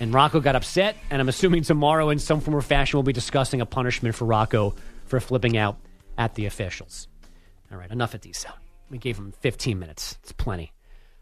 And 0.00 0.12
Rocco 0.12 0.40
got 0.40 0.56
upset, 0.56 0.96
and 1.10 1.22
I'm 1.22 1.28
assuming 1.28 1.62
tomorrow, 1.62 2.10
in 2.10 2.18
some 2.18 2.40
form 2.40 2.56
or 2.56 2.60
fashion, 2.60 2.96
we'll 2.98 3.04
be 3.04 3.12
discussing 3.12 3.60
a 3.60 3.66
punishment 3.66 4.16
for 4.16 4.24
Rocco 4.24 4.74
for 5.06 5.20
flipping 5.20 5.56
out 5.56 5.76
at 6.18 6.34
the 6.34 6.46
officials. 6.46 7.06
All 7.70 7.78
right, 7.78 7.88
enough 7.88 8.16
at 8.16 8.22
these. 8.22 8.44
We 8.90 8.98
gave 8.98 9.16
him 9.16 9.32
15 9.38 9.78
minutes. 9.78 10.18
It's 10.24 10.32
plenty. 10.32 10.72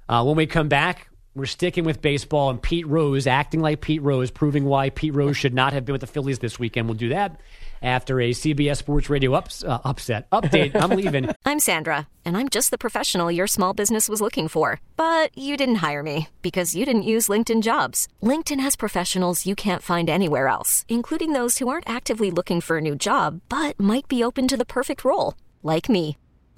Uh, 0.09 0.25
when 0.25 0.37
we 0.37 0.47
come 0.47 0.69
back, 0.69 1.11
we're 1.35 1.47
sticking 1.47 1.85
with 1.85 2.03
baseball 2.03 2.51
and 2.51 2.61
Pete 2.61 2.87
Rose 2.87 3.27
acting 3.27 3.61
like 3.61 3.81
Pete 3.81 4.03
Rose, 4.03 4.31
proving 4.31 4.65
why 4.65 4.91
Pete 4.91 5.15
Rose 5.15 5.37
should 5.37 5.55
not 5.55 5.73
have 5.73 5.85
been 5.85 5.95
with 5.95 6.03
the 6.03 6.07
Phillies 6.07 6.41
this 6.41 6.59
weekend. 6.59 6.89
We'll 6.89 6.99
do 6.99 7.09
that 7.09 7.41
after 7.81 8.21
a 8.21 8.31
CBS 8.31 8.77
Sports 8.77 9.09
Radio 9.09 9.33
ups, 9.33 9.65
uh, 9.65 9.81
upset 9.85 10.29
update. 10.31 10.75
I'm 10.75 10.91
leaving. 10.91 11.31
I'm 11.45 11.59
Sandra, 11.59 12.07
and 12.25 12.37
I'm 12.37 12.49
just 12.49 12.71
the 12.71 12.79
professional 12.79 13.31
your 13.31 13.47
small 13.47 13.73
business 13.73 14.09
was 14.09 14.21
looking 14.21 14.47
for. 14.47 14.81
But 14.97 15.37
you 15.37 15.57
didn't 15.57 15.77
hire 15.77 16.03
me 16.03 16.29
because 16.43 16.77
you 16.77 16.85
didn't 16.85 17.11
use 17.15 17.29
LinkedIn 17.29 17.63
jobs. 17.63 18.09
LinkedIn 18.23 18.61
has 18.61 18.77
professionals 18.77 19.47
you 19.47 19.55
can't 19.55 19.83
find 19.83 20.11
anywhere 20.11 20.49
else, 20.49 20.85
including 20.89 21.33
those 21.33 21.59
who 21.59 21.69
aren't 21.69 21.89
actively 21.89 22.31
looking 22.31 22.61
for 22.61 22.79
a 22.79 22.83
new 22.83 22.95
job 22.95 23.41
but 23.49 23.79
might 23.81 24.07
be 24.07 24.23
open 24.23 24.49
to 24.49 24.57
the 24.57 24.67
perfect 24.67 25.05
role, 25.05 25.35
like 25.63 25.89
me. 25.89 26.17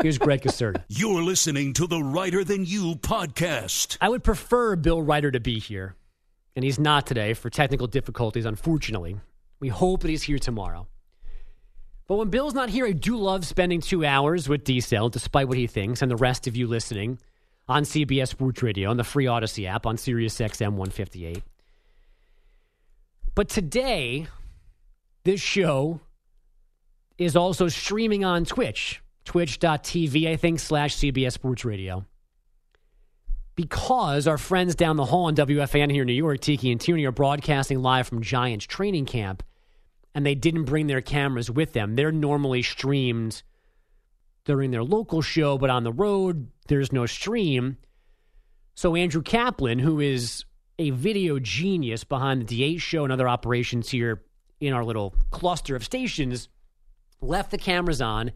Here's 0.00 0.16
Greg 0.16 0.42
Caserta. 0.42 0.84
You're 0.86 1.22
listening 1.22 1.72
to 1.72 1.88
the 1.88 2.00
Reiter 2.00 2.44
Than 2.44 2.64
You 2.64 2.94
podcast. 2.94 3.98
I 4.00 4.08
would 4.08 4.22
prefer 4.22 4.76
Bill 4.76 5.02
Reiter 5.02 5.32
to 5.32 5.40
be 5.40 5.58
here, 5.58 5.96
and 6.54 6.64
he's 6.64 6.78
not 6.78 7.04
today 7.04 7.34
for 7.34 7.50
technical 7.50 7.88
difficulties, 7.88 8.44
unfortunately. 8.44 9.16
We 9.58 9.66
hope 9.70 10.02
that 10.02 10.08
he's 10.08 10.22
here 10.22 10.38
tomorrow. 10.38 10.86
But 12.06 12.14
when 12.14 12.28
Bill's 12.28 12.54
not 12.54 12.70
here, 12.70 12.86
I 12.86 12.92
do 12.92 13.16
love 13.16 13.44
spending 13.44 13.80
two 13.80 14.04
hours 14.04 14.48
with 14.48 14.62
D 14.62 14.80
Cell, 14.80 15.08
despite 15.08 15.48
what 15.48 15.58
he 15.58 15.66
thinks, 15.66 16.00
and 16.00 16.08
the 16.08 16.16
rest 16.16 16.46
of 16.46 16.54
you 16.54 16.68
listening 16.68 17.18
on 17.66 17.82
CBS 17.82 18.28
Sports 18.28 18.62
Radio, 18.62 18.90
on 18.90 18.98
the 18.98 19.04
free 19.04 19.24
Audacy 19.24 19.68
app, 19.68 19.84
on 19.84 19.96
Sirius 19.96 20.38
XM 20.38 20.74
158. 20.74 21.42
But 23.34 23.48
today, 23.48 24.28
this 25.24 25.40
show 25.40 25.98
is 27.18 27.34
also 27.34 27.66
streaming 27.66 28.24
on 28.24 28.44
Twitch 28.44 29.02
twitch.tv, 29.28 30.26
I 30.26 30.36
think, 30.36 30.58
slash 30.58 30.96
CBS 30.96 31.32
Sports 31.32 31.62
Radio. 31.62 32.06
Because 33.56 34.26
our 34.26 34.38
friends 34.38 34.74
down 34.74 34.96
the 34.96 35.04
hall 35.04 35.26
on 35.26 35.36
WFAN 35.36 35.92
here 35.92 36.02
in 36.02 36.06
New 36.06 36.14
York, 36.14 36.40
Tiki 36.40 36.72
and 36.72 36.80
Tierney, 36.80 37.04
are 37.04 37.12
broadcasting 37.12 37.80
live 37.80 38.08
from 38.08 38.22
Giants 38.22 38.64
training 38.64 39.04
camp, 39.04 39.42
and 40.14 40.24
they 40.24 40.34
didn't 40.34 40.64
bring 40.64 40.86
their 40.86 41.02
cameras 41.02 41.50
with 41.50 41.74
them. 41.74 41.94
They're 41.94 42.10
normally 42.10 42.62
streamed 42.62 43.42
during 44.46 44.70
their 44.70 44.82
local 44.82 45.20
show, 45.20 45.58
but 45.58 45.68
on 45.68 45.84
the 45.84 45.92
road, 45.92 46.48
there's 46.68 46.90
no 46.90 47.04
stream. 47.04 47.76
So 48.76 48.96
Andrew 48.96 49.20
Kaplan, 49.20 49.78
who 49.78 50.00
is 50.00 50.46
a 50.78 50.88
video 50.88 51.38
genius 51.38 52.02
behind 52.02 52.40
the 52.40 52.46
DA 52.46 52.78
show 52.78 53.04
and 53.04 53.12
other 53.12 53.28
operations 53.28 53.90
here 53.90 54.22
in 54.58 54.72
our 54.72 54.86
little 54.86 55.14
cluster 55.30 55.76
of 55.76 55.84
stations, 55.84 56.48
left 57.20 57.50
the 57.50 57.58
cameras 57.58 58.00
on 58.00 58.32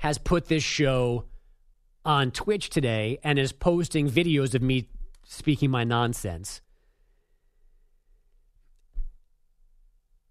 has 0.00 0.18
put 0.18 0.46
this 0.46 0.62
show 0.62 1.24
on 2.06 2.30
Twitch 2.30 2.70
today 2.70 3.18
and 3.22 3.38
is 3.38 3.52
posting 3.52 4.08
videos 4.08 4.54
of 4.54 4.62
me 4.62 4.88
speaking 5.24 5.70
my 5.70 5.84
nonsense. 5.84 6.62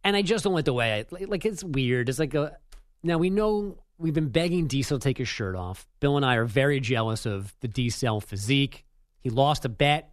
And 0.04 0.16
I 0.16 0.24
just 0.24 0.44
don't 0.44 0.56
like 0.56 0.66
the 0.66 0.74
way 0.74 0.94
I 0.94 1.06
like. 1.12 1.46
It's 1.46 1.64
weird. 1.64 2.10
It's 2.10 2.18
like 2.18 2.34
a 2.34 2.58
now 3.04 3.20
we 3.20 3.30
know 3.30 3.78
we've 4.00 4.16
been 4.16 4.30
begging 4.30 4.66
Diesel 4.66 4.98
to 4.98 5.04
take 5.04 5.20
his 5.20 5.28
shirt 5.28 5.56
off. 5.56 5.86
Bill 6.00 6.18
and 6.18 6.26
I 6.26 6.38
are 6.38 6.46
very 6.46 6.80
jealous 6.80 7.28
of 7.28 7.56
the 7.60 7.68
Diesel 7.68 8.22
physique. 8.22 8.86
He 9.20 9.30
lost 9.30 9.66
a 9.66 9.70
bet. 9.70 10.12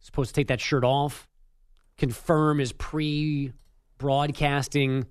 Supposed 0.00 0.30
to 0.30 0.34
take 0.34 0.48
that 0.48 0.60
shirt 0.60 0.82
off. 0.82 1.28
Confirm 1.96 2.58
his 2.58 2.72
pre-broadcasting 2.72 5.06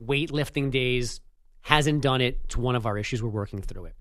weightlifting 0.00 0.70
days 0.70 1.20
hasn't 1.62 2.02
done 2.02 2.20
it. 2.20 2.40
It's 2.44 2.56
one 2.56 2.76
of 2.76 2.86
our 2.86 2.98
issues. 2.98 3.22
We're 3.22 3.30
working 3.30 3.62
through 3.62 3.86
it. 3.86 3.94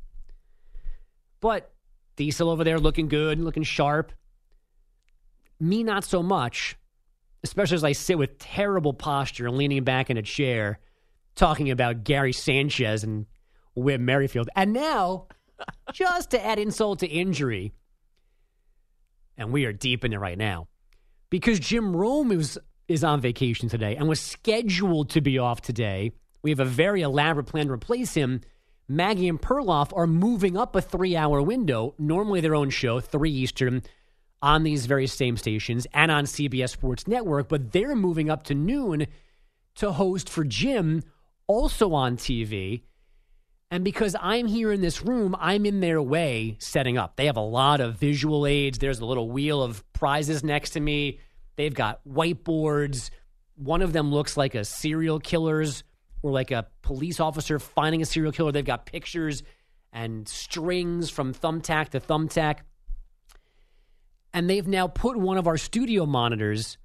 But 1.39 1.71
Diesel 2.15 2.49
over 2.49 2.63
there 2.63 2.79
looking 2.79 3.07
good, 3.07 3.39
looking 3.39 3.63
sharp. 3.63 4.11
Me, 5.59 5.83
not 5.83 6.03
so 6.03 6.23
much, 6.23 6.75
especially 7.43 7.75
as 7.75 7.83
I 7.83 7.91
sit 7.91 8.17
with 8.17 8.39
terrible 8.39 8.93
posture 8.93 9.47
and 9.47 9.57
leaning 9.57 9.83
back 9.83 10.09
in 10.09 10.17
a 10.17 10.21
chair 10.21 10.79
talking 11.35 11.71
about 11.71 12.03
Gary 12.03 12.33
Sanchez 12.33 13.03
and 13.03 13.25
Whit 13.75 14.01
Merrifield. 14.01 14.49
And 14.55 14.73
now, 14.73 15.27
just 15.93 16.31
to 16.31 16.43
add 16.43 16.59
insult 16.59 16.99
to 16.99 17.07
injury, 17.07 17.73
and 19.37 19.51
we 19.51 19.65
are 19.65 19.73
deep 19.73 20.03
in 20.03 20.13
it 20.13 20.17
right 20.17 20.37
now, 20.37 20.67
because 21.29 21.59
Jim 21.59 21.95
Rome 21.95 22.31
is, 22.31 22.59
is 22.87 23.03
on 23.03 23.21
vacation 23.21 23.69
today 23.69 23.95
and 23.95 24.09
was 24.09 24.19
scheduled 24.19 25.11
to 25.11 25.21
be 25.21 25.37
off 25.37 25.61
today 25.61 26.11
we 26.43 26.49
have 26.49 26.59
a 26.59 26.65
very 26.65 27.01
elaborate 27.01 27.45
plan 27.45 27.67
to 27.67 27.73
replace 27.73 28.13
him. 28.13 28.41
Maggie 28.87 29.29
and 29.29 29.41
Perloff 29.41 29.95
are 29.95 30.07
moving 30.07 30.57
up 30.57 30.75
a 30.75 30.81
three 30.81 31.15
hour 31.15 31.41
window, 31.41 31.93
normally 31.97 32.41
their 32.41 32.55
own 32.55 32.69
show, 32.69 32.99
3 32.99 33.31
Eastern, 33.31 33.83
on 34.41 34.63
these 34.63 34.85
very 34.85 35.07
same 35.07 35.37
stations 35.37 35.85
and 35.93 36.11
on 36.11 36.25
CBS 36.25 36.71
Sports 36.71 37.07
Network, 37.07 37.47
but 37.47 37.71
they're 37.71 37.95
moving 37.95 38.29
up 38.29 38.43
to 38.45 38.55
noon 38.55 39.07
to 39.75 39.91
host 39.91 40.27
for 40.27 40.43
Jim, 40.43 41.03
also 41.47 41.93
on 41.93 42.17
TV. 42.17 42.81
And 43.69 43.85
because 43.85 44.15
I'm 44.19 44.47
here 44.47 44.71
in 44.71 44.81
this 44.81 45.01
room, 45.01 45.35
I'm 45.39 45.65
in 45.65 45.79
their 45.79 46.01
way 46.01 46.57
setting 46.59 46.97
up. 46.97 47.15
They 47.15 47.27
have 47.27 47.37
a 47.37 47.41
lot 47.41 47.79
of 47.79 47.97
visual 47.97 48.45
aids. 48.45 48.79
There's 48.79 48.99
a 48.99 49.05
little 49.05 49.29
wheel 49.29 49.63
of 49.63 49.83
prizes 49.93 50.43
next 50.43 50.71
to 50.71 50.81
me. 50.81 51.19
They've 51.55 51.73
got 51.73 52.01
whiteboards. 52.05 53.11
One 53.55 53.81
of 53.81 53.93
them 53.93 54.11
looks 54.11 54.35
like 54.35 54.55
a 54.55 54.65
serial 54.65 55.19
killer's 55.19 55.83
or 56.21 56.31
like 56.31 56.51
a 56.51 56.67
police 56.81 57.19
officer 57.19 57.59
finding 57.59 58.01
a 58.01 58.05
serial 58.05 58.31
killer. 58.31 58.51
They've 58.51 58.65
got 58.65 58.85
pictures 58.85 59.43
and 59.91 60.27
strings 60.27 61.09
from 61.09 61.33
thumbtack 61.33 61.89
to 61.89 61.99
thumbtack. 61.99 62.59
And 64.33 64.49
they've 64.49 64.67
now 64.67 64.87
put 64.87 65.17
one 65.17 65.37
of 65.37 65.47
our 65.47 65.57
studio 65.57 66.05
monitors 66.05 66.77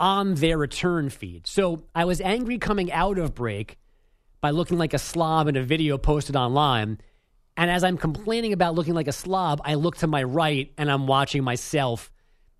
on 0.00 0.34
their 0.34 0.58
return 0.58 1.08
feed. 1.08 1.46
So 1.46 1.84
I 1.94 2.04
was 2.04 2.20
angry 2.20 2.58
coming 2.58 2.90
out 2.90 3.18
of 3.18 3.34
break 3.34 3.78
by 4.40 4.50
looking 4.50 4.76
like 4.76 4.92
a 4.92 4.98
slob 4.98 5.48
in 5.48 5.56
a 5.56 5.62
video 5.62 5.96
posted 5.98 6.36
online. 6.36 6.98
And 7.56 7.70
as 7.70 7.84
I'm 7.84 7.96
complaining 7.96 8.52
about 8.52 8.74
looking 8.74 8.94
like 8.94 9.06
a 9.06 9.12
slob, 9.12 9.62
I 9.64 9.74
look 9.74 9.96
to 9.98 10.06
my 10.06 10.22
right 10.24 10.72
and 10.76 10.90
I'm 10.90 11.06
watching 11.06 11.44
myself 11.44 12.10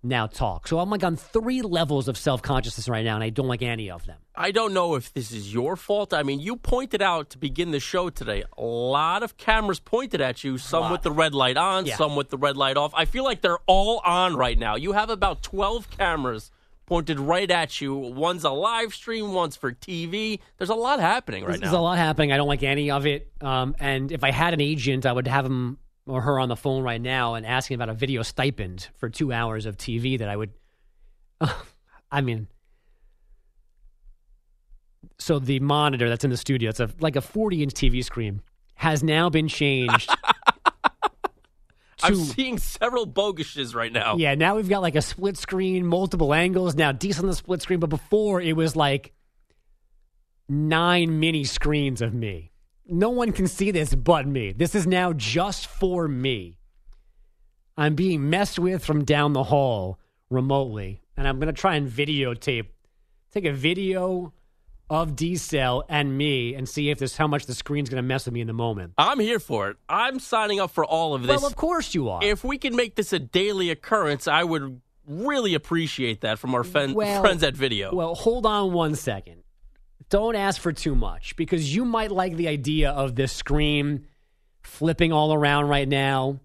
now 0.05 0.27
talk. 0.27 0.67
So 0.67 0.79
I'm 0.79 0.89
like 0.89 1.03
on 1.03 1.15
three 1.15 1.61
levels 1.61 2.07
of 2.07 2.17
self 2.17 2.41
consciousness 2.41 2.87
right 2.87 3.03
now, 3.03 3.15
and 3.15 3.23
I 3.23 3.29
don't 3.29 3.47
like 3.47 3.61
any 3.61 3.89
of 3.89 4.05
them. 4.05 4.17
I 4.35 4.51
don't 4.51 4.73
know 4.73 4.95
if 4.95 5.13
this 5.13 5.31
is 5.31 5.53
your 5.53 5.75
fault. 5.75 6.13
I 6.13 6.23
mean, 6.23 6.39
you 6.39 6.55
pointed 6.55 7.01
out 7.01 7.29
to 7.31 7.37
begin 7.37 7.71
the 7.71 7.79
show 7.79 8.09
today 8.09 8.43
a 8.57 8.63
lot 8.63 9.23
of 9.23 9.37
cameras 9.37 9.79
pointed 9.79 10.21
at 10.21 10.43
you, 10.43 10.57
some 10.57 10.91
with 10.91 11.01
the 11.01 11.11
red 11.11 11.33
light 11.33 11.57
on, 11.57 11.85
yeah. 11.85 11.95
some 11.95 12.15
with 12.15 12.29
the 12.29 12.37
red 12.37 12.57
light 12.57 12.77
off. 12.77 12.93
I 12.93 13.05
feel 13.05 13.23
like 13.23 13.41
they're 13.41 13.59
all 13.65 14.01
on 14.03 14.35
right 14.35 14.57
now. 14.57 14.75
You 14.75 14.91
have 14.93 15.09
about 15.09 15.41
12 15.41 15.89
cameras 15.89 16.51
pointed 16.85 17.19
right 17.19 17.49
at 17.49 17.81
you. 17.81 17.95
One's 17.95 18.43
a 18.43 18.51
live 18.51 18.93
stream, 18.93 19.33
one's 19.33 19.55
for 19.55 19.71
TV. 19.71 20.39
There's 20.57 20.69
a 20.69 20.75
lot 20.75 20.99
happening 20.99 21.43
right 21.43 21.51
There's 21.51 21.61
now. 21.61 21.67
There's 21.67 21.79
a 21.79 21.81
lot 21.81 21.97
happening. 21.97 22.31
I 22.31 22.37
don't 22.37 22.47
like 22.47 22.63
any 22.63 22.91
of 22.91 23.05
it. 23.05 23.31
Um, 23.41 23.75
and 23.79 24.11
if 24.11 24.23
I 24.23 24.31
had 24.31 24.53
an 24.53 24.61
agent, 24.61 25.05
I 25.05 25.11
would 25.11 25.27
have 25.27 25.45
him 25.45 25.77
or 26.07 26.21
her 26.21 26.39
on 26.39 26.49
the 26.49 26.55
phone 26.55 26.83
right 26.83 27.01
now 27.01 27.33
and 27.33 27.45
asking 27.45 27.75
about 27.75 27.89
a 27.89 27.93
video 27.93 28.21
stipend 28.21 28.89
for 28.95 29.09
two 29.09 29.31
hours 29.31 29.65
of 29.65 29.77
TV 29.77 30.19
that 30.19 30.29
I 30.29 30.35
would. 30.35 30.51
I 32.11 32.21
mean, 32.21 32.47
so 35.17 35.39
the 35.39 35.59
monitor 35.59 36.09
that's 36.09 36.23
in 36.23 36.29
the 36.29 36.37
studio, 36.37 36.69
it's 36.69 36.79
a 36.79 36.89
like 36.99 37.15
a 37.15 37.21
40 37.21 37.63
inch 37.63 37.73
TV 37.73 38.03
screen, 38.03 38.41
has 38.75 39.03
now 39.03 39.29
been 39.29 39.47
changed. 39.47 40.09
I'm 42.03 42.15
seeing 42.15 42.59
several 42.59 43.07
bogushes 43.07 43.73
right 43.73 43.91
now. 43.91 44.17
Yeah, 44.17 44.35
now 44.35 44.57
we've 44.57 44.69
got 44.69 44.83
like 44.83 44.95
a 44.95 45.01
split 45.01 45.37
screen, 45.37 45.87
multiple 45.87 46.33
angles. 46.33 46.75
Now 46.75 46.91
decent 46.91 47.23
on 47.23 47.29
the 47.29 47.35
split 47.35 47.63
screen, 47.63 47.79
but 47.79 47.89
before 47.89 48.41
it 48.41 48.55
was 48.55 48.75
like 48.75 49.13
nine 50.47 51.19
mini 51.19 51.45
screens 51.45 52.01
of 52.01 52.13
me 52.13 52.51
no 52.87 53.09
one 53.09 53.31
can 53.31 53.47
see 53.47 53.71
this 53.71 53.93
but 53.95 54.27
me. 54.27 54.51
This 54.51 54.75
is 54.75 54.85
now 54.87 55.13
just 55.13 55.67
for 55.67 56.07
me. 56.07 56.59
I'm 57.77 57.95
being 57.95 58.29
messed 58.29 58.57
with 58.59 58.83
from 58.85 59.03
down 59.03 59.33
the 59.33 59.43
hall 59.43 59.99
remotely, 60.29 61.01
and 61.17 61.27
I'm 61.27 61.39
going 61.39 61.53
to 61.53 61.59
try 61.59 61.75
and 61.75 61.89
videotape, 61.89 62.67
take 63.31 63.45
a 63.45 63.51
video 63.51 64.33
of 64.89 65.15
D 65.15 65.35
Cell 65.35 65.83
and 65.89 66.17
me, 66.17 66.53
and 66.53 66.69
see 66.69 66.89
if 66.89 66.99
this 66.99 67.17
how 67.17 67.27
much 67.27 67.47
the 67.47 67.53
screen's 67.55 67.89
going 67.89 68.01
to 68.01 68.07
mess 68.07 68.25
with 68.25 68.33
me 68.33 68.41
in 68.41 68.47
the 68.47 68.53
moment. 68.53 68.93
I'm 68.97 69.19
here 69.19 69.39
for 69.39 69.69
it. 69.69 69.77
I'm 69.89 70.19
signing 70.19 70.59
up 70.59 70.71
for 70.71 70.85
all 70.85 71.13
of 71.15 71.23
this. 71.23 71.41
Well, 71.41 71.45
of 71.47 71.55
course 71.55 71.93
you 71.95 72.09
are. 72.09 72.23
If 72.23 72.43
we 72.43 72.57
can 72.57 72.75
make 72.75 72.95
this 72.95 73.11
a 73.11 73.19
daily 73.19 73.71
occurrence, 73.71 74.27
I 74.27 74.43
would 74.43 74.79
really 75.07 75.53
appreciate 75.53 76.21
that 76.21 76.39
from 76.39 76.55
our 76.55 76.63
fen- 76.63 76.93
Well- 76.93 77.21
friends 77.21 77.43
at 77.43 77.55
Video. 77.55 77.93
Well, 77.93 78.15
hold 78.15 78.45
on 78.45 78.73
one 78.73 78.95
second. 78.95 79.41
Don't 80.09 80.35
ask 80.35 80.61
for 80.61 80.71
too 80.71 80.95
much 80.95 81.35
because 81.35 81.75
you 81.75 81.85
might 81.85 82.11
like 82.11 82.35
the 82.35 82.47
idea 82.47 82.91
of 82.91 83.15
this 83.15 83.31
screen 83.31 84.05
flipping 84.61 85.11
all 85.11 85.33
around 85.33 85.67
right 85.67 85.87
now, 85.87 86.39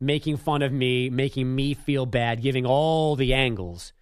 making 0.00 0.36
fun 0.36 0.62
of 0.62 0.72
me, 0.72 1.10
making 1.10 1.54
me 1.54 1.74
feel 1.74 2.06
bad, 2.06 2.42
giving 2.42 2.66
all 2.66 3.16
the 3.16 3.34
angles. 3.34 3.92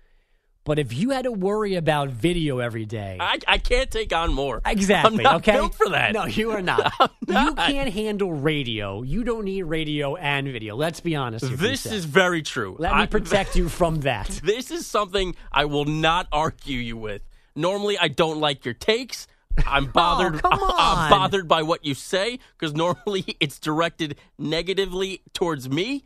But 0.67 0.81
if 0.81 0.93
you 0.93 1.11
had 1.11 1.23
to 1.23 1.33
worry 1.33 1.77
about 1.77 2.11
video 2.11 2.59
every 2.59 2.87
day, 2.87 3.19
I, 3.21 3.39
I 3.47 3.59
can't 3.59 3.89
take 3.89 4.13
on 4.13 4.35
more. 4.35 4.61
Exactly. 4.67 5.19
I'm 5.19 5.23
not 5.23 5.35
okay. 5.37 5.53
built 5.53 5.77
for 5.77 5.89
that. 5.91 6.13
No, 6.13 6.25
you 6.25 6.51
are 6.51 6.61
not. 6.61 6.93
I'm 7.29 7.47
You 7.47 7.55
can't 7.55 7.93
handle 7.93 8.33
radio. 8.33 9.03
You 9.03 9.23
don't 9.23 9.45
need 9.45 9.63
radio 9.63 10.17
and 10.17 10.49
video. 10.49 10.75
Let's 10.75 10.99
be 10.99 11.15
honest. 11.15 11.57
This 11.57 11.87
is 11.87 12.05
very 12.05 12.43
true. 12.43 12.75
Let 12.81 12.97
me 12.97 13.03
I- 13.03 13.07
protect 13.07 13.55
you 13.55 13.69
from 13.69 14.01
that. 14.01 14.41
This 14.47 14.71
is 14.71 14.87
something 14.87 15.35
I 15.53 15.67
will 15.67 15.85
not 15.85 16.27
argue 16.33 16.79
you 16.79 16.97
with. 16.97 17.23
Normally, 17.57 17.99
I 17.99 18.09
don't 18.09 18.39
like 18.39 18.65
your 18.65 18.75
takes. 18.75 19.27
I'm 19.67 19.87
bothered. 19.87 20.41
Oh, 20.45 20.75
I'm 20.79 21.11
bothered 21.11 21.49
by 21.49 21.63
what 21.63 21.85
you 21.85 21.95
say 21.95 22.39
because 22.59 22.75
normally 22.75 23.25
it's 23.41 23.59
directed 23.59 24.17
negatively 24.39 25.23
towards 25.33 25.69
me. 25.69 26.05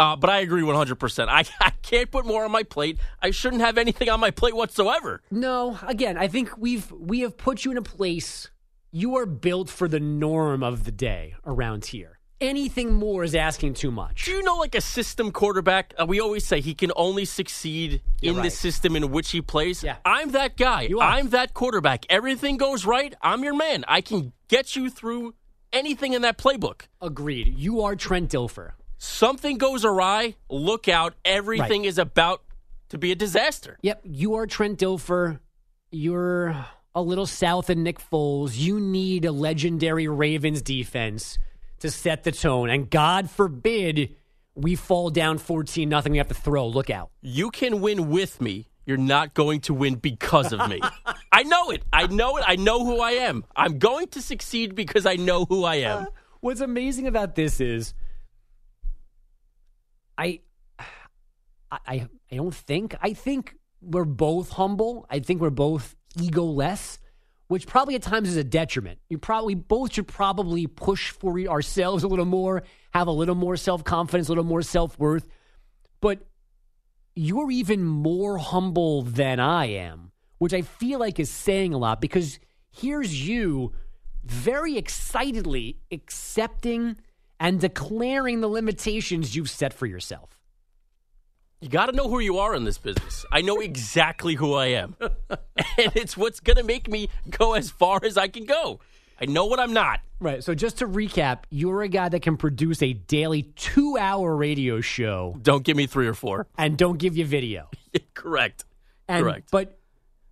Uh, 0.00 0.14
but 0.14 0.30
I 0.30 0.40
agree 0.40 0.62
100%. 0.62 1.28
I, 1.28 1.44
I 1.60 1.70
can't 1.82 2.10
put 2.10 2.24
more 2.26 2.44
on 2.44 2.50
my 2.50 2.62
plate. 2.62 2.98
I 3.22 3.30
shouldn't 3.30 3.62
have 3.62 3.78
anything 3.78 4.08
on 4.08 4.20
my 4.20 4.30
plate 4.30 4.54
whatsoever. 4.54 5.22
No, 5.30 5.78
again, 5.86 6.16
I 6.16 6.28
think 6.28 6.56
we've 6.58 6.90
we 6.92 7.20
have 7.20 7.36
put 7.36 7.64
you 7.64 7.70
in 7.70 7.76
a 7.76 7.82
place 7.82 8.50
you 8.90 9.16
are 9.16 9.26
built 9.26 9.68
for 9.68 9.86
the 9.88 10.00
norm 10.00 10.62
of 10.62 10.84
the 10.84 10.92
day 10.92 11.34
around 11.44 11.86
here. 11.86 12.17
Anything 12.40 12.92
more 12.92 13.24
is 13.24 13.34
asking 13.34 13.74
too 13.74 13.90
much. 13.90 14.26
Do 14.26 14.30
you 14.30 14.42
know, 14.44 14.56
like 14.56 14.76
a 14.76 14.80
system 14.80 15.32
quarterback? 15.32 15.92
Uh, 15.98 16.06
we 16.06 16.20
always 16.20 16.46
say 16.46 16.60
he 16.60 16.72
can 16.72 16.92
only 16.94 17.24
succeed 17.24 18.00
You're 18.20 18.36
in 18.36 18.42
the 18.42 18.50
system 18.50 18.94
in 18.94 19.10
which 19.10 19.32
he 19.32 19.42
plays. 19.42 19.82
Yeah. 19.82 19.96
I'm 20.04 20.30
that 20.32 20.56
guy. 20.56 20.88
I'm 21.00 21.30
that 21.30 21.52
quarterback. 21.52 22.06
Everything 22.08 22.56
goes 22.56 22.84
right. 22.84 23.12
I'm 23.20 23.42
your 23.42 23.56
man. 23.56 23.84
I 23.88 24.02
can 24.02 24.32
get 24.46 24.76
you 24.76 24.88
through 24.88 25.34
anything 25.72 26.12
in 26.12 26.22
that 26.22 26.38
playbook. 26.38 26.82
Agreed. 27.00 27.58
You 27.58 27.82
are 27.82 27.96
Trent 27.96 28.30
Dilfer. 28.30 28.72
Something 28.98 29.58
goes 29.58 29.84
awry. 29.84 30.36
Look 30.48 30.88
out. 30.88 31.14
Everything 31.24 31.84
is 31.86 31.98
about 31.98 32.42
to 32.90 32.98
be 32.98 33.10
a 33.10 33.16
disaster. 33.16 33.78
Yep, 33.82 34.02
you 34.04 34.34
are 34.34 34.46
Trent 34.46 34.78
Dilfer. 34.78 35.40
You're 35.90 36.66
a 36.94 37.02
little 37.02 37.26
south 37.26 37.68
of 37.68 37.78
Nick 37.78 37.98
Foles. 37.98 38.56
You 38.56 38.78
need 38.78 39.24
a 39.24 39.32
legendary 39.32 40.06
Ravens 40.06 40.62
defense 40.62 41.38
to 41.80 41.90
set 41.90 42.24
the 42.24 42.32
tone. 42.32 42.70
And 42.70 42.90
God 42.90 43.30
forbid 43.30 44.16
we 44.54 44.74
fall 44.74 45.10
down 45.10 45.38
14 45.38 45.88
nothing. 45.88 46.12
We 46.12 46.18
have 46.18 46.28
to 46.28 46.34
throw. 46.34 46.66
Look 46.66 46.90
out. 46.90 47.10
You 47.20 47.50
can 47.50 47.80
win 47.80 48.10
with 48.10 48.40
me. 48.40 48.68
You're 48.84 48.96
not 48.96 49.34
going 49.34 49.60
to 49.62 49.74
win 49.74 49.96
because 49.96 50.52
of 50.52 50.68
me. 50.68 50.80
I 51.32 51.42
know 51.42 51.70
it. 51.70 51.82
I 51.92 52.06
know 52.06 52.38
it. 52.38 52.44
I 52.46 52.56
know 52.56 52.84
who 52.84 53.00
I 53.00 53.12
am. 53.12 53.44
I'm 53.54 53.78
going 53.78 54.08
to 54.08 54.22
succeed 54.22 54.74
because 54.74 55.04
I 55.04 55.16
know 55.16 55.44
who 55.44 55.64
I 55.64 55.76
am. 55.76 56.04
Uh, 56.04 56.06
what's 56.40 56.60
amazing 56.60 57.06
about 57.06 57.34
this 57.34 57.60
is 57.60 57.92
I 60.16 60.40
I 61.70 62.08
I 62.32 62.36
don't 62.36 62.54
think 62.54 62.96
I 63.00 63.12
think 63.12 63.56
we're 63.80 64.04
both 64.04 64.50
humble. 64.50 65.06
I 65.10 65.20
think 65.20 65.40
we're 65.40 65.50
both 65.50 65.94
egoless, 66.16 66.98
which 67.48 67.66
probably 67.66 67.94
at 67.94 68.02
times 68.02 68.28
is 68.28 68.36
a 68.36 68.44
detriment. 68.44 69.00
You 69.08 69.18
probably 69.18 69.54
both 69.54 69.94
should 69.94 70.06
probably 70.06 70.66
push 70.66 71.10
for 71.10 71.38
ourselves 71.40 72.04
a 72.04 72.08
little 72.08 72.26
more, 72.26 72.62
have 72.92 73.08
a 73.08 73.12
little 73.12 73.34
more 73.34 73.56
self-confidence, 73.56 74.28
a 74.28 74.30
little 74.30 74.44
more 74.44 74.62
self-worth. 74.62 75.26
But 76.00 76.26
you're 77.16 77.50
even 77.50 77.82
more 77.82 78.38
humble 78.38 79.02
than 79.02 79.40
I 79.40 79.66
am, 79.66 80.12
which 80.38 80.54
I 80.54 80.62
feel 80.62 81.00
like 81.00 81.18
is 81.18 81.30
saying 81.30 81.74
a 81.74 81.78
lot 81.78 82.00
because 82.00 82.38
here's 82.70 83.26
you 83.26 83.72
very 84.24 84.76
excitedly 84.76 85.80
accepting 85.90 86.96
and 87.40 87.60
declaring 87.60 88.40
the 88.40 88.48
limitations 88.48 89.34
you've 89.34 89.50
set 89.50 89.72
for 89.72 89.86
yourself. 89.86 90.37
You 91.60 91.68
got 91.68 91.86
to 91.86 91.92
know 91.92 92.08
who 92.08 92.20
you 92.20 92.38
are 92.38 92.54
in 92.54 92.62
this 92.64 92.78
business. 92.78 93.24
I 93.32 93.40
know 93.40 93.58
exactly 93.60 94.34
who 94.34 94.54
I 94.54 94.66
am. 94.66 94.94
and 95.00 95.92
it's 95.96 96.16
what's 96.16 96.38
going 96.38 96.56
to 96.56 96.62
make 96.62 96.88
me 96.88 97.08
go 97.30 97.54
as 97.54 97.68
far 97.70 97.98
as 98.04 98.16
I 98.16 98.28
can 98.28 98.44
go. 98.44 98.78
I 99.20 99.24
know 99.26 99.46
what 99.46 99.58
I'm 99.58 99.72
not. 99.72 100.00
Right. 100.20 100.44
So 100.44 100.54
just 100.54 100.78
to 100.78 100.86
recap, 100.86 101.40
you're 101.50 101.82
a 101.82 101.88
guy 101.88 102.08
that 102.10 102.22
can 102.22 102.36
produce 102.36 102.80
a 102.82 102.92
daily 102.92 103.42
two 103.42 103.96
hour 103.98 104.36
radio 104.36 104.80
show 104.80 105.36
Don't 105.42 105.64
give 105.64 105.76
me 105.76 105.86
three 105.88 106.06
or 106.06 106.14
four. 106.14 106.46
and 106.56 106.78
don't 106.78 106.98
give 106.98 107.16
you 107.16 107.26
video. 107.26 107.68
Correct. 108.14 108.64
And, 109.08 109.24
Correct. 109.24 109.48
But 109.50 109.78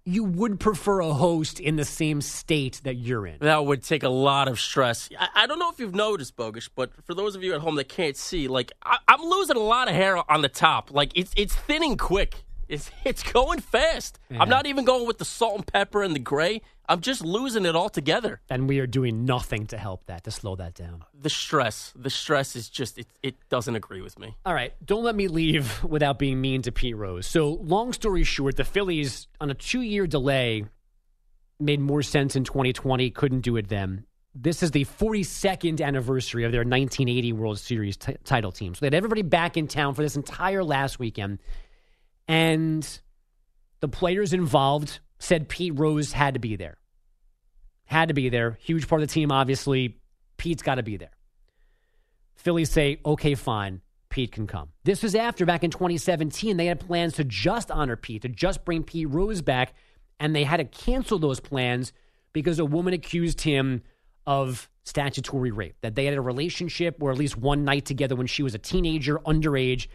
you 0.06 0.22
would 0.22 0.60
prefer 0.60 1.00
a 1.00 1.12
host 1.12 1.58
in 1.58 1.74
the 1.74 1.84
same 1.84 2.20
state 2.20 2.80
that 2.84 2.94
you're 2.94 3.26
in. 3.26 3.38
That 3.40 3.66
would 3.66 3.82
take 3.82 4.04
a 4.04 4.08
lot 4.08 4.46
of 4.46 4.60
stress. 4.60 5.10
I, 5.18 5.28
I 5.34 5.46
don't 5.48 5.58
know 5.58 5.70
if 5.70 5.80
you've 5.80 5.96
noticed, 5.96 6.36
Bogus, 6.36 6.68
but 6.68 6.92
for 7.04 7.12
those 7.12 7.34
of 7.34 7.42
you 7.42 7.52
at 7.54 7.60
home 7.60 7.74
that 7.74 7.88
can't 7.88 8.16
see, 8.16 8.46
like 8.46 8.72
I, 8.84 8.98
I'm 9.08 9.20
losing 9.20 9.56
a 9.56 9.60
lot 9.60 9.88
of 9.88 9.94
hair 9.94 10.18
on 10.30 10.42
the 10.42 10.48
top. 10.48 10.92
Like 10.92 11.10
it's 11.16 11.32
it's 11.36 11.54
thinning 11.54 11.96
quick. 11.96 12.44
It's 12.68 12.90
it's 13.04 13.22
going 13.24 13.58
fast. 13.60 14.20
Yeah. 14.30 14.40
I'm 14.40 14.48
not 14.48 14.66
even 14.66 14.84
going 14.84 15.06
with 15.08 15.18
the 15.18 15.24
salt 15.24 15.56
and 15.56 15.66
pepper 15.66 16.04
and 16.04 16.14
the 16.14 16.20
gray. 16.20 16.62
I'm 16.88 17.00
just 17.00 17.24
losing 17.24 17.66
it 17.66 17.74
altogether. 17.74 18.40
And 18.48 18.68
we 18.68 18.78
are 18.78 18.86
doing 18.86 19.24
nothing 19.24 19.66
to 19.68 19.78
help 19.78 20.06
that, 20.06 20.24
to 20.24 20.30
slow 20.30 20.56
that 20.56 20.74
down. 20.74 21.04
The 21.18 21.30
stress, 21.30 21.92
the 21.96 22.10
stress 22.10 22.56
is 22.56 22.68
just 22.68 22.98
it. 22.98 23.06
It 23.22 23.36
doesn't 23.48 23.74
agree 23.74 24.00
with 24.00 24.18
me. 24.18 24.36
All 24.44 24.54
right, 24.54 24.72
don't 24.84 25.04
let 25.04 25.14
me 25.14 25.28
leave 25.28 25.82
without 25.84 26.18
being 26.18 26.40
mean 26.40 26.62
to 26.62 26.72
Pete 26.72 26.96
Rose. 26.96 27.26
So, 27.26 27.50
long 27.62 27.92
story 27.92 28.24
short, 28.24 28.56
the 28.56 28.64
Phillies, 28.64 29.26
on 29.40 29.50
a 29.50 29.54
two 29.54 29.80
year 29.80 30.06
delay, 30.06 30.64
made 31.58 31.80
more 31.80 32.02
sense 32.02 32.36
in 32.36 32.44
2020, 32.44 33.10
couldn't 33.10 33.40
do 33.40 33.56
it 33.56 33.68
then. 33.68 34.04
This 34.34 34.62
is 34.62 34.70
the 34.70 34.84
42nd 34.84 35.80
anniversary 35.80 36.44
of 36.44 36.52
their 36.52 36.60
1980 36.60 37.32
World 37.32 37.58
Series 37.58 37.96
t- 37.96 38.16
title 38.24 38.52
team. 38.52 38.74
So, 38.74 38.80
they 38.80 38.86
had 38.86 38.94
everybody 38.94 39.22
back 39.22 39.56
in 39.56 39.66
town 39.66 39.94
for 39.94 40.02
this 40.02 40.16
entire 40.16 40.62
last 40.62 40.98
weekend. 40.98 41.40
And 42.28 42.86
the 43.80 43.88
players 43.88 44.32
involved 44.32 45.00
said 45.18 45.48
Pete 45.48 45.78
Rose 45.78 46.12
had 46.12 46.34
to 46.34 46.40
be 46.40 46.56
there. 46.56 46.78
Had 47.84 48.08
to 48.08 48.14
be 48.14 48.28
there. 48.28 48.58
Huge 48.60 48.88
part 48.88 49.02
of 49.02 49.08
the 49.08 49.12
team, 49.12 49.30
obviously. 49.30 49.98
Pete's 50.36 50.62
got 50.62 50.76
to 50.76 50.82
be 50.82 50.96
there. 50.96 51.10
Phillies 52.34 52.70
say, 52.70 53.00
okay, 53.04 53.34
fine, 53.34 53.80
Pete 54.08 54.32
can 54.32 54.46
come. 54.46 54.68
This 54.84 55.02
was 55.02 55.14
after 55.14 55.46
back 55.46 55.64
in 55.64 55.70
2017, 55.70 56.56
they 56.56 56.66
had 56.66 56.80
plans 56.80 57.14
to 57.14 57.24
just 57.24 57.70
honor 57.70 57.96
Pete, 57.96 58.22
to 58.22 58.28
just 58.28 58.64
bring 58.64 58.82
Pete 58.82 59.08
Rose 59.08 59.42
back, 59.42 59.74
and 60.20 60.34
they 60.34 60.44
had 60.44 60.58
to 60.58 60.64
cancel 60.64 61.18
those 61.18 61.40
plans 61.40 61.92
because 62.32 62.58
a 62.58 62.64
woman 62.64 62.94
accused 62.94 63.40
him 63.40 63.82
of 64.26 64.68
statutory 64.84 65.50
rape, 65.50 65.76
that 65.80 65.94
they 65.94 66.04
had 66.04 66.14
a 66.14 66.20
relationship 66.20 66.96
or 67.00 67.10
at 67.10 67.18
least 67.18 67.36
one 67.36 67.64
night 67.64 67.84
together 67.84 68.14
when 68.14 68.26
she 68.26 68.42
was 68.42 68.54
a 68.54 68.58
teenager, 68.58 69.18
underage. 69.20 69.88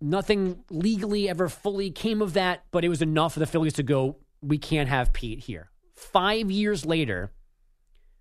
Nothing 0.00 0.64
legally 0.70 1.28
ever 1.28 1.48
fully 1.48 1.90
came 1.90 2.22
of 2.22 2.34
that, 2.34 2.64
but 2.70 2.84
it 2.84 2.88
was 2.88 3.02
enough 3.02 3.34
for 3.34 3.40
the 3.40 3.46
Phillies 3.46 3.72
to 3.74 3.82
go, 3.82 4.16
we 4.40 4.58
can't 4.58 4.88
have 4.88 5.12
Pete 5.12 5.40
here. 5.40 5.70
Five 5.94 6.50
years 6.50 6.86
later, 6.86 7.32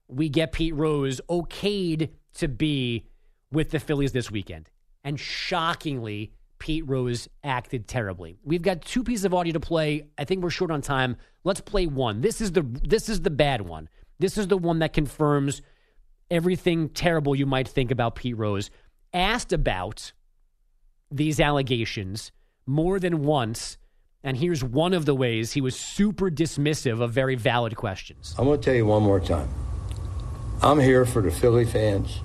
we 0.08 0.30
get 0.30 0.52
Pete 0.52 0.74
Rose 0.74 1.22
okayed 1.30 2.10
to 2.36 2.48
be 2.48 3.06
with 3.52 3.70
the 3.70 3.80
Phillies 3.80 4.12
this 4.12 4.32
weekend. 4.32 4.70
And 5.04 5.20
shockingly, 5.20 6.34
Pete 6.60 6.88
Rose 6.88 7.30
acted 7.44 7.88
terribly. 7.88 8.38
We've 8.44 8.62
got 8.62 8.82
two 8.82 9.04
pieces 9.04 9.26
of 9.26 9.34
audio 9.34 9.54
to 9.54 9.60
play. 9.60 10.08
I 10.18 10.24
think 10.24 10.44
we're 10.44 10.50
short 10.50 10.72
on 10.72 10.82
time. 10.82 11.18
Let's 11.44 11.62
play 11.62 11.86
one. 11.88 12.22
This 12.22 12.42
is 12.42 12.52
the 12.52 12.64
this 12.64 13.10
is 13.10 13.22
the 13.22 13.30
bad 13.30 13.62
one. 13.62 13.90
This 14.20 14.38
is 14.38 14.48
the 14.48 14.58
one 14.58 14.80
that 14.80 14.94
confirms 14.94 15.62
everything 16.32 16.90
terrible 16.90 17.36
you 17.36 17.46
might 17.46 17.68
think 17.68 17.92
about 17.92 18.16
Pete 18.16 18.38
Rose. 18.38 18.70
Asked 19.14 19.54
about 19.54 20.12
these 21.12 21.40
allegations 21.40 22.32
more 22.66 23.00
than 23.00 23.24
once, 23.24 23.78
and 24.24 24.38
here's 24.38 24.64
one 24.64 24.94
of 24.94 25.06
the 25.06 25.16
ways 25.16 25.54
he 25.54 25.62
was 25.62 25.76
super 25.76 26.30
dismissive 26.30 27.02
of 27.02 27.12
very 27.12 27.36
valid 27.36 27.76
questions. 27.76 28.36
I'm 28.38 28.46
going 28.46 28.60
to 28.60 28.66
tell 28.66 28.76
you 28.76 28.86
one 28.86 29.04
more 29.04 29.20
time. 29.20 29.50
I'm 30.62 30.80
here 30.80 31.06
for 31.06 31.22
the 31.22 31.32
Philly 31.32 31.66
fans. 31.66 32.20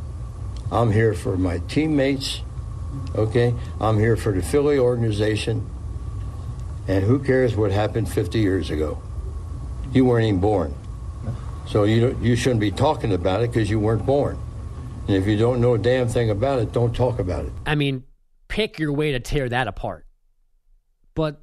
I'm 0.71 0.91
here 0.91 1.15
for 1.15 1.37
my 1.37 1.59
teammates. 1.69 2.41
Okay? 3.15 3.55
I'm 3.81 3.99
here 3.99 4.17
for 4.17 4.33
the 4.33 4.43
Philly 4.43 4.79
organization. 4.79 5.69
And 6.89 7.05
who 7.05 7.19
cares 7.19 7.55
what 7.55 7.71
happened 7.71 8.09
50 8.09 8.39
years 8.39 8.71
ago? 8.71 9.01
You 9.93 10.05
weren't 10.05 10.27
even 10.27 10.41
born. 10.41 10.75
So 11.69 11.85
you, 11.85 12.19
you 12.21 12.37
shouldn't 12.37 12.61
be 12.61 12.71
talking 12.71 13.13
about 13.13 13.43
it 13.43 13.53
because 13.53 13.71
you 13.71 13.79
weren't 13.79 14.05
born. 14.05 14.39
And 15.07 15.17
if 15.17 15.27
you 15.27 15.37
don't 15.37 15.61
know 15.61 15.75
a 15.75 15.79
damn 15.79 16.09
thing 16.09 16.31
about 16.31 16.59
it, 16.59 16.73
don't 16.73 16.95
talk 16.95 17.19
about 17.19 17.45
it. 17.45 17.53
I 17.67 17.75
mean, 17.75 18.05
pick 18.53 18.79
your 18.79 18.93
way 18.93 19.13
to 19.13 19.21
tear 19.21 19.49
that 19.49 19.67
apart. 19.67 20.07
But 21.15 21.43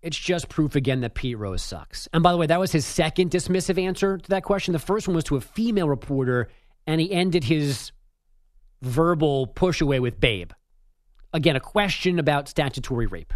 it's 0.00 0.16
just 0.16 0.48
proof 0.48 0.76
again 0.76 1.00
that 1.00 1.14
Pete 1.14 1.36
Rose 1.36 1.60
sucks. 1.60 2.08
And 2.12 2.22
by 2.22 2.30
the 2.30 2.38
way, 2.38 2.46
that 2.46 2.60
was 2.60 2.70
his 2.70 2.86
second 2.86 3.32
dismissive 3.32 3.82
answer 3.82 4.16
to 4.16 4.28
that 4.30 4.44
question. 4.44 4.72
The 4.72 4.78
first 4.78 5.08
one 5.08 5.16
was 5.16 5.24
to 5.24 5.34
a 5.34 5.40
female 5.40 5.88
reporter, 5.88 6.48
and 6.86 7.00
he 7.00 7.10
ended 7.10 7.42
his 7.42 7.90
verbal 8.80 9.48
push 9.48 9.80
away 9.80 9.98
with 9.98 10.20
Babe. 10.20 10.52
Again, 11.32 11.56
a 11.56 11.60
question 11.60 12.20
about 12.20 12.48
statutory 12.48 13.08
rape. 13.08 13.34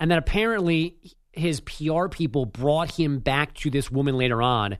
And 0.00 0.10
then 0.10 0.16
apparently 0.16 0.96
his 1.32 1.60
PR 1.60 2.08
people 2.08 2.46
brought 2.46 2.92
him 2.92 3.18
back 3.18 3.52
to 3.56 3.68
this 3.68 3.90
woman 3.90 4.16
later 4.16 4.40
on, 4.40 4.78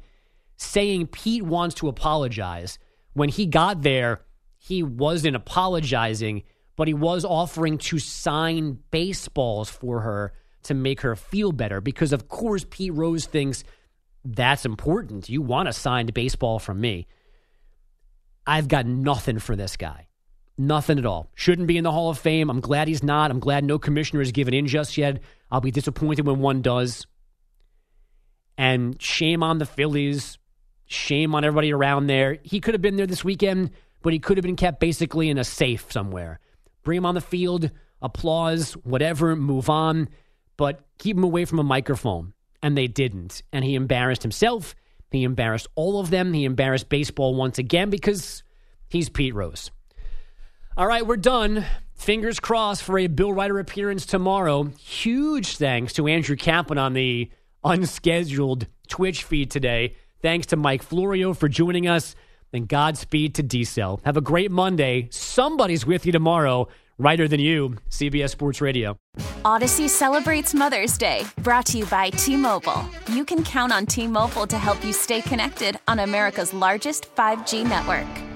saying 0.57 1.09
Pete 1.09 1.43
wants 1.43 1.75
to 1.77 1.89
apologize. 1.89 2.79
When 3.13 3.29
he 3.29 3.45
got 3.45 3.83
there, 3.83 4.23
he 4.67 4.83
wasn't 4.83 5.37
apologizing, 5.37 6.43
but 6.75 6.89
he 6.89 6.95
was 6.95 7.25
offering 7.25 7.79
to 7.79 8.01
sign 8.01 8.79
baseballs 8.91 9.71
for 9.71 10.01
her 10.01 10.33
to 10.65 10.75
make 10.75 11.03
her 11.03 11.15
feel 11.15 11.53
better. 11.53 11.81
Because, 11.81 12.13
of 12.13 12.29
course, 12.29 12.67
Pete 12.69 12.93
Rose 12.93 13.27
thinks 13.27 13.63
that's 14.25 14.65
important. 14.65 15.29
You 15.29 15.41
want 15.41 15.69
a 15.69 15.73
signed 15.73 16.13
baseball 16.13 16.59
from 16.59 16.81
me. 16.81 17.07
I've 18.45 18.67
got 18.67 18.87
nothing 18.87 19.39
for 19.39 19.55
this 19.55 19.77
guy. 19.77 20.09
Nothing 20.59 20.99
at 20.99 21.07
all. 21.07 21.31
Shouldn't 21.37 21.69
be 21.69 21.77
in 21.77 21.85
the 21.85 21.93
Hall 21.93 22.11
of 22.11 22.19
Fame. 22.19 22.51
I'm 22.51 22.61
glad 22.61 22.89
he's 22.89 23.05
not. 23.05 23.31
I'm 23.31 23.39
glad 23.39 23.63
no 23.63 23.79
commissioner 23.79 24.21
has 24.21 24.33
given 24.33 24.53
in 24.53 24.67
just 24.67 24.99
yet. 24.99 25.21
I'll 25.49 25.61
be 25.61 25.71
disappointed 25.71 26.27
when 26.27 26.41
one 26.41 26.61
does. 26.61 27.07
And 28.59 29.01
shame 29.01 29.45
on 29.45 29.59
the 29.59 29.67
Phillies. 29.67 30.39
Shame 30.87 31.37
on 31.37 31.45
everybody 31.45 31.73
around 31.73 32.09
there. 32.09 32.39
He 32.43 32.59
could 32.59 32.75
have 32.75 32.83
been 32.83 32.97
there 32.97 33.07
this 33.07 33.25
weekend, 33.25 33.71
but 34.07 34.13
he 34.13 34.21
could 34.21 34.37
have 34.37 34.45
been 34.45 34.55
kept 34.55 34.79
basically 34.79 35.31
in 35.31 35.37
a 35.37 35.43
safe 35.43 35.91
somewhere. 35.91 36.39
Bring 36.85 36.99
him 36.99 37.07
on 37.07 37.17
the 37.17 37.21
field, 37.21 37.73
applause, 38.01 38.75
whatever, 38.85 39.35
move 39.35 39.69
on, 39.69 40.09
but 40.57 40.87
keep 40.97 41.17
him 41.17 41.25
away 41.25 41.45
from 41.45 41.59
a 41.59 41.65
microphone. 41.65 42.33
And 42.63 42.79
they 42.79 42.87
didn't. 42.87 43.43
And 43.53 43.65
he 43.65 43.75
embarrassed 43.75 44.23
himself. 44.23 44.77
He 45.11 45.25
embarrassed 45.25 45.67
all 45.75 45.99
of 45.99 46.11
them. 46.11 46.33
He 46.35 46.45
embarrassed 46.45 46.89
baseball 46.89 47.35
once 47.35 47.59
again 47.59 47.91
because 47.91 48.45
he's 48.89 49.09
Pete 49.09 49.35
Rose. 49.35 49.73
All 50.77 50.87
right, 50.87 51.05
we're 51.05 51.17
done. 51.17 51.65
Fingers 51.95 52.39
crossed 52.39 52.85
for 52.85 53.01
a 53.01 53.09
Bill 53.09 53.33
Reiter 53.33 53.59
appearance 53.59 54.07
tomorrow. 54.07 54.71
Huge 54.79 55.57
thanks 55.57 55.93
to 55.95 56.07
Andrew 56.07 56.37
Kaplan 56.37 56.79
on 56.79 56.93
the 56.93 57.29
unscheduled 57.65 58.69
Twitch 58.87 59.25
feed 59.25 59.51
today. 59.51 59.97
Thanks 60.23 60.47
to 60.47 60.57
Mike 60.57 60.85
Florio 60.85 61.35
for 61.35 61.49
joining 61.49 61.89
us. 61.89 62.15
And 62.53 62.69
Godspeed 62.69 63.35
to 63.35 63.43
D 63.43 63.65
Cell. 63.65 64.01
Have 64.05 64.17
a 64.17 64.21
great 64.21 64.51
Monday. 64.51 65.09
Somebody's 65.11 65.87
with 65.87 66.07
you 66.07 66.13
tomorrow. 66.13 66.69
Reiter 66.99 67.29
than 67.29 67.41
you, 67.41 67.77
CBS 67.91 68.31
Sports 68.31 68.63
Radio. 68.63 68.97
Audacy 69.45 69.89
celebrates 69.89 70.55
Mother's 70.55 70.97
Day, 70.97 71.25
brought 71.43 71.67
to 71.67 71.79
you 71.79 71.87
by 71.87 72.09
T 72.11 72.37
Mobile. 72.37 72.89
You 73.13 73.25
can 73.25 73.45
count 73.45 73.73
on 73.73 73.85
T 73.85 74.07
Mobile 74.07 74.47
to 74.47 74.57
help 74.57 74.83
you 74.83 74.95
stay 74.95 75.21
connected 75.21 75.79
on 75.87 75.99
America's 75.99 76.55
largest 76.55 77.15
5G 77.15 77.69
network. 77.69 78.36